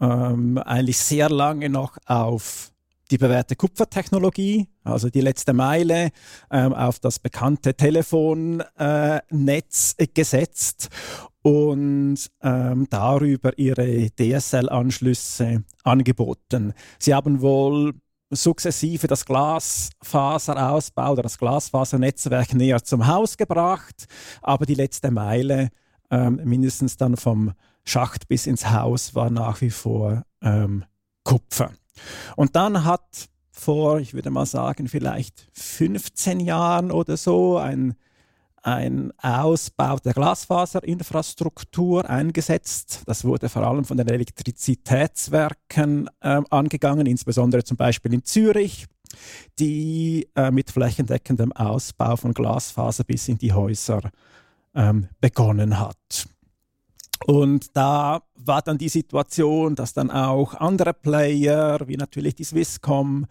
ähm, 0.00 0.58
eigentlich 0.58 0.98
sehr 0.98 1.28
lange 1.28 1.68
noch 1.68 1.98
auf 2.06 2.70
die 3.10 3.18
bewährte 3.18 3.56
Kupfertechnologie, 3.56 4.68
also 4.84 5.08
die 5.08 5.20
letzte 5.20 5.52
Meile, 5.52 6.10
ähm, 6.50 6.74
auf 6.74 6.98
das 6.98 7.18
bekannte 7.18 7.74
Telefonnetz 7.74 8.64
äh, 9.98 10.06
gesetzt 10.12 10.88
und 11.42 12.18
ähm, 12.42 12.86
darüber 12.90 13.56
ihre 13.58 14.10
DSL-Anschlüsse 14.10 15.64
angeboten. 15.84 16.74
Sie 16.98 17.14
haben 17.14 17.40
wohl 17.40 17.94
sukzessive 18.30 19.06
das 19.06 19.24
Glasfaserausbau 19.24 21.12
oder 21.12 21.22
das 21.22 21.38
Glasfasernetzwerk 21.38 22.52
näher 22.52 22.84
zum 22.84 23.06
Haus 23.06 23.38
gebracht, 23.38 24.06
aber 24.42 24.66
die 24.66 24.74
letzte 24.74 25.10
Meile, 25.10 25.70
ähm, 26.10 26.40
mindestens 26.44 26.96
dann 26.98 27.16
vom 27.16 27.52
Schacht 27.88 28.28
bis 28.28 28.46
ins 28.46 28.70
Haus, 28.70 29.14
war 29.14 29.30
nach 29.30 29.62
wie 29.62 29.70
vor 29.70 30.22
ähm, 30.42 30.84
Kupfer. 31.24 31.72
Und 32.36 32.54
dann 32.54 32.84
hat 32.84 33.30
vor, 33.50 33.98
ich 33.98 34.12
würde 34.12 34.28
mal 34.30 34.44
sagen, 34.46 34.88
vielleicht 34.88 35.48
15 35.52 36.40
Jahren 36.40 36.90
oder 36.90 37.16
so 37.16 37.56
ein, 37.56 37.94
ein 38.62 39.12
Ausbau 39.18 39.96
der 39.96 40.12
Glasfaserinfrastruktur 40.12 42.08
eingesetzt. 42.08 43.04
Das 43.06 43.24
wurde 43.24 43.48
vor 43.48 43.66
allem 43.66 43.86
von 43.86 43.96
den 43.96 44.08
Elektrizitätswerken 44.08 46.10
äh, 46.20 46.42
angegangen, 46.50 47.06
insbesondere 47.06 47.64
zum 47.64 47.78
Beispiel 47.78 48.12
in 48.12 48.22
Zürich, 48.22 48.86
die 49.58 50.28
äh, 50.36 50.50
mit 50.50 50.70
flächendeckendem 50.70 51.52
Ausbau 51.52 52.16
von 52.16 52.34
Glasfaser 52.34 53.04
bis 53.04 53.28
in 53.28 53.38
die 53.38 53.54
Häuser 53.54 54.02
ähm, 54.74 55.08
begonnen 55.20 55.80
hat. 55.80 56.28
Und 57.26 57.76
da 57.76 58.22
war 58.36 58.62
dann 58.62 58.78
die 58.78 58.88
Situation, 58.88 59.74
dass 59.74 59.92
dann 59.92 60.10
auch 60.10 60.54
andere 60.54 60.94
Player, 60.94 61.78
wie 61.86 61.96
natürlich 61.96 62.34
die 62.36 62.44
Swisscom, 62.44 63.26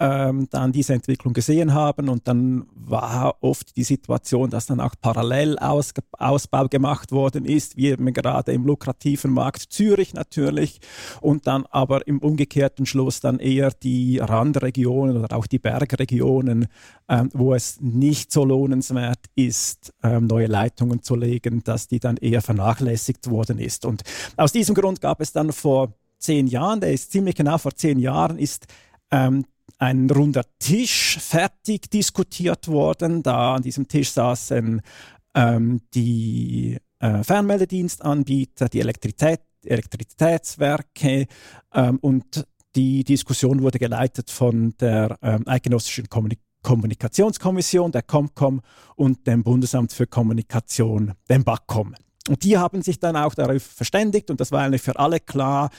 ähm, 0.00 0.48
dann 0.50 0.72
diese 0.72 0.94
Entwicklung 0.94 1.34
gesehen 1.34 1.74
haben 1.74 2.08
und 2.08 2.26
dann 2.26 2.66
war 2.74 3.36
oft 3.42 3.76
die 3.76 3.84
Situation, 3.84 4.48
dass 4.48 4.66
dann 4.66 4.80
auch 4.80 4.94
parallel 5.00 5.58
Aus 5.58 5.92
Ausbau 6.12 6.68
gemacht 6.68 7.12
worden 7.12 7.44
ist, 7.44 7.76
wie 7.76 7.88
eben 7.88 8.12
gerade 8.14 8.52
im 8.52 8.64
lukrativen 8.64 9.30
Markt 9.30 9.60
Zürich 9.70 10.14
natürlich 10.14 10.80
und 11.20 11.46
dann 11.46 11.66
aber 11.66 12.06
im 12.06 12.18
umgekehrten 12.18 12.86
Schluss 12.86 13.20
dann 13.20 13.38
eher 13.38 13.70
die 13.70 14.18
Randregionen 14.18 15.18
oder 15.18 15.36
auch 15.36 15.46
die 15.46 15.58
Bergregionen, 15.58 16.68
ähm, 17.08 17.28
wo 17.34 17.52
es 17.52 17.78
nicht 17.80 18.32
so 18.32 18.44
lohnenswert 18.46 19.20
ist, 19.34 19.92
ähm, 20.02 20.26
neue 20.26 20.46
Leitungen 20.46 21.02
zu 21.02 21.14
legen, 21.14 21.62
dass 21.62 21.88
die 21.88 22.00
dann 22.00 22.16
eher 22.16 22.40
vernachlässigt 22.40 23.28
worden 23.28 23.58
ist. 23.58 23.84
Und 23.84 24.02
aus 24.38 24.52
diesem 24.52 24.74
Grund 24.74 25.02
gab 25.02 25.20
es 25.20 25.32
dann 25.32 25.52
vor 25.52 25.92
zehn 26.18 26.46
Jahren, 26.46 26.80
der 26.80 26.92
ist 26.92 27.12
ziemlich 27.12 27.34
genau 27.34 27.58
vor 27.58 27.74
zehn 27.74 27.98
Jahren, 27.98 28.38
ist 28.38 28.66
ähm, 29.10 29.44
ein 29.80 30.10
runder 30.10 30.44
Tisch 30.58 31.18
fertig 31.18 31.90
diskutiert 31.90 32.68
worden. 32.68 33.22
Da 33.22 33.54
an 33.54 33.62
diesem 33.62 33.88
Tisch 33.88 34.12
saßen 34.12 34.82
ähm, 35.34 35.80
die 35.94 36.78
äh, 36.98 37.24
Fernmeldedienstanbieter, 37.24 38.68
die 38.68 38.80
Elektrizität, 38.80 39.40
Elektrizitätswerke 39.64 41.26
ähm, 41.74 41.98
und 42.00 42.46
die 42.76 43.04
Diskussion 43.04 43.62
wurde 43.62 43.78
geleitet 43.78 44.30
von 44.30 44.74
der 44.78 45.18
ähm, 45.22 45.42
Eidgenössischen 45.46 46.08
Kommunik 46.08 46.40
Kommunikationskommission, 46.62 47.90
der 47.90 48.02
COMCOM 48.02 48.60
und 48.94 49.26
dem 49.26 49.42
Bundesamt 49.42 49.94
für 49.94 50.06
Kommunikation, 50.06 51.14
dem 51.30 51.42
BAKOM. 51.42 51.94
Und 52.28 52.44
die 52.44 52.58
haben 52.58 52.82
sich 52.82 53.00
dann 53.00 53.16
auch 53.16 53.34
darauf 53.34 53.62
verständigt 53.62 54.30
und 54.30 54.42
das 54.42 54.52
war 54.52 54.62
eigentlich 54.62 54.82
für 54.82 54.98
alle 54.98 55.20
klar, 55.20 55.70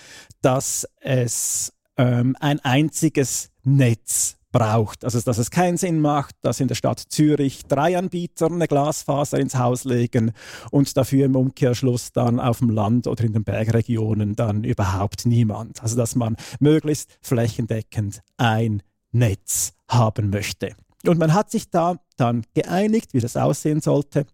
dass 0.42 0.88
es 1.00 1.72
ähm, 1.98 2.36
ein 2.40 2.60
einziges 2.60 3.50
Netz 3.64 4.38
braucht. 4.52 5.06
Also 5.06 5.20
dass 5.22 5.38
es 5.38 5.50
keinen 5.50 5.78
Sinn 5.78 6.00
macht, 6.00 6.36
dass 6.42 6.60
in 6.60 6.68
der 6.68 6.76
Stadt 6.76 7.00
Zürich 7.00 7.66
drei 7.66 7.98
Anbieter 7.98 8.48
eine 8.48 8.68
Glasfaser 8.68 9.40
ins 9.40 9.56
Haus 9.56 9.86
legen 9.86 10.32
und 10.72 10.96
dafür 10.98 11.26
im 11.26 11.36
Umkehrschluss 11.36 12.12
dann 12.12 12.40
auf 12.40 12.60
dem 12.60 12.70
Land 12.70 13.08
oder 13.08 13.24
in 13.24 13.34
den 13.34 13.44
Bergregionen 13.44 14.36
dann 14.36 14.64
überhaupt 14.64 15.26
niemand. 15.26 15.82
Also 15.82 15.96
dass 15.96 16.16
man 16.16 16.36
möglichst 16.60 17.18
flächendeckend 17.22 18.22
ein 18.38 18.84
Netz 19.12 19.74
haben 19.88 20.30
möchte. 20.30 20.76
Und 21.06 21.18
man 21.18 21.34
hat 21.34 21.50
sich 21.50 21.70
da 21.70 21.96
dann 22.18 22.46
geeinigt, 22.54 23.14
wie 23.14 23.20
das 23.20 23.38
aussehen 23.38 23.82
sollte. 23.82 24.26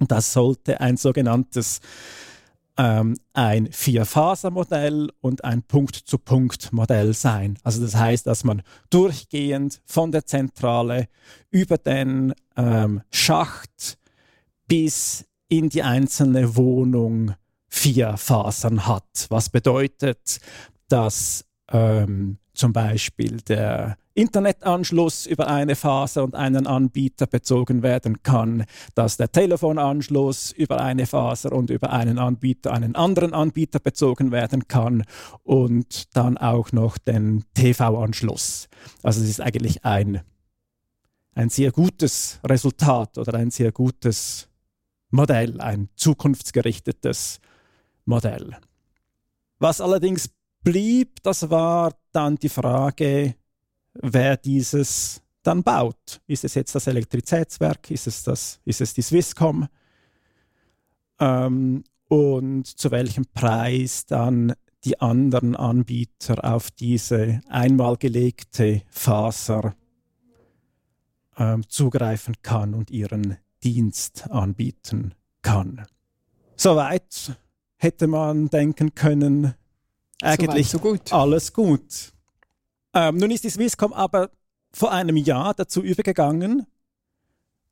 Und 0.00 0.10
das 0.10 0.32
sollte 0.32 0.80
ein 0.80 0.96
sogenanntes 0.96 1.80
ähm, 2.78 3.16
ein 3.32 3.70
Vier-Phaser-Modell 3.70 5.10
und 5.20 5.44
ein 5.44 5.62
Punkt-zu-Punkt-Modell 5.62 7.14
sein. 7.14 7.58
Also 7.62 7.82
das 7.82 7.96
heißt, 7.96 8.26
dass 8.26 8.44
man 8.44 8.62
durchgehend 8.90 9.80
von 9.84 10.12
der 10.12 10.26
Zentrale 10.26 11.08
über 11.50 11.78
den 11.78 12.34
ähm, 12.56 13.02
Schacht 13.10 13.98
bis 14.68 15.26
in 15.48 15.68
die 15.68 15.82
einzelne 15.82 16.56
Wohnung 16.56 17.34
vier 17.68 18.16
Fasern 18.16 18.86
hat. 18.86 19.26
Was 19.28 19.50
bedeutet, 19.50 20.40
dass 20.88 21.44
ähm, 21.72 22.38
zum 22.54 22.72
Beispiel 22.72 23.40
der 23.40 23.96
Internetanschluss 24.14 25.24
über 25.24 25.48
eine 25.48 25.74
Faser 25.74 26.22
und 26.22 26.34
einen 26.34 26.66
Anbieter 26.66 27.26
bezogen 27.26 27.82
werden 27.82 28.22
kann, 28.22 28.64
dass 28.94 29.16
der 29.16 29.32
Telefonanschluss 29.32 30.52
über 30.52 30.80
eine 30.82 31.06
Faser 31.06 31.52
und 31.52 31.70
über 31.70 31.90
einen 31.92 32.18
Anbieter 32.18 32.72
einen 32.72 32.94
anderen 32.94 33.32
Anbieter 33.32 33.78
bezogen 33.78 34.30
werden 34.30 34.68
kann 34.68 35.04
und 35.42 36.14
dann 36.14 36.36
auch 36.36 36.72
noch 36.72 36.98
den 36.98 37.44
TV-Anschluss. 37.54 38.68
Also 39.02 39.22
es 39.22 39.30
ist 39.30 39.40
eigentlich 39.40 39.84
ein, 39.86 40.20
ein 41.34 41.48
sehr 41.48 41.72
gutes 41.72 42.38
Resultat 42.44 43.16
oder 43.16 43.34
ein 43.34 43.50
sehr 43.50 43.72
gutes 43.72 44.48
Modell, 45.10 45.58
ein 45.60 45.88
zukunftsgerichtetes 45.96 47.40
Modell. 48.04 48.56
Was 49.58 49.80
allerdings 49.80 50.28
blieb, 50.62 51.22
das 51.22 51.50
war 51.50 51.94
dann 52.12 52.36
die 52.36 52.48
Frage, 52.48 53.34
wer 53.94 54.36
dieses 54.36 55.22
dann 55.42 55.62
baut. 55.62 56.20
Ist 56.26 56.44
es 56.44 56.54
jetzt 56.54 56.74
das 56.74 56.86
Elektrizitätswerk? 56.86 57.90
Ist 57.90 58.06
es, 58.06 58.22
das, 58.22 58.60
ist 58.64 58.80
es 58.80 58.94
die 58.94 59.02
Swisscom? 59.02 59.68
Ähm, 61.18 61.84
und 62.08 62.66
zu 62.66 62.90
welchem 62.90 63.26
Preis 63.32 64.06
dann 64.06 64.54
die 64.84 65.00
anderen 65.00 65.56
Anbieter 65.56 66.44
auf 66.44 66.70
diese 66.70 67.40
einmal 67.48 67.96
gelegte 67.96 68.82
Faser 68.90 69.74
ähm, 71.36 71.68
zugreifen 71.68 72.34
kann 72.42 72.74
und 72.74 72.90
ihren 72.90 73.38
Dienst 73.62 74.30
anbieten 74.30 75.14
kann. 75.40 75.86
Soweit 76.56 77.36
hätte 77.76 78.06
man 78.06 78.48
denken 78.48 78.94
können, 78.94 79.54
eigentlich 80.22 80.70
so 80.70 80.78
gut. 80.78 81.12
alles 81.12 81.52
gut. 81.52 82.12
Ähm, 82.94 83.16
nun 83.16 83.30
ist 83.30 83.44
die 83.44 83.50
Swisscom 83.50 83.92
aber 83.92 84.30
vor 84.72 84.92
einem 84.92 85.16
Jahr 85.16 85.54
dazu 85.54 85.82
übergegangen, 85.82 86.66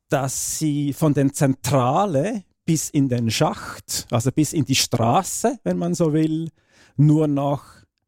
dass 0.09 0.59
sie 0.59 0.93
von 0.93 1.13
der 1.13 1.31
Zentrale 1.33 2.43
bis 2.65 2.89
in 2.89 3.09
den 3.09 3.31
Schacht, 3.31 4.07
also 4.11 4.31
bis 4.31 4.53
in 4.53 4.65
die 4.65 4.75
Straße, 4.75 5.59
wenn 5.63 5.77
man 5.77 5.93
so 5.93 6.13
will, 6.13 6.49
nur 6.97 7.27
noch 7.27 7.63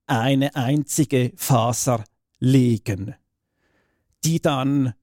eine 0.05 0.55
einzige 0.55 1.31
Faser 1.35 2.03
legen, 2.39 3.15
die 4.23 4.41
dann 4.41 4.93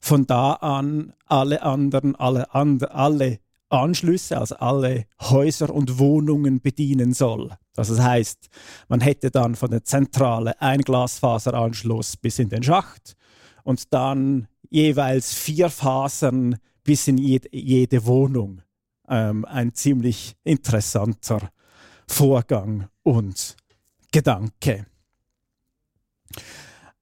von 0.00 0.26
da 0.26 0.54
an 0.54 1.12
alle 1.26 1.62
anderen, 1.62 2.16
alle, 2.16 2.54
and, 2.54 2.90
alle 2.90 3.40
Anschlüsse, 3.68 4.38
also 4.38 4.56
alle 4.56 5.06
Häuser 5.20 5.70
und 5.70 5.98
Wohnungen 5.98 6.60
bedienen 6.60 7.12
soll. 7.12 7.50
Das 7.74 7.90
heißt, 7.90 8.48
man 8.88 9.00
hätte 9.00 9.30
dann 9.30 9.54
von 9.54 9.70
der 9.70 9.84
Zentrale 9.84 10.60
ein 10.60 10.82
Glasfaseranschluss 10.82 12.16
bis 12.16 12.38
in 12.38 12.48
den 12.48 12.62
Schacht 12.62 13.16
und 13.64 13.92
dann 13.92 14.48
jeweils 14.70 15.34
vier 15.34 15.70
Fasern 15.70 16.56
bis 16.84 17.08
in 17.08 17.18
jede, 17.18 17.48
jede 17.52 18.06
Wohnung. 18.06 18.62
Ähm, 19.08 19.44
ein 19.44 19.74
ziemlich 19.74 20.36
interessanter 20.44 21.50
Vorgang 22.08 22.88
und 23.02 23.56
Gedanke. 24.12 24.86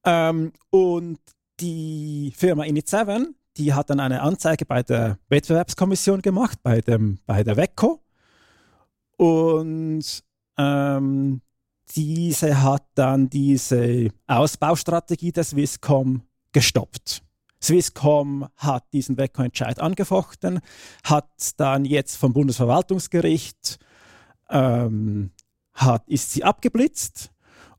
Ähm, 0.05 0.53
und 0.71 1.19
die 1.61 2.33
Firma 2.37 2.65
Init7, 2.65 3.27
die 3.57 3.72
hat 3.72 3.90
dann 3.90 4.00
eine 4.00 4.22
Anzeige 4.22 4.66
bei 4.66 4.82
der 4.82 5.18
Wettbewerbskommission 5.28 6.22
gemacht, 6.22 6.59
bei, 6.62 6.80
dem, 6.80 7.18
bei 7.26 7.44
der 7.44 7.57
WECO. 7.57 8.00
Und 9.16 10.24
ähm, 10.59 11.40
diese 11.94 12.62
hat 12.62 12.84
dann 12.94 13.30
diese 13.30 14.09
Ausbaustrategie 14.26 15.32
der 15.32 15.44
Swisscom 15.44 16.22
gestoppt. 16.52 17.22
Swisscom 17.62 18.48
hat 18.57 18.84
diesen 18.92 19.16
WECO-Entscheid 19.16 19.80
angefochten, 19.80 20.61
hat 21.05 21.30
dann 21.57 21.84
jetzt 21.84 22.16
vom 22.16 22.32
Bundesverwaltungsgericht 22.32 23.78
ähm, 24.50 25.30
hat, 25.72 26.09
ist 26.09 26.32
sie 26.32 26.44
abgeblitzt 26.44 27.30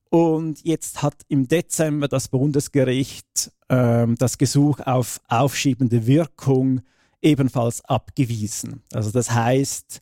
und 0.09 0.63
jetzt 0.63 1.01
hat 1.01 1.15
im 1.27 1.47
Dezember 1.47 2.07
das 2.07 2.27
Bundesgericht 2.27 3.51
ähm, 3.69 4.15
das 4.17 4.37
Gesuch 4.37 4.79
auf 4.79 5.19
aufschiebende 5.27 6.05
Wirkung 6.07 6.81
ebenfalls 7.21 7.83
abgewiesen. 7.85 8.83
Also 8.93 9.11
das 9.11 9.31
heißt, 9.31 10.01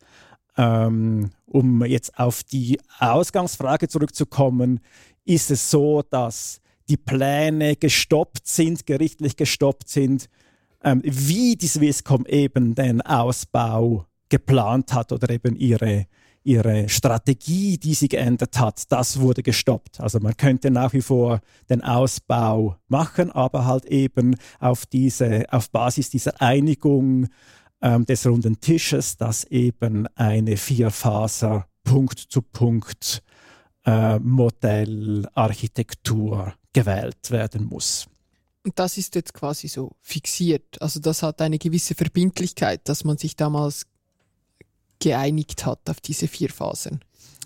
ähm, 0.58 1.32
um 1.46 1.84
jetzt 1.86 2.20
auf 2.20 2.44
die 2.44 2.80
Ausgangsfrage 3.00 3.88
zurückzukommen, 3.88 4.82
ist 5.26 5.50
es 5.52 5.72
so, 5.72 6.02
dass 6.02 6.60
die 6.90 6.98
Pläne 6.98 7.76
gestoppt 7.76 8.46
sind, 8.48 8.86
gerichtlich 8.86 9.38
gestoppt 9.38 9.88
sind, 9.88 10.30
ähm, 10.84 11.02
wie 11.04 11.56
die 11.56 11.68
Swisscom 11.68 12.26
eben 12.26 12.76
den 12.76 13.02
Ausbau 13.02 14.06
geplant 14.30 14.94
hat 14.94 15.12
oder 15.12 15.30
eben 15.30 15.56
ihre 15.56 16.08
ihre 16.44 16.90
Strategie, 16.90 17.78
die 17.78 17.94
sie 17.94 18.10
geändert 18.10 18.60
hat, 18.60 18.92
das 18.92 19.20
wurde 19.20 19.44
gestoppt. 19.44 20.02
Also 20.02 20.20
man 20.20 20.36
könnte 20.38 20.72
nach 20.72 20.94
wie 20.94 21.02
vor 21.02 21.42
den 21.70 21.84
Ausbau 21.84 22.78
machen, 22.88 23.30
aber 23.32 23.66
halt 23.66 23.86
eben 23.86 24.36
auf 24.60 24.86
diese, 24.86 25.46
auf 25.52 25.70
Basis 25.72 26.10
dieser 26.10 26.40
Einigung 26.42 27.28
ähm, 27.82 28.06
des 28.06 28.26
runden 28.26 28.60
Tisches, 28.60 29.18
dass 29.18 29.44
eben 29.46 30.08
eine 30.16 30.58
Vierfaser 30.58 31.68
Punkt 31.84 32.20
zu 32.20 32.42
Punkt 32.42 33.22
äh, 33.86 34.20
Modellarchitektur 34.20 36.54
gewählt 36.72 37.32
werden 37.32 37.66
muss. 37.66 38.08
Und 38.66 38.80
das 38.80 38.98
ist 38.98 39.14
jetzt 39.16 39.34
quasi 39.34 39.68
so 39.68 39.92
fixiert. 40.00 40.82
Also 40.82 41.02
das 41.02 41.22
hat 41.22 41.42
eine 41.42 41.58
gewisse 41.58 41.96
Verbindlichkeit, 41.96 42.88
dass 42.88 43.04
man 43.04 43.18
sich 43.18 43.36
damals 43.36 43.88
geeinigt 45.04 45.66
hat 45.66 45.90
auf 45.90 46.00
diese 46.00 46.28
vier 46.28 46.50
Phasen? 46.50 47.02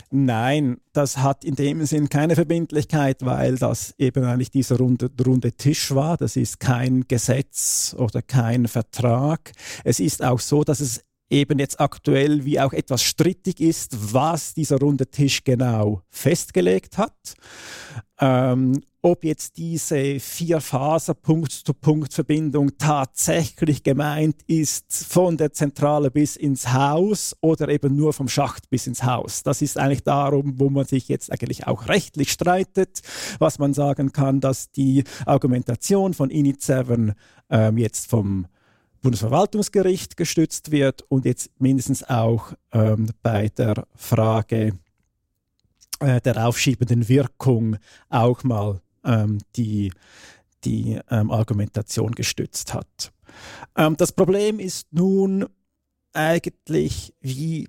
Nein, 0.10 0.78
das 0.94 1.18
hat 1.18 1.44
in 1.44 1.56
dem 1.56 1.86
Sinn 1.86 2.08
keine 2.08 2.36
Verbindlichkeit, 2.36 3.26
weil 3.26 3.58
das 3.58 3.94
eben 3.98 4.24
eigentlich 4.24 4.52
dieser 4.52 4.78
runde, 4.78 5.10
runde 5.26 5.52
Tisch 5.52 5.94
war. 5.94 6.16
Das 6.16 6.38
ist 6.38 6.62
kein 6.62 7.08
Gesetz 7.10 7.94
oder 7.98 8.22
kein 8.22 8.68
Vertrag. 8.68 9.52
Es 9.84 10.00
ist 10.00 10.24
auch 10.24 10.40
so, 10.40 10.64
dass 10.64 10.80
es 10.80 11.04
eben 11.30 11.60
jetzt 11.60 11.82
aktuell 11.82 12.46
wie 12.46 12.60
auch 12.62 12.72
etwas 12.72 13.04
strittig 13.04 13.60
ist, 13.60 14.14
was 14.14 14.54
dieser 14.54 14.80
runde 14.80 15.08
Tisch 15.08 15.44
genau 15.44 16.02
festgelegt 16.10 16.98
hat. 16.98 17.34
Ähm, 18.22 18.82
ob 19.08 19.24
jetzt 19.24 19.56
diese 19.56 20.20
Vier-Faser-Punkt-zu-Punkt-Verbindung 20.20 22.78
tatsächlich 22.78 23.82
gemeint 23.82 24.36
ist 24.48 25.06
von 25.06 25.38
der 25.38 25.54
Zentrale 25.54 26.12
bis 26.12 26.36
ins 26.36 26.74
Haus 26.74 27.34
oder 27.40 27.70
eben 27.70 27.96
nur 27.96 28.12
vom 28.12 28.28
Schacht 28.28 28.70
bis 28.70 28.86
ins 28.86 29.04
Haus. 29.04 29.44
Das 29.44 29.62
ist 29.62 29.78
eigentlich 29.78 30.04
darum, 30.04 30.60
wo 30.60 30.70
man 30.70 30.86
sich 30.86 31.08
jetzt 31.08 31.32
eigentlich 31.32 31.68
auch 31.68 31.88
rechtlich 31.88 32.34
streitet, 32.34 33.00
was 33.40 33.60
man 33.60 33.74
sagen 33.74 34.12
kann, 34.12 34.42
dass 34.42 34.72
die 34.72 35.06
Argumentation 35.26 36.14
von 36.14 36.30
Init 36.30 36.62
7 36.62 37.14
ähm, 37.50 37.78
jetzt 37.78 38.10
vom 38.10 38.48
Bundesverwaltungsgericht 39.02 40.18
gestützt 40.18 40.72
wird 40.72 41.04
und 41.04 41.24
jetzt 41.24 41.50
mindestens 41.60 42.04
auch 42.04 42.52
ähm, 42.74 43.08
bei 43.24 43.48
der 43.48 43.88
Frage 43.96 44.78
äh, 46.02 46.20
der 46.20 46.46
aufschiebenden 46.46 47.08
Wirkung 47.08 47.78
auch 48.10 48.44
mal 48.44 48.82
ähm, 49.04 49.40
die, 49.56 49.92
die 50.64 51.00
ähm, 51.10 51.32
Argumentation 51.32 52.14
gestützt 52.14 52.74
hat. 52.74 53.12
Ähm, 53.76 53.96
das 53.98 54.12
Problem 54.12 54.60
ist 54.60 54.88
nun 54.92 55.46
eigentlich 56.14 57.14
wie 57.22 57.68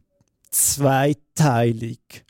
zweiteilig. 0.50 2.24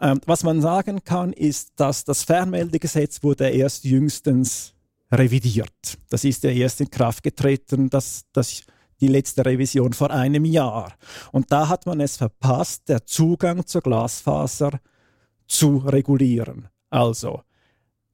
Ähm, 0.00 0.20
was 0.26 0.42
man 0.42 0.60
sagen 0.60 1.04
kann, 1.04 1.32
ist, 1.32 1.72
dass 1.76 2.04
das 2.04 2.24
Fernmeldegesetz 2.24 3.22
wurde 3.22 3.48
erst 3.48 3.84
jüngstens 3.84 4.74
revidiert. 5.10 5.98
Das 6.08 6.24
ist 6.24 6.42
ja 6.42 6.50
erst 6.50 6.80
in 6.80 6.90
Kraft 6.90 7.22
getreten, 7.22 7.90
dass 7.90 8.24
das 8.32 8.62
die 9.00 9.08
letzte 9.08 9.44
Revision 9.44 9.92
vor 9.92 10.10
einem 10.10 10.44
Jahr. 10.44 10.94
Und 11.32 11.50
da 11.52 11.68
hat 11.68 11.86
man 11.86 12.00
es 12.00 12.16
verpasst, 12.16 12.88
der 12.88 13.04
Zugang 13.04 13.66
zur 13.66 13.82
Glasfaser 13.82 14.80
zu 15.46 15.78
regulieren. 15.78 16.68
Also 16.88 17.42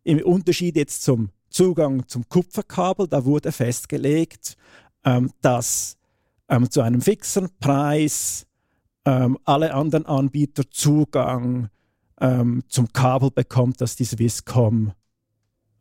im 0.05 0.23
Unterschied 0.25 0.77
jetzt 0.77 1.03
zum 1.03 1.31
Zugang 1.51 2.07
zum 2.09 2.29
Kupferkabel, 2.29 3.09
da 3.09 3.25
wurde 3.25 3.53
festgelegt, 3.53 4.57
ähm, 5.05 5.31
dass 5.41 5.97
ähm, 6.49 6.71
zu 6.71 6.83
einem 6.83 7.01
fixen 7.01 7.49
Preis 7.59 8.47
ähm, 9.05 9.39
alle 9.45 9.75
anderen 9.75 10.07
Anbieter 10.07 10.71
Zugang 10.71 11.71
ähm, 12.21 12.63
zum 12.69 12.93
Kabel 12.93 13.31
bekommt, 13.31 13.81
das 13.81 13.97
die 13.97 14.05
Swisscom 14.05 14.93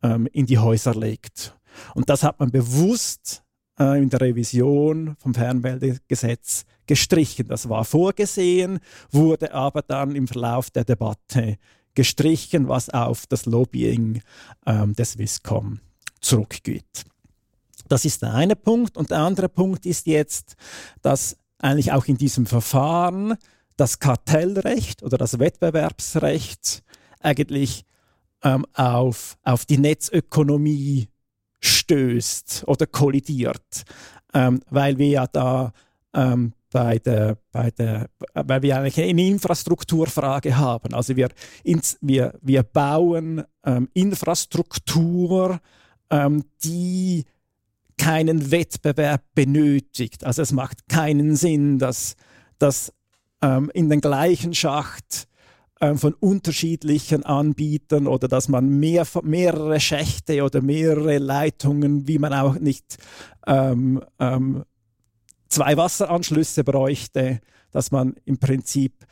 ähm, 0.02 0.26
in 0.32 0.46
die 0.46 0.58
Häuser 0.58 0.94
legt. 0.94 1.56
Und 1.94 2.08
das 2.08 2.22
hat 2.22 2.40
man 2.40 2.50
bewusst 2.50 3.42
äh, 3.78 4.00
in 4.00 4.10
der 4.10 4.20
Revision 4.20 5.16
vom 5.18 5.34
Fernmeldegesetz 5.34 6.64
gestrichen. 6.86 7.48
Das 7.48 7.68
war 7.68 7.84
vorgesehen, 7.84 8.80
wurde 9.10 9.52
aber 9.52 9.82
dann 9.82 10.14
im 10.14 10.26
Verlauf 10.26 10.70
der 10.70 10.84
Debatte 10.84 11.58
gestrichen, 11.98 12.68
was 12.68 12.90
auf 12.90 13.26
das 13.26 13.44
Lobbying 13.44 14.22
ähm, 14.66 14.94
des 14.94 15.14
Swisscom 15.14 15.80
zurückgeht. 16.20 17.04
Das 17.88 18.04
ist 18.04 18.22
der 18.22 18.34
eine 18.34 18.54
Punkt. 18.54 18.96
Und 18.96 19.10
der 19.10 19.18
andere 19.18 19.48
Punkt 19.48 19.84
ist 19.84 20.06
jetzt, 20.06 20.54
dass 21.02 21.36
eigentlich 21.58 21.90
auch 21.90 22.04
in 22.04 22.16
diesem 22.16 22.46
Verfahren 22.46 23.34
das 23.76 23.98
Kartellrecht 23.98 25.02
oder 25.02 25.18
das 25.18 25.40
Wettbewerbsrecht 25.40 26.84
eigentlich 27.18 27.84
ähm, 28.44 28.64
auf, 28.74 29.36
auf 29.42 29.66
die 29.66 29.78
Netzökonomie 29.78 31.08
stößt 31.58 32.62
oder 32.68 32.86
kollidiert, 32.86 33.82
ähm, 34.34 34.60
weil 34.70 34.98
wir 34.98 35.08
ja 35.08 35.26
da 35.26 35.72
ähm, 36.14 36.52
bei 36.70 36.98
der, 36.98 37.38
bei 37.52 37.70
der, 37.70 38.08
weil 38.34 38.62
wir 38.62 38.78
eigentlich 38.78 39.00
eine 39.00 39.26
Infrastrukturfrage 39.26 40.56
haben. 40.56 40.94
Also 40.94 41.16
wir, 41.16 41.28
ins, 41.64 41.98
wir, 42.00 42.34
wir 42.42 42.62
bauen 42.62 43.44
ähm, 43.64 43.88
Infrastruktur, 43.94 45.60
ähm, 46.10 46.44
die 46.64 47.24
keinen 47.96 48.50
Wettbewerb 48.50 49.22
benötigt. 49.34 50.24
Also 50.24 50.42
es 50.42 50.52
macht 50.52 50.88
keinen 50.88 51.36
Sinn, 51.36 51.78
dass, 51.78 52.14
dass 52.58 52.92
ähm, 53.42 53.70
in 53.74 53.88
den 53.88 54.00
gleichen 54.00 54.54
Schacht 54.54 55.26
ähm, 55.80 55.98
von 55.98 56.14
unterschiedlichen 56.14 57.24
Anbietern 57.24 58.06
oder 58.06 58.28
dass 58.28 58.48
man 58.48 58.68
mehr, 58.68 59.06
mehrere 59.22 59.80
Schächte 59.80 60.42
oder 60.42 60.60
mehrere 60.60 61.18
Leitungen, 61.18 62.08
wie 62.08 62.18
man 62.18 62.32
auch 62.32 62.58
nicht 62.58 62.98
ähm, 63.46 64.02
ähm, 64.18 64.64
zwei 65.48 65.76
Wasseranschlüsse 65.76 66.64
bräuchte, 66.64 67.40
dass 67.70 67.90
man 67.90 68.14
im 68.24 68.38
Prinzip 68.38 69.06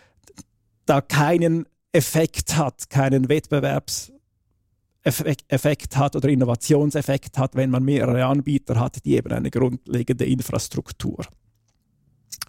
da 0.86 1.00
keinen 1.00 1.66
Effekt 1.92 2.56
hat, 2.56 2.90
keinen 2.90 3.28
Wettbewerbseffekt 3.28 5.96
hat 5.96 6.16
oder 6.16 6.28
Innovationseffekt 6.28 7.38
hat, 7.38 7.56
wenn 7.56 7.70
man 7.70 7.84
mehrere 7.84 8.26
Anbieter 8.26 8.78
hat, 8.78 9.04
die 9.04 9.16
eben 9.16 9.32
eine 9.32 9.50
grundlegende 9.50 10.26
Infrastruktur 10.26 11.26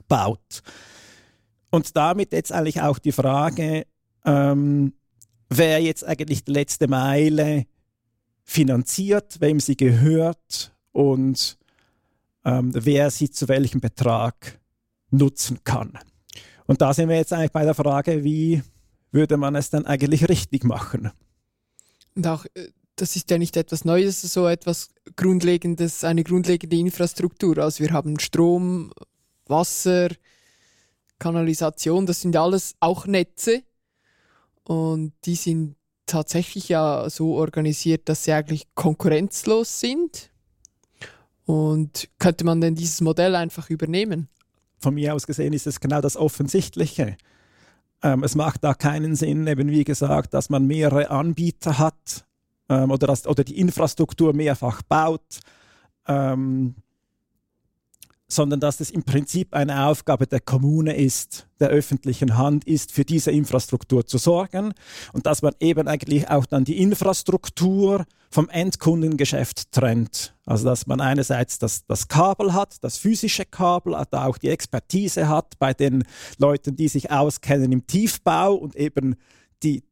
baut. 0.08 0.62
Und 1.70 1.96
damit 1.96 2.34
jetzt 2.34 2.52
eigentlich 2.52 2.82
auch 2.82 3.00
die 3.00 3.12
Frage, 3.12 3.86
ähm, 4.26 4.94
wer 5.50 5.82
jetzt 5.82 6.06
eigentlich 6.06 6.44
die 6.44 6.54
letzte 6.54 6.88
Meile 6.88 7.66
finanziert, 8.44 9.42
wem 9.42 9.60
sie 9.60 9.76
gehört 9.76 10.76
und 10.92 11.58
ähm, 12.48 12.72
wer 12.74 13.12
sie 13.12 13.30
zu 13.30 13.50
welchem 13.50 13.82
Betrag 13.82 14.58
nutzen 15.12 15.60
kann. 15.66 16.00
Und 16.66 16.82
da 16.82 16.94
sind 16.94 17.10
wir 17.10 17.18
jetzt 17.18 17.34
eigentlich 17.34 17.52
bei 17.52 17.66
der 17.66 17.76
Frage, 17.76 18.24
wie 18.24 18.64
würde 19.12 19.36
man 19.36 19.56
es 19.56 19.70
dann 19.70 19.86
eigentlich 19.86 20.30
richtig 20.30 20.64
machen? 20.64 21.12
Und 22.16 22.26
auch, 22.26 22.46
äh, 22.54 22.70
das 22.96 23.18
ist 23.18 23.30
ja 23.30 23.38
nicht 23.38 23.58
etwas 23.58 23.84
Neues, 23.86 24.22
so 24.22 24.48
etwas 24.48 24.90
Grundlegendes, 25.18 26.04
eine 26.06 26.24
grundlegende 26.24 26.78
Infrastruktur. 26.78 27.58
Also 27.60 27.84
wir 27.84 27.92
haben 27.92 28.18
Strom, 28.18 28.92
Wasser, 29.46 30.10
Kanalisation, 31.20 32.06
das 32.06 32.22
sind 32.22 32.36
alles 32.38 32.76
auch 32.80 33.06
Netze. 33.06 33.62
Und 34.64 35.14
die 35.26 35.36
sind 35.36 35.76
tatsächlich 36.06 36.70
ja 36.70 37.10
so 37.10 37.36
organisiert, 37.36 38.08
dass 38.08 38.24
sie 38.24 38.32
eigentlich 38.32 38.68
konkurrenzlos 38.74 39.82
sind. 39.82 40.32
Und 41.48 42.10
könnte 42.20 42.44
man 42.44 42.60
denn 42.60 42.76
dieses 42.76 43.00
Modell 43.00 43.34
einfach 43.34 43.70
übernehmen? 43.70 44.28
Von 44.80 44.96
mir 44.96 45.16
aus 45.16 45.26
gesehen 45.26 45.54
ist 45.54 45.66
es 45.66 45.80
genau 45.80 46.02
das 46.02 46.18
Offensichtliche. 46.18 47.16
Ähm, 48.04 48.22
es 48.26 48.36
macht 48.36 48.66
da 48.66 48.74
keinen 48.74 49.16
Sinn, 49.16 49.48
eben 49.48 49.70
wie 49.70 49.86
gesagt, 49.86 50.34
dass 50.34 50.50
man 50.50 50.68
mehrere 50.68 51.10
Anbieter 51.10 51.78
hat 51.78 52.26
ähm, 52.68 52.92
oder, 52.92 53.08
das, 53.08 53.26
oder 53.26 53.46
die 53.46 53.58
Infrastruktur 53.62 54.34
mehrfach 54.34 54.82
baut. 54.82 55.40
Ähm, 56.06 56.76
sondern 58.28 58.60
dass 58.60 58.82
es 58.82 58.92
im 58.92 59.04
Prinzip 59.04 59.54
eine 59.54 59.86
Aufgabe 59.86 60.28
der 60.28 60.42
Kommune 60.42 60.98
ist, 60.98 61.48
der 61.62 61.70
öffentlichen 61.70 62.38
Hand 62.38 62.66
ist, 62.66 62.92
für 62.92 63.06
diese 63.06 63.32
Infrastruktur 63.32 64.06
zu 64.06 64.18
sorgen 64.18 64.74
und 65.14 65.26
dass 65.26 65.42
man 65.42 65.54
eben 65.62 65.88
eigentlich 65.88 66.30
auch 66.30 66.46
dann 66.46 66.66
die 66.66 66.82
Infrastruktur 66.82 68.06
vom 68.30 68.50
Endkundengeschäft 68.50 69.72
trennt. 69.72 70.36
Also 70.46 70.66
dass 70.66 70.88
man 70.88 71.02
einerseits 71.02 71.60
das, 71.60 71.86
das 71.86 72.08
Kabel 72.08 72.54
hat, 72.54 72.84
das 72.84 72.98
physische 72.98 73.46
Kabel, 73.46 73.96
da 74.12 74.26
auch 74.26 74.38
die 74.38 74.50
Expertise 74.50 75.28
hat 75.28 75.60
bei 75.60 75.74
den 75.74 76.04
Leuten, 76.38 76.76
die 76.76 76.88
sich 76.88 77.12
auskennen 77.12 77.72
im 77.72 77.88
Tiefbau 77.88 78.54
und 78.54 78.76
eben 78.76 79.16
die, 79.64 79.84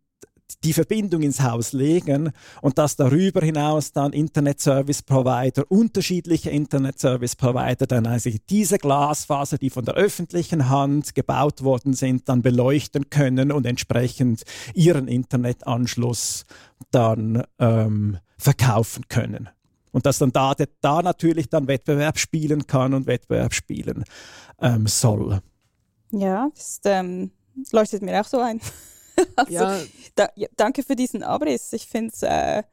die 0.63 0.73
Verbindung 0.73 1.21
ins 1.21 1.41
Haus 1.41 1.73
legen 1.73 2.31
und 2.61 2.77
dass 2.77 2.95
darüber 2.95 3.41
hinaus 3.41 3.91
dann 3.91 4.13
Internet 4.13 4.59
Service 4.59 5.01
Provider, 5.01 5.63
unterschiedliche 5.69 6.49
Internet 6.49 6.99
Service 6.99 7.35
Provider 7.35 7.87
dann 7.87 8.05
also 8.05 8.29
diese 8.49 8.77
Glasfaser, 8.77 9.57
die 9.57 9.69
von 9.69 9.85
der 9.85 9.95
öffentlichen 9.95 10.69
Hand 10.69 11.15
gebaut 11.15 11.63
worden 11.63 11.93
sind, 11.93 12.29
dann 12.29 12.41
beleuchten 12.41 13.09
können 13.09 13.51
und 13.51 13.65
entsprechend 13.65 14.43
ihren 14.73 15.07
Internetanschluss 15.07 16.45
dann 16.91 17.43
ähm, 17.59 18.17
verkaufen 18.37 19.07
können. 19.07 19.49
Und 19.91 20.05
dass 20.05 20.17
dann 20.17 20.31
da, 20.31 20.53
da 20.81 21.01
natürlich 21.01 21.49
dann 21.49 21.67
Wettbewerb 21.67 22.19
spielen 22.19 22.67
kann 22.67 22.93
und 22.93 23.07
Wettbewerb 23.07 23.53
spielen 23.53 24.03
ähm, 24.59 24.87
soll. 24.87 25.39
Ja, 26.11 26.49
das 26.53 26.81
ähm, 26.83 27.31
leuchtet 27.71 28.01
mir 28.01 28.19
auch 28.19 28.25
so 28.25 28.39
ein. 28.39 28.59
also, 29.35 29.51
ja. 29.51 29.79
Da, 30.15 30.29
ja, 30.35 30.47
danke 30.55 30.83
für 30.83 30.95
diesen 30.95 31.23
Abriss. 31.23 31.73
Ich 31.73 31.87
finde 31.87 32.13
äh, 32.21 32.63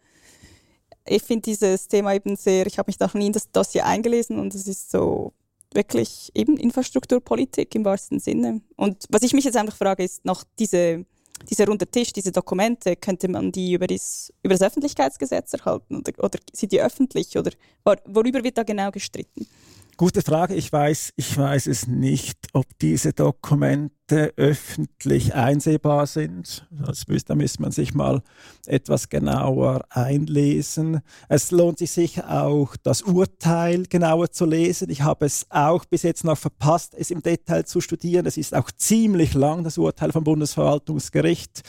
ich 1.06 1.22
dieses 1.26 1.88
Thema 1.88 2.14
eben 2.14 2.36
sehr, 2.36 2.66
ich 2.66 2.78
habe 2.78 2.88
mich 2.88 3.00
noch 3.00 3.14
nie 3.14 3.26
in 3.26 3.32
das 3.32 3.50
Dossier 3.50 3.86
eingelesen 3.86 4.38
und 4.38 4.54
es 4.54 4.66
ist 4.66 4.90
so 4.90 5.32
wirklich 5.74 6.30
eben 6.34 6.56
Infrastrukturpolitik 6.56 7.74
im 7.74 7.84
wahrsten 7.84 8.20
Sinne. 8.20 8.60
Und 8.76 9.06
was 9.08 9.22
ich 9.22 9.32
mich 9.32 9.44
jetzt 9.44 9.56
einfach 9.56 9.76
frage, 9.76 10.04
ist 10.04 10.24
noch 10.24 10.44
diese, 10.58 11.04
dieser 11.48 11.66
runde 11.66 11.86
Tisch, 11.86 12.12
diese 12.12 12.30
Dokumente, 12.30 12.94
könnte 12.96 13.28
man 13.28 13.50
die 13.52 13.72
über 13.72 13.86
das, 13.86 14.32
über 14.42 14.54
das 14.54 14.62
Öffentlichkeitsgesetz 14.62 15.52
erhalten 15.54 15.96
oder, 15.96 16.12
oder 16.22 16.38
sind 16.52 16.72
die 16.72 16.80
öffentlich 16.80 17.36
oder 17.38 17.52
worüber 18.04 18.44
wird 18.44 18.58
da 18.58 18.62
genau 18.62 18.90
gestritten? 18.90 19.46
Gute 19.98 20.22
Frage. 20.22 20.54
Ich 20.54 20.72
weiß, 20.72 21.12
ich 21.16 21.36
weiß 21.36 21.66
es 21.66 21.86
nicht, 21.86 22.38
ob 22.54 22.64
diese 22.80 23.12
Dokumente 23.12 24.32
öffentlich 24.36 25.34
einsehbar 25.34 26.06
sind. 26.06 26.66
Das 26.70 27.04
da 27.26 27.34
müsste 27.34 27.62
man 27.62 27.72
sich 27.72 27.94
mal 27.94 28.22
etwas 28.66 29.10
genauer 29.10 29.84
einlesen. 29.90 31.02
Es 31.28 31.50
lohnt 31.50 31.78
sich 31.78 31.92
sicher 31.92 32.42
auch, 32.42 32.74
das 32.82 33.02
Urteil 33.02 33.84
genauer 33.84 34.30
zu 34.30 34.46
lesen. 34.46 34.88
Ich 34.88 35.02
habe 35.02 35.26
es 35.26 35.46
auch 35.50 35.84
bis 35.84 36.04
jetzt 36.04 36.24
noch 36.24 36.38
verpasst, 36.38 36.94
es 36.96 37.10
im 37.10 37.22
Detail 37.22 37.64
zu 37.64 37.82
studieren. 37.82 38.24
Es 38.24 38.38
ist 38.38 38.54
auch 38.54 38.70
ziemlich 38.70 39.34
lang, 39.34 39.62
das 39.62 39.76
Urteil 39.76 40.10
vom 40.10 40.24
Bundesverwaltungsgericht. 40.24 41.60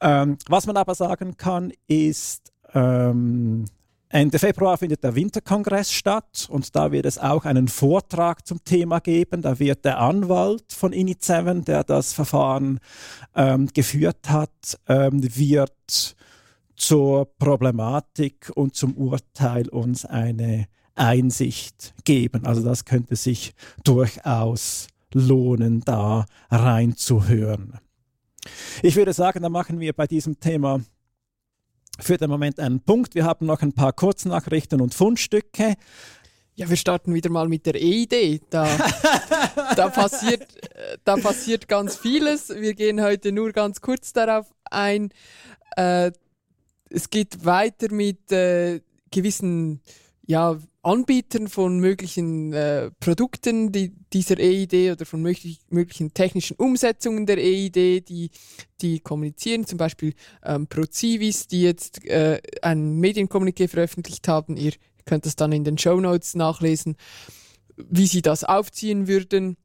Ähm, 0.00 0.36
was 0.48 0.66
man 0.66 0.76
aber 0.76 0.94
sagen 0.94 1.36
kann, 1.38 1.72
ist, 1.86 2.52
ähm, 2.74 3.64
Ende 4.10 4.38
Februar 4.38 4.78
findet 4.78 5.04
der 5.04 5.14
Winterkongress 5.14 5.92
statt 5.92 6.48
und 6.50 6.74
da 6.74 6.92
wird 6.92 7.04
es 7.04 7.18
auch 7.18 7.44
einen 7.44 7.68
Vortrag 7.68 8.46
zum 8.46 8.64
Thema 8.64 9.00
geben. 9.00 9.42
Da 9.42 9.58
wird 9.58 9.84
der 9.84 9.98
Anwalt 9.98 10.72
von 10.72 10.94
Init7, 10.94 11.64
der 11.64 11.84
das 11.84 12.14
Verfahren 12.14 12.80
ähm, 13.34 13.68
geführt 13.74 14.30
hat, 14.30 14.78
ähm, 14.88 15.22
wird 15.36 16.16
zur 16.74 17.26
Problematik 17.38 18.50
und 18.54 18.74
zum 18.74 18.96
Urteil 18.96 19.68
uns 19.68 20.06
eine 20.06 20.68
Einsicht 20.94 21.94
geben. 22.04 22.46
Also 22.46 22.62
das 22.62 22.86
könnte 22.86 23.14
sich 23.14 23.52
durchaus 23.84 24.86
lohnen, 25.12 25.82
da 25.84 26.24
reinzuhören. 26.50 27.74
Ich 28.82 28.96
würde 28.96 29.12
sagen, 29.12 29.42
da 29.42 29.50
machen 29.50 29.80
wir 29.80 29.92
bei 29.92 30.06
diesem 30.06 30.40
Thema 30.40 30.80
für 31.98 32.16
den 32.16 32.30
Moment 32.30 32.60
einen 32.60 32.80
Punkt. 32.80 33.14
Wir 33.14 33.24
haben 33.24 33.46
noch 33.46 33.62
ein 33.62 33.72
paar 33.72 33.92
Kurznachrichten 33.92 34.80
und 34.80 34.94
Fundstücke. 34.94 35.74
Ja, 36.54 36.68
wir 36.68 36.76
starten 36.76 37.14
wieder 37.14 37.30
mal 37.30 37.48
mit 37.48 37.66
der 37.66 37.76
E-Idee. 37.76 38.40
Da, 38.50 38.66
da, 39.76 39.88
passiert, 39.90 40.44
da 41.04 41.16
passiert 41.16 41.68
ganz 41.68 41.96
vieles. 41.96 42.48
Wir 42.48 42.74
gehen 42.74 43.00
heute 43.00 43.30
nur 43.30 43.52
ganz 43.52 43.80
kurz 43.80 44.12
darauf 44.12 44.46
ein. 44.64 45.10
Äh, 45.76 46.10
es 46.90 47.10
geht 47.10 47.44
weiter 47.44 47.92
mit 47.92 48.32
äh, 48.32 48.80
gewissen 49.10 49.82
ja, 50.28 50.58
Anbietern 50.82 51.48
von 51.48 51.80
möglichen 51.80 52.52
äh, 52.52 52.90
Produkten 53.00 53.72
die, 53.72 53.94
dieser 54.12 54.38
EID 54.38 54.92
oder 54.92 55.06
von 55.06 55.22
möglich, 55.22 55.60
möglichen 55.70 56.12
technischen 56.12 56.54
Umsetzungen 56.58 57.24
der 57.24 57.38
EID, 57.38 58.06
die, 58.08 58.30
die 58.82 59.00
kommunizieren, 59.00 59.66
zum 59.66 59.78
Beispiel 59.78 60.12
ähm, 60.44 60.66
ProCivis, 60.66 61.48
die 61.48 61.62
jetzt 61.62 62.04
äh, 62.04 62.40
ein 62.60 63.00
Medienkommuniqué 63.00 63.68
veröffentlicht 63.68 64.28
haben. 64.28 64.58
Ihr 64.58 64.72
könnt 65.06 65.24
das 65.24 65.34
dann 65.34 65.50
in 65.50 65.64
den 65.64 65.78
Show 65.78 65.98
Notes 65.98 66.34
nachlesen, 66.34 66.96
wie 67.76 68.06
sie 68.06 68.20
das 68.20 68.44
aufziehen 68.44 69.08
würden. 69.08 69.56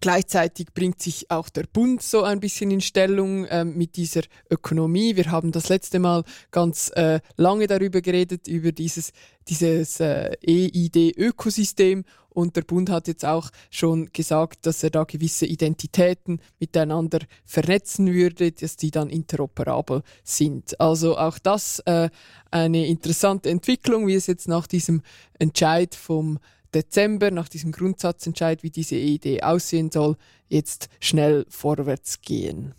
Gleichzeitig 0.00 0.74
bringt 0.74 1.00
sich 1.00 1.30
auch 1.30 1.48
der 1.48 1.64
Bund 1.72 2.02
so 2.02 2.22
ein 2.22 2.38
bisschen 2.38 2.70
in 2.70 2.82
Stellung 2.82 3.46
ähm, 3.48 3.78
mit 3.78 3.96
dieser 3.96 4.22
Ökonomie. 4.50 5.16
Wir 5.16 5.30
haben 5.30 5.52
das 5.52 5.70
letzte 5.70 5.98
Mal 5.98 6.22
ganz 6.50 6.90
äh, 6.94 7.20
lange 7.36 7.66
darüber 7.66 8.02
geredet, 8.02 8.46
über 8.46 8.72
dieses, 8.72 9.12
dieses 9.48 10.00
äh, 10.00 10.36
EID-Ökosystem. 10.46 12.04
Und 12.28 12.54
der 12.54 12.62
Bund 12.62 12.90
hat 12.90 13.08
jetzt 13.08 13.24
auch 13.24 13.48
schon 13.70 14.10
gesagt, 14.12 14.66
dass 14.66 14.82
er 14.82 14.90
da 14.90 15.04
gewisse 15.04 15.46
Identitäten 15.46 16.42
miteinander 16.60 17.20
vernetzen 17.46 18.12
würde, 18.12 18.52
dass 18.52 18.76
die 18.76 18.90
dann 18.90 19.08
interoperabel 19.08 20.02
sind. 20.22 20.78
Also 20.78 21.16
auch 21.16 21.38
das 21.38 21.78
äh, 21.86 22.10
eine 22.50 22.86
interessante 22.86 23.48
Entwicklung, 23.48 24.06
wie 24.06 24.14
es 24.14 24.26
jetzt 24.26 24.48
nach 24.48 24.66
diesem 24.66 25.00
Entscheid 25.38 25.94
vom 25.94 26.38
Dezember, 26.74 27.30
nach 27.30 27.48
diesem 27.48 27.72
Grundsatzentscheid, 27.72 28.62
wie 28.62 28.70
diese 28.70 28.96
Idee 28.96 29.42
aussehen 29.42 29.90
soll, 29.90 30.16
jetzt 30.48 30.88
schnell 31.00 31.46
vorwärts 31.48 32.20
gehen. 32.20 32.74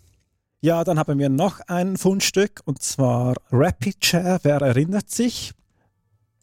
Ja, 0.60 0.82
dann 0.82 0.98
haben 0.98 1.18
wir 1.18 1.28
noch 1.28 1.60
ein 1.68 1.96
Fundstück 1.96 2.62
und 2.64 2.82
zwar 2.82 3.34
RapidShare. 3.52 4.40
Wer 4.42 4.60
erinnert 4.60 5.08
sich? 5.10 5.52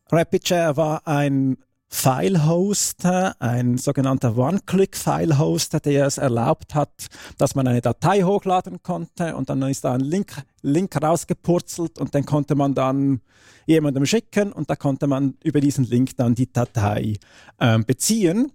RapidShare 0.09 0.77
war 0.77 1.07
ein 1.07 1.57
File-Hoster, 1.88 3.36
ein 3.39 3.77
sogenannter 3.77 4.38
One-Click-File-Hoster, 4.38 5.79
der 5.79 6.05
es 6.05 6.17
erlaubt 6.17 6.75
hat, 6.75 7.07
dass 7.38 7.55
man 7.55 7.67
eine 7.67 7.81
Datei 7.81 8.23
hochladen 8.23 8.81
konnte 8.83 9.36
und 9.36 9.49
dann 9.49 9.61
ist 9.63 9.83
da 9.83 9.93
ein 9.93 10.01
Link, 10.01 10.43
Link 10.61 10.95
rausgepurzelt 11.01 11.99
und 11.99 12.13
den 12.13 12.25
konnte 12.25 12.55
man 12.55 12.73
dann 12.73 13.21
jemandem 13.65 14.05
schicken 14.05 14.51
und 14.51 14.69
da 14.69 14.75
konnte 14.75 15.07
man 15.07 15.36
über 15.43 15.61
diesen 15.61 15.86
Link 15.86 16.17
dann 16.17 16.36
die 16.36 16.51
Datei 16.51 17.15
äh, 17.59 17.79
beziehen. 17.79 18.51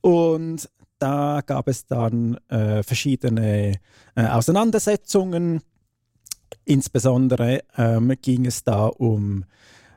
Und 0.00 0.68
da 0.98 1.42
gab 1.44 1.68
es 1.68 1.86
dann 1.86 2.36
äh, 2.48 2.82
verschiedene 2.82 3.74
äh, 4.14 4.26
Auseinandersetzungen. 4.26 5.62
Insbesondere 6.64 7.62
ähm, 7.76 8.14
ging 8.22 8.46
es 8.46 8.64
da 8.64 8.86
um 8.86 9.44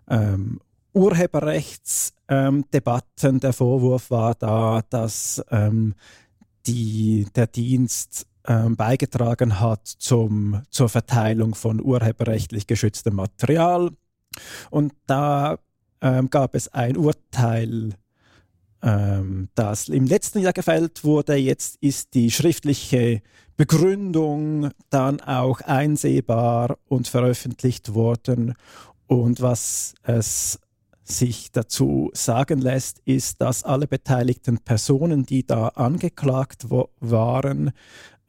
ähm, 0.09 0.59
Urheberrechtsdebatten. 0.93 3.35
Ähm, 3.35 3.39
der 3.39 3.53
Vorwurf 3.53 4.11
war 4.11 4.35
da, 4.35 4.81
dass 4.89 5.43
ähm, 5.51 5.95
die, 6.65 7.27
der 7.35 7.47
Dienst 7.47 8.27
ähm, 8.47 8.75
beigetragen 8.75 9.59
hat 9.59 9.87
zum, 9.87 10.61
zur 10.69 10.89
Verteilung 10.89 11.55
von 11.55 11.81
urheberrechtlich 11.81 12.67
geschütztem 12.67 13.15
Material. 13.15 13.91
Und 14.69 14.93
da 15.07 15.57
ähm, 16.01 16.29
gab 16.29 16.55
es 16.55 16.67
ein 16.69 16.97
Urteil 16.97 17.95
ähm, 18.81 19.49
das 19.55 19.89
im 19.89 20.05
letzten 20.05 20.39
Jahr 20.39 20.53
gefällt 20.53 21.03
wurde. 21.03 21.35
Jetzt 21.35 21.77
ist 21.81 22.13
die 22.13 22.31
schriftliche 22.31 23.21
Begründung 23.57 24.71
dann 24.89 25.19
auch 25.19 25.61
einsehbar 25.61 26.77
und 26.87 27.07
veröffentlicht 27.07 27.93
worden. 27.93 28.53
Und 29.07 29.41
was 29.41 29.95
es 30.03 30.59
sich 31.09 31.51
dazu 31.51 32.11
sagen 32.13 32.59
lässt, 32.59 32.99
ist, 33.05 33.41
dass 33.41 33.63
alle 33.63 33.87
beteiligten 33.87 34.59
Personen, 34.59 35.25
die 35.25 35.45
da 35.45 35.69
angeklagt 35.69 36.69
waren, 36.69 37.71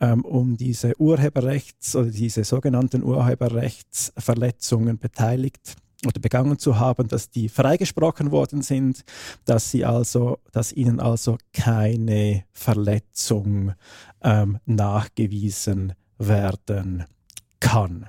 ähm, 0.00 0.24
um 0.24 0.56
diese 0.56 0.92
Urheberrechts- 0.98 1.94
oder 1.94 2.10
diese 2.10 2.44
sogenannten 2.44 3.02
Urheberrechtsverletzungen 3.02 4.98
beteiligt 4.98 5.76
oder 6.06 6.18
begangen 6.20 6.58
zu 6.58 6.78
haben, 6.78 7.08
dass 7.08 7.28
die 7.28 7.50
freigesprochen 7.50 8.30
worden 8.30 8.62
sind, 8.62 9.04
dass 9.44 9.70
sie 9.70 9.84
also, 9.84 10.38
dass 10.52 10.72
ihnen 10.72 11.00
also 11.00 11.36
keine 11.52 12.44
Verletzung 12.52 13.74
ähm, 14.22 14.58
nachgewiesen 14.64 15.92
werden 16.16 17.04
kann. 17.60 18.06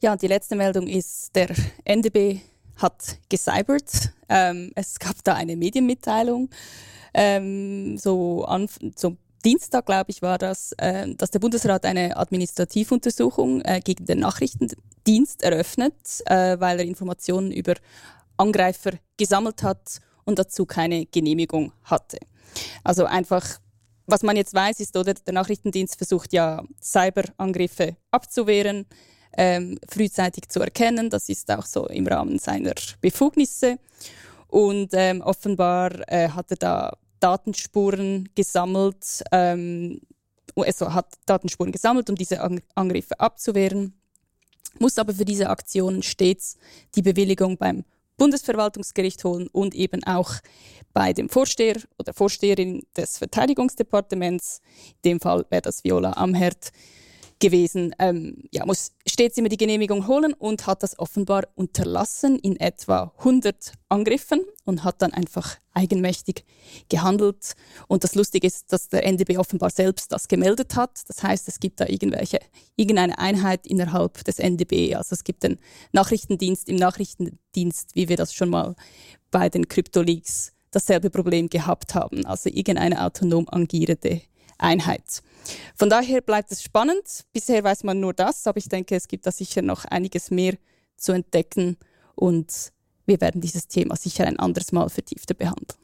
Ja, 0.00 0.16
die 0.16 0.26
letzte 0.26 0.56
Meldung 0.56 0.86
ist, 0.86 1.34
der 1.36 1.54
NDB 1.84 2.40
hat 2.78 3.18
gecybert. 3.28 4.12
Ähm, 4.28 4.72
es 4.74 4.98
gab 4.98 5.22
da 5.24 5.34
eine 5.34 5.56
Medienmitteilung, 5.56 6.50
ähm, 7.14 7.96
so, 7.98 8.44
an, 8.44 8.68
so 8.96 9.16
Dienstag, 9.44 9.86
glaube 9.86 10.10
ich, 10.10 10.22
war 10.22 10.38
das, 10.38 10.72
äh, 10.78 11.14
dass 11.14 11.30
der 11.30 11.38
Bundesrat 11.38 11.84
eine 11.84 12.16
Administrativuntersuchung 12.16 13.60
äh, 13.62 13.80
gegen 13.82 14.04
den 14.04 14.20
Nachrichtendienst 14.20 15.42
eröffnet, 15.42 15.94
äh, 16.26 16.58
weil 16.60 16.80
er 16.80 16.86
Informationen 16.86 17.52
über 17.52 17.74
Angreifer 18.36 18.92
gesammelt 19.16 19.62
hat 19.62 20.00
und 20.24 20.38
dazu 20.38 20.66
keine 20.66 21.06
Genehmigung 21.06 21.72
hatte. 21.84 22.18
Also 22.84 23.04
einfach, 23.04 23.44
was 24.06 24.22
man 24.22 24.36
jetzt 24.36 24.54
weiß, 24.54 24.80
ist, 24.80 24.96
oder 24.96 25.14
der 25.14 25.34
Nachrichtendienst 25.34 25.96
versucht 25.96 26.32
ja 26.32 26.62
Cyberangriffe 26.82 27.96
abzuwehren 28.10 28.86
ähm, 29.38 29.78
frühzeitig 29.88 30.48
zu 30.48 30.60
erkennen. 30.60 31.08
Das 31.08 31.28
ist 31.28 31.50
auch 31.50 31.64
so 31.64 31.86
im 31.86 32.06
Rahmen 32.06 32.38
seiner 32.38 32.74
Befugnisse. 33.00 33.78
Und 34.48 34.90
ähm, 34.92 35.20
offenbar 35.20 35.92
äh, 36.08 36.28
hat 36.28 36.50
er 36.50 36.56
da 36.56 36.96
Datenspuren 37.20 38.28
gesammelt, 38.34 39.22
ähm, 39.32 40.00
also 40.56 40.92
hat 40.92 41.06
Datenspuren 41.24 41.70
gesammelt, 41.70 42.10
um 42.10 42.16
diese 42.16 42.40
Angriffe 42.74 43.18
abzuwehren, 43.20 43.94
muss 44.80 44.98
aber 44.98 45.14
für 45.14 45.24
diese 45.24 45.48
Aktionen 45.50 46.02
stets 46.02 46.56
die 46.94 47.02
Bewilligung 47.02 47.56
beim 47.56 47.84
Bundesverwaltungsgericht 48.16 49.22
holen 49.24 49.48
und 49.52 49.74
eben 49.74 50.02
auch 50.04 50.32
bei 50.92 51.12
dem 51.12 51.28
Vorsteher 51.28 51.76
oder 51.98 52.12
Vorsteherin 52.12 52.82
des 52.96 53.18
Verteidigungsdepartements, 53.18 54.60
in 55.02 55.10
dem 55.10 55.20
Fall 55.20 55.46
wäre 55.50 55.62
das 55.62 55.84
Viola 55.84 56.12
Amherd, 56.14 56.72
gewesen. 57.38 57.94
Ähm, 57.98 58.44
ja, 58.52 58.66
muss 58.66 58.92
stets 59.06 59.38
immer 59.38 59.48
die 59.48 59.56
Genehmigung 59.56 60.06
holen 60.06 60.32
und 60.34 60.66
hat 60.66 60.82
das 60.82 60.98
offenbar 60.98 61.44
unterlassen 61.54 62.38
in 62.38 62.58
etwa 62.58 63.12
100 63.18 63.72
Angriffen 63.88 64.40
und 64.64 64.84
hat 64.84 65.02
dann 65.02 65.12
einfach 65.12 65.56
eigenmächtig 65.72 66.44
gehandelt. 66.88 67.54
Und 67.86 68.04
das 68.04 68.14
Lustige 68.14 68.46
ist, 68.46 68.72
dass 68.72 68.88
der 68.88 69.04
NDB 69.04 69.38
offenbar 69.38 69.70
selbst 69.70 70.12
das 70.12 70.28
gemeldet 70.28 70.74
hat. 70.76 71.00
Das 71.08 71.22
heißt, 71.22 71.48
es 71.48 71.60
gibt 71.60 71.80
da 71.80 71.86
irgendwelche, 71.86 72.40
irgendeine 72.76 73.18
Einheit 73.18 73.66
innerhalb 73.66 74.24
des 74.24 74.38
NDB. 74.38 74.94
Also 74.94 75.14
es 75.14 75.24
gibt 75.24 75.42
den 75.44 75.58
Nachrichtendienst 75.92 76.68
im 76.68 76.76
Nachrichtendienst, 76.76 77.94
wie 77.94 78.08
wir 78.08 78.16
das 78.16 78.34
schon 78.34 78.50
mal 78.50 78.74
bei 79.30 79.48
den 79.48 79.68
Kryptoleaks 79.68 80.52
dasselbe 80.70 81.10
Problem 81.10 81.48
gehabt 81.48 81.94
haben. 81.94 82.26
Also 82.26 82.50
irgendeine 82.50 83.04
autonom 83.04 83.46
agierende 83.48 84.20
Einheit. 84.58 85.22
Von 85.74 85.88
daher 85.88 86.20
bleibt 86.20 86.52
es 86.52 86.62
spannend. 86.62 87.24
Bisher 87.32 87.62
weiß 87.64 87.84
man 87.84 88.00
nur 88.00 88.12
das, 88.12 88.46
aber 88.46 88.58
ich 88.58 88.68
denke, 88.68 88.96
es 88.96 89.08
gibt 89.08 89.26
da 89.26 89.32
sicher 89.32 89.62
noch 89.62 89.84
einiges 89.84 90.30
mehr 90.30 90.54
zu 90.96 91.12
entdecken 91.12 91.76
und 92.14 92.72
wir 93.06 93.20
werden 93.20 93.40
dieses 93.40 93.68
Thema 93.68 93.96
sicher 93.96 94.26
ein 94.26 94.38
anderes 94.38 94.72
Mal 94.72 94.90
vertiefter 94.90 95.34
behandeln. 95.34 95.78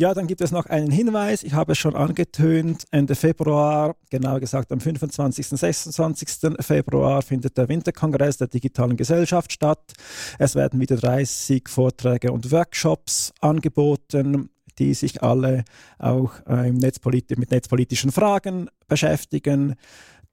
Ja, 0.00 0.14
dann 0.14 0.26
gibt 0.26 0.40
es 0.40 0.50
noch 0.50 0.64
einen 0.64 0.90
Hinweis. 0.90 1.42
Ich 1.42 1.52
habe 1.52 1.72
es 1.72 1.78
schon 1.78 1.94
angetönt. 1.94 2.84
Ende 2.90 3.14
Februar, 3.14 3.96
genauer 4.08 4.40
gesagt 4.40 4.72
am 4.72 4.80
25. 4.80 5.46
26. 5.46 6.56
Februar, 6.60 7.20
findet 7.20 7.58
der 7.58 7.68
Winterkongress 7.68 8.38
der 8.38 8.46
digitalen 8.48 8.96
Gesellschaft 8.96 9.52
statt. 9.52 9.92
Es 10.38 10.54
werden 10.54 10.80
wieder 10.80 10.96
30 10.96 11.68
Vorträge 11.68 12.32
und 12.32 12.50
Workshops 12.50 13.34
angeboten 13.42 14.48
die 14.80 14.94
sich 14.94 15.22
alle 15.22 15.64
auch 15.98 16.32
äh, 16.48 16.72
Netzpolit 16.72 17.38
mit 17.38 17.52
netzpolitischen 17.52 18.10
Fragen 18.10 18.68
beschäftigen. 18.88 19.76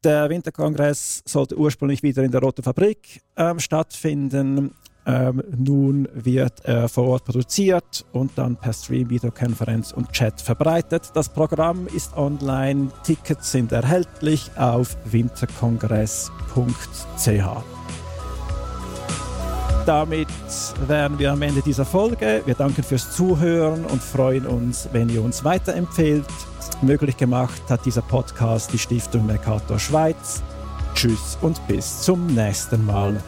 Der 0.03 0.29
Winterkongress 0.29 1.21
sollte 1.25 1.57
ursprünglich 1.57 2.01
wieder 2.01 2.23
in 2.23 2.31
der 2.31 2.41
Roten 2.41 2.63
Fabrik 2.63 3.21
ähm, 3.35 3.59
stattfinden. 3.59 4.71
Ähm, 5.05 5.43
nun 5.55 6.07
wird 6.13 6.65
er 6.65 6.89
vor 6.89 7.07
Ort 7.07 7.25
produziert 7.25 8.05
und 8.11 8.31
dann 8.35 8.55
per 8.57 8.73
Stream, 8.73 9.09
Videokonferenz 9.09 9.93
und 9.93 10.11
Chat 10.11 10.41
verbreitet. 10.41 11.11
Das 11.13 11.29
Programm 11.29 11.87
ist 11.87 12.17
online, 12.17 12.89
Tickets 13.03 13.51
sind 13.51 13.71
erhältlich 13.71 14.51
auf 14.57 14.97
winterkongress.ch 15.05 17.76
damit 19.87 20.27
wären 20.87 21.17
wir 21.17 21.31
am 21.31 21.41
Ende 21.41 21.61
dieser 21.61 21.85
Folge. 21.85 22.41
Wir 22.45 22.55
danken 22.55 22.83
fürs 22.83 23.15
Zuhören 23.15 23.85
und 23.85 24.03
freuen 24.03 24.45
uns, 24.45 24.89
wenn 24.91 25.07
ihr 25.07 25.23
uns 25.23 25.43
weiterempfehlt. 25.45 26.25
Möglich 26.81 27.15
gemacht 27.15 27.61
hat 27.69 27.85
dieser 27.85 28.01
Podcast 28.01 28.73
die 28.73 28.79
Stiftung 28.79 29.25
Mercator 29.25 29.79
Schweiz. 29.79 30.43
Tschüss 30.93 31.37
und 31.41 31.65
bis 31.67 32.01
zum 32.01 32.27
nächsten 32.27 32.85
Mal. 32.85 33.21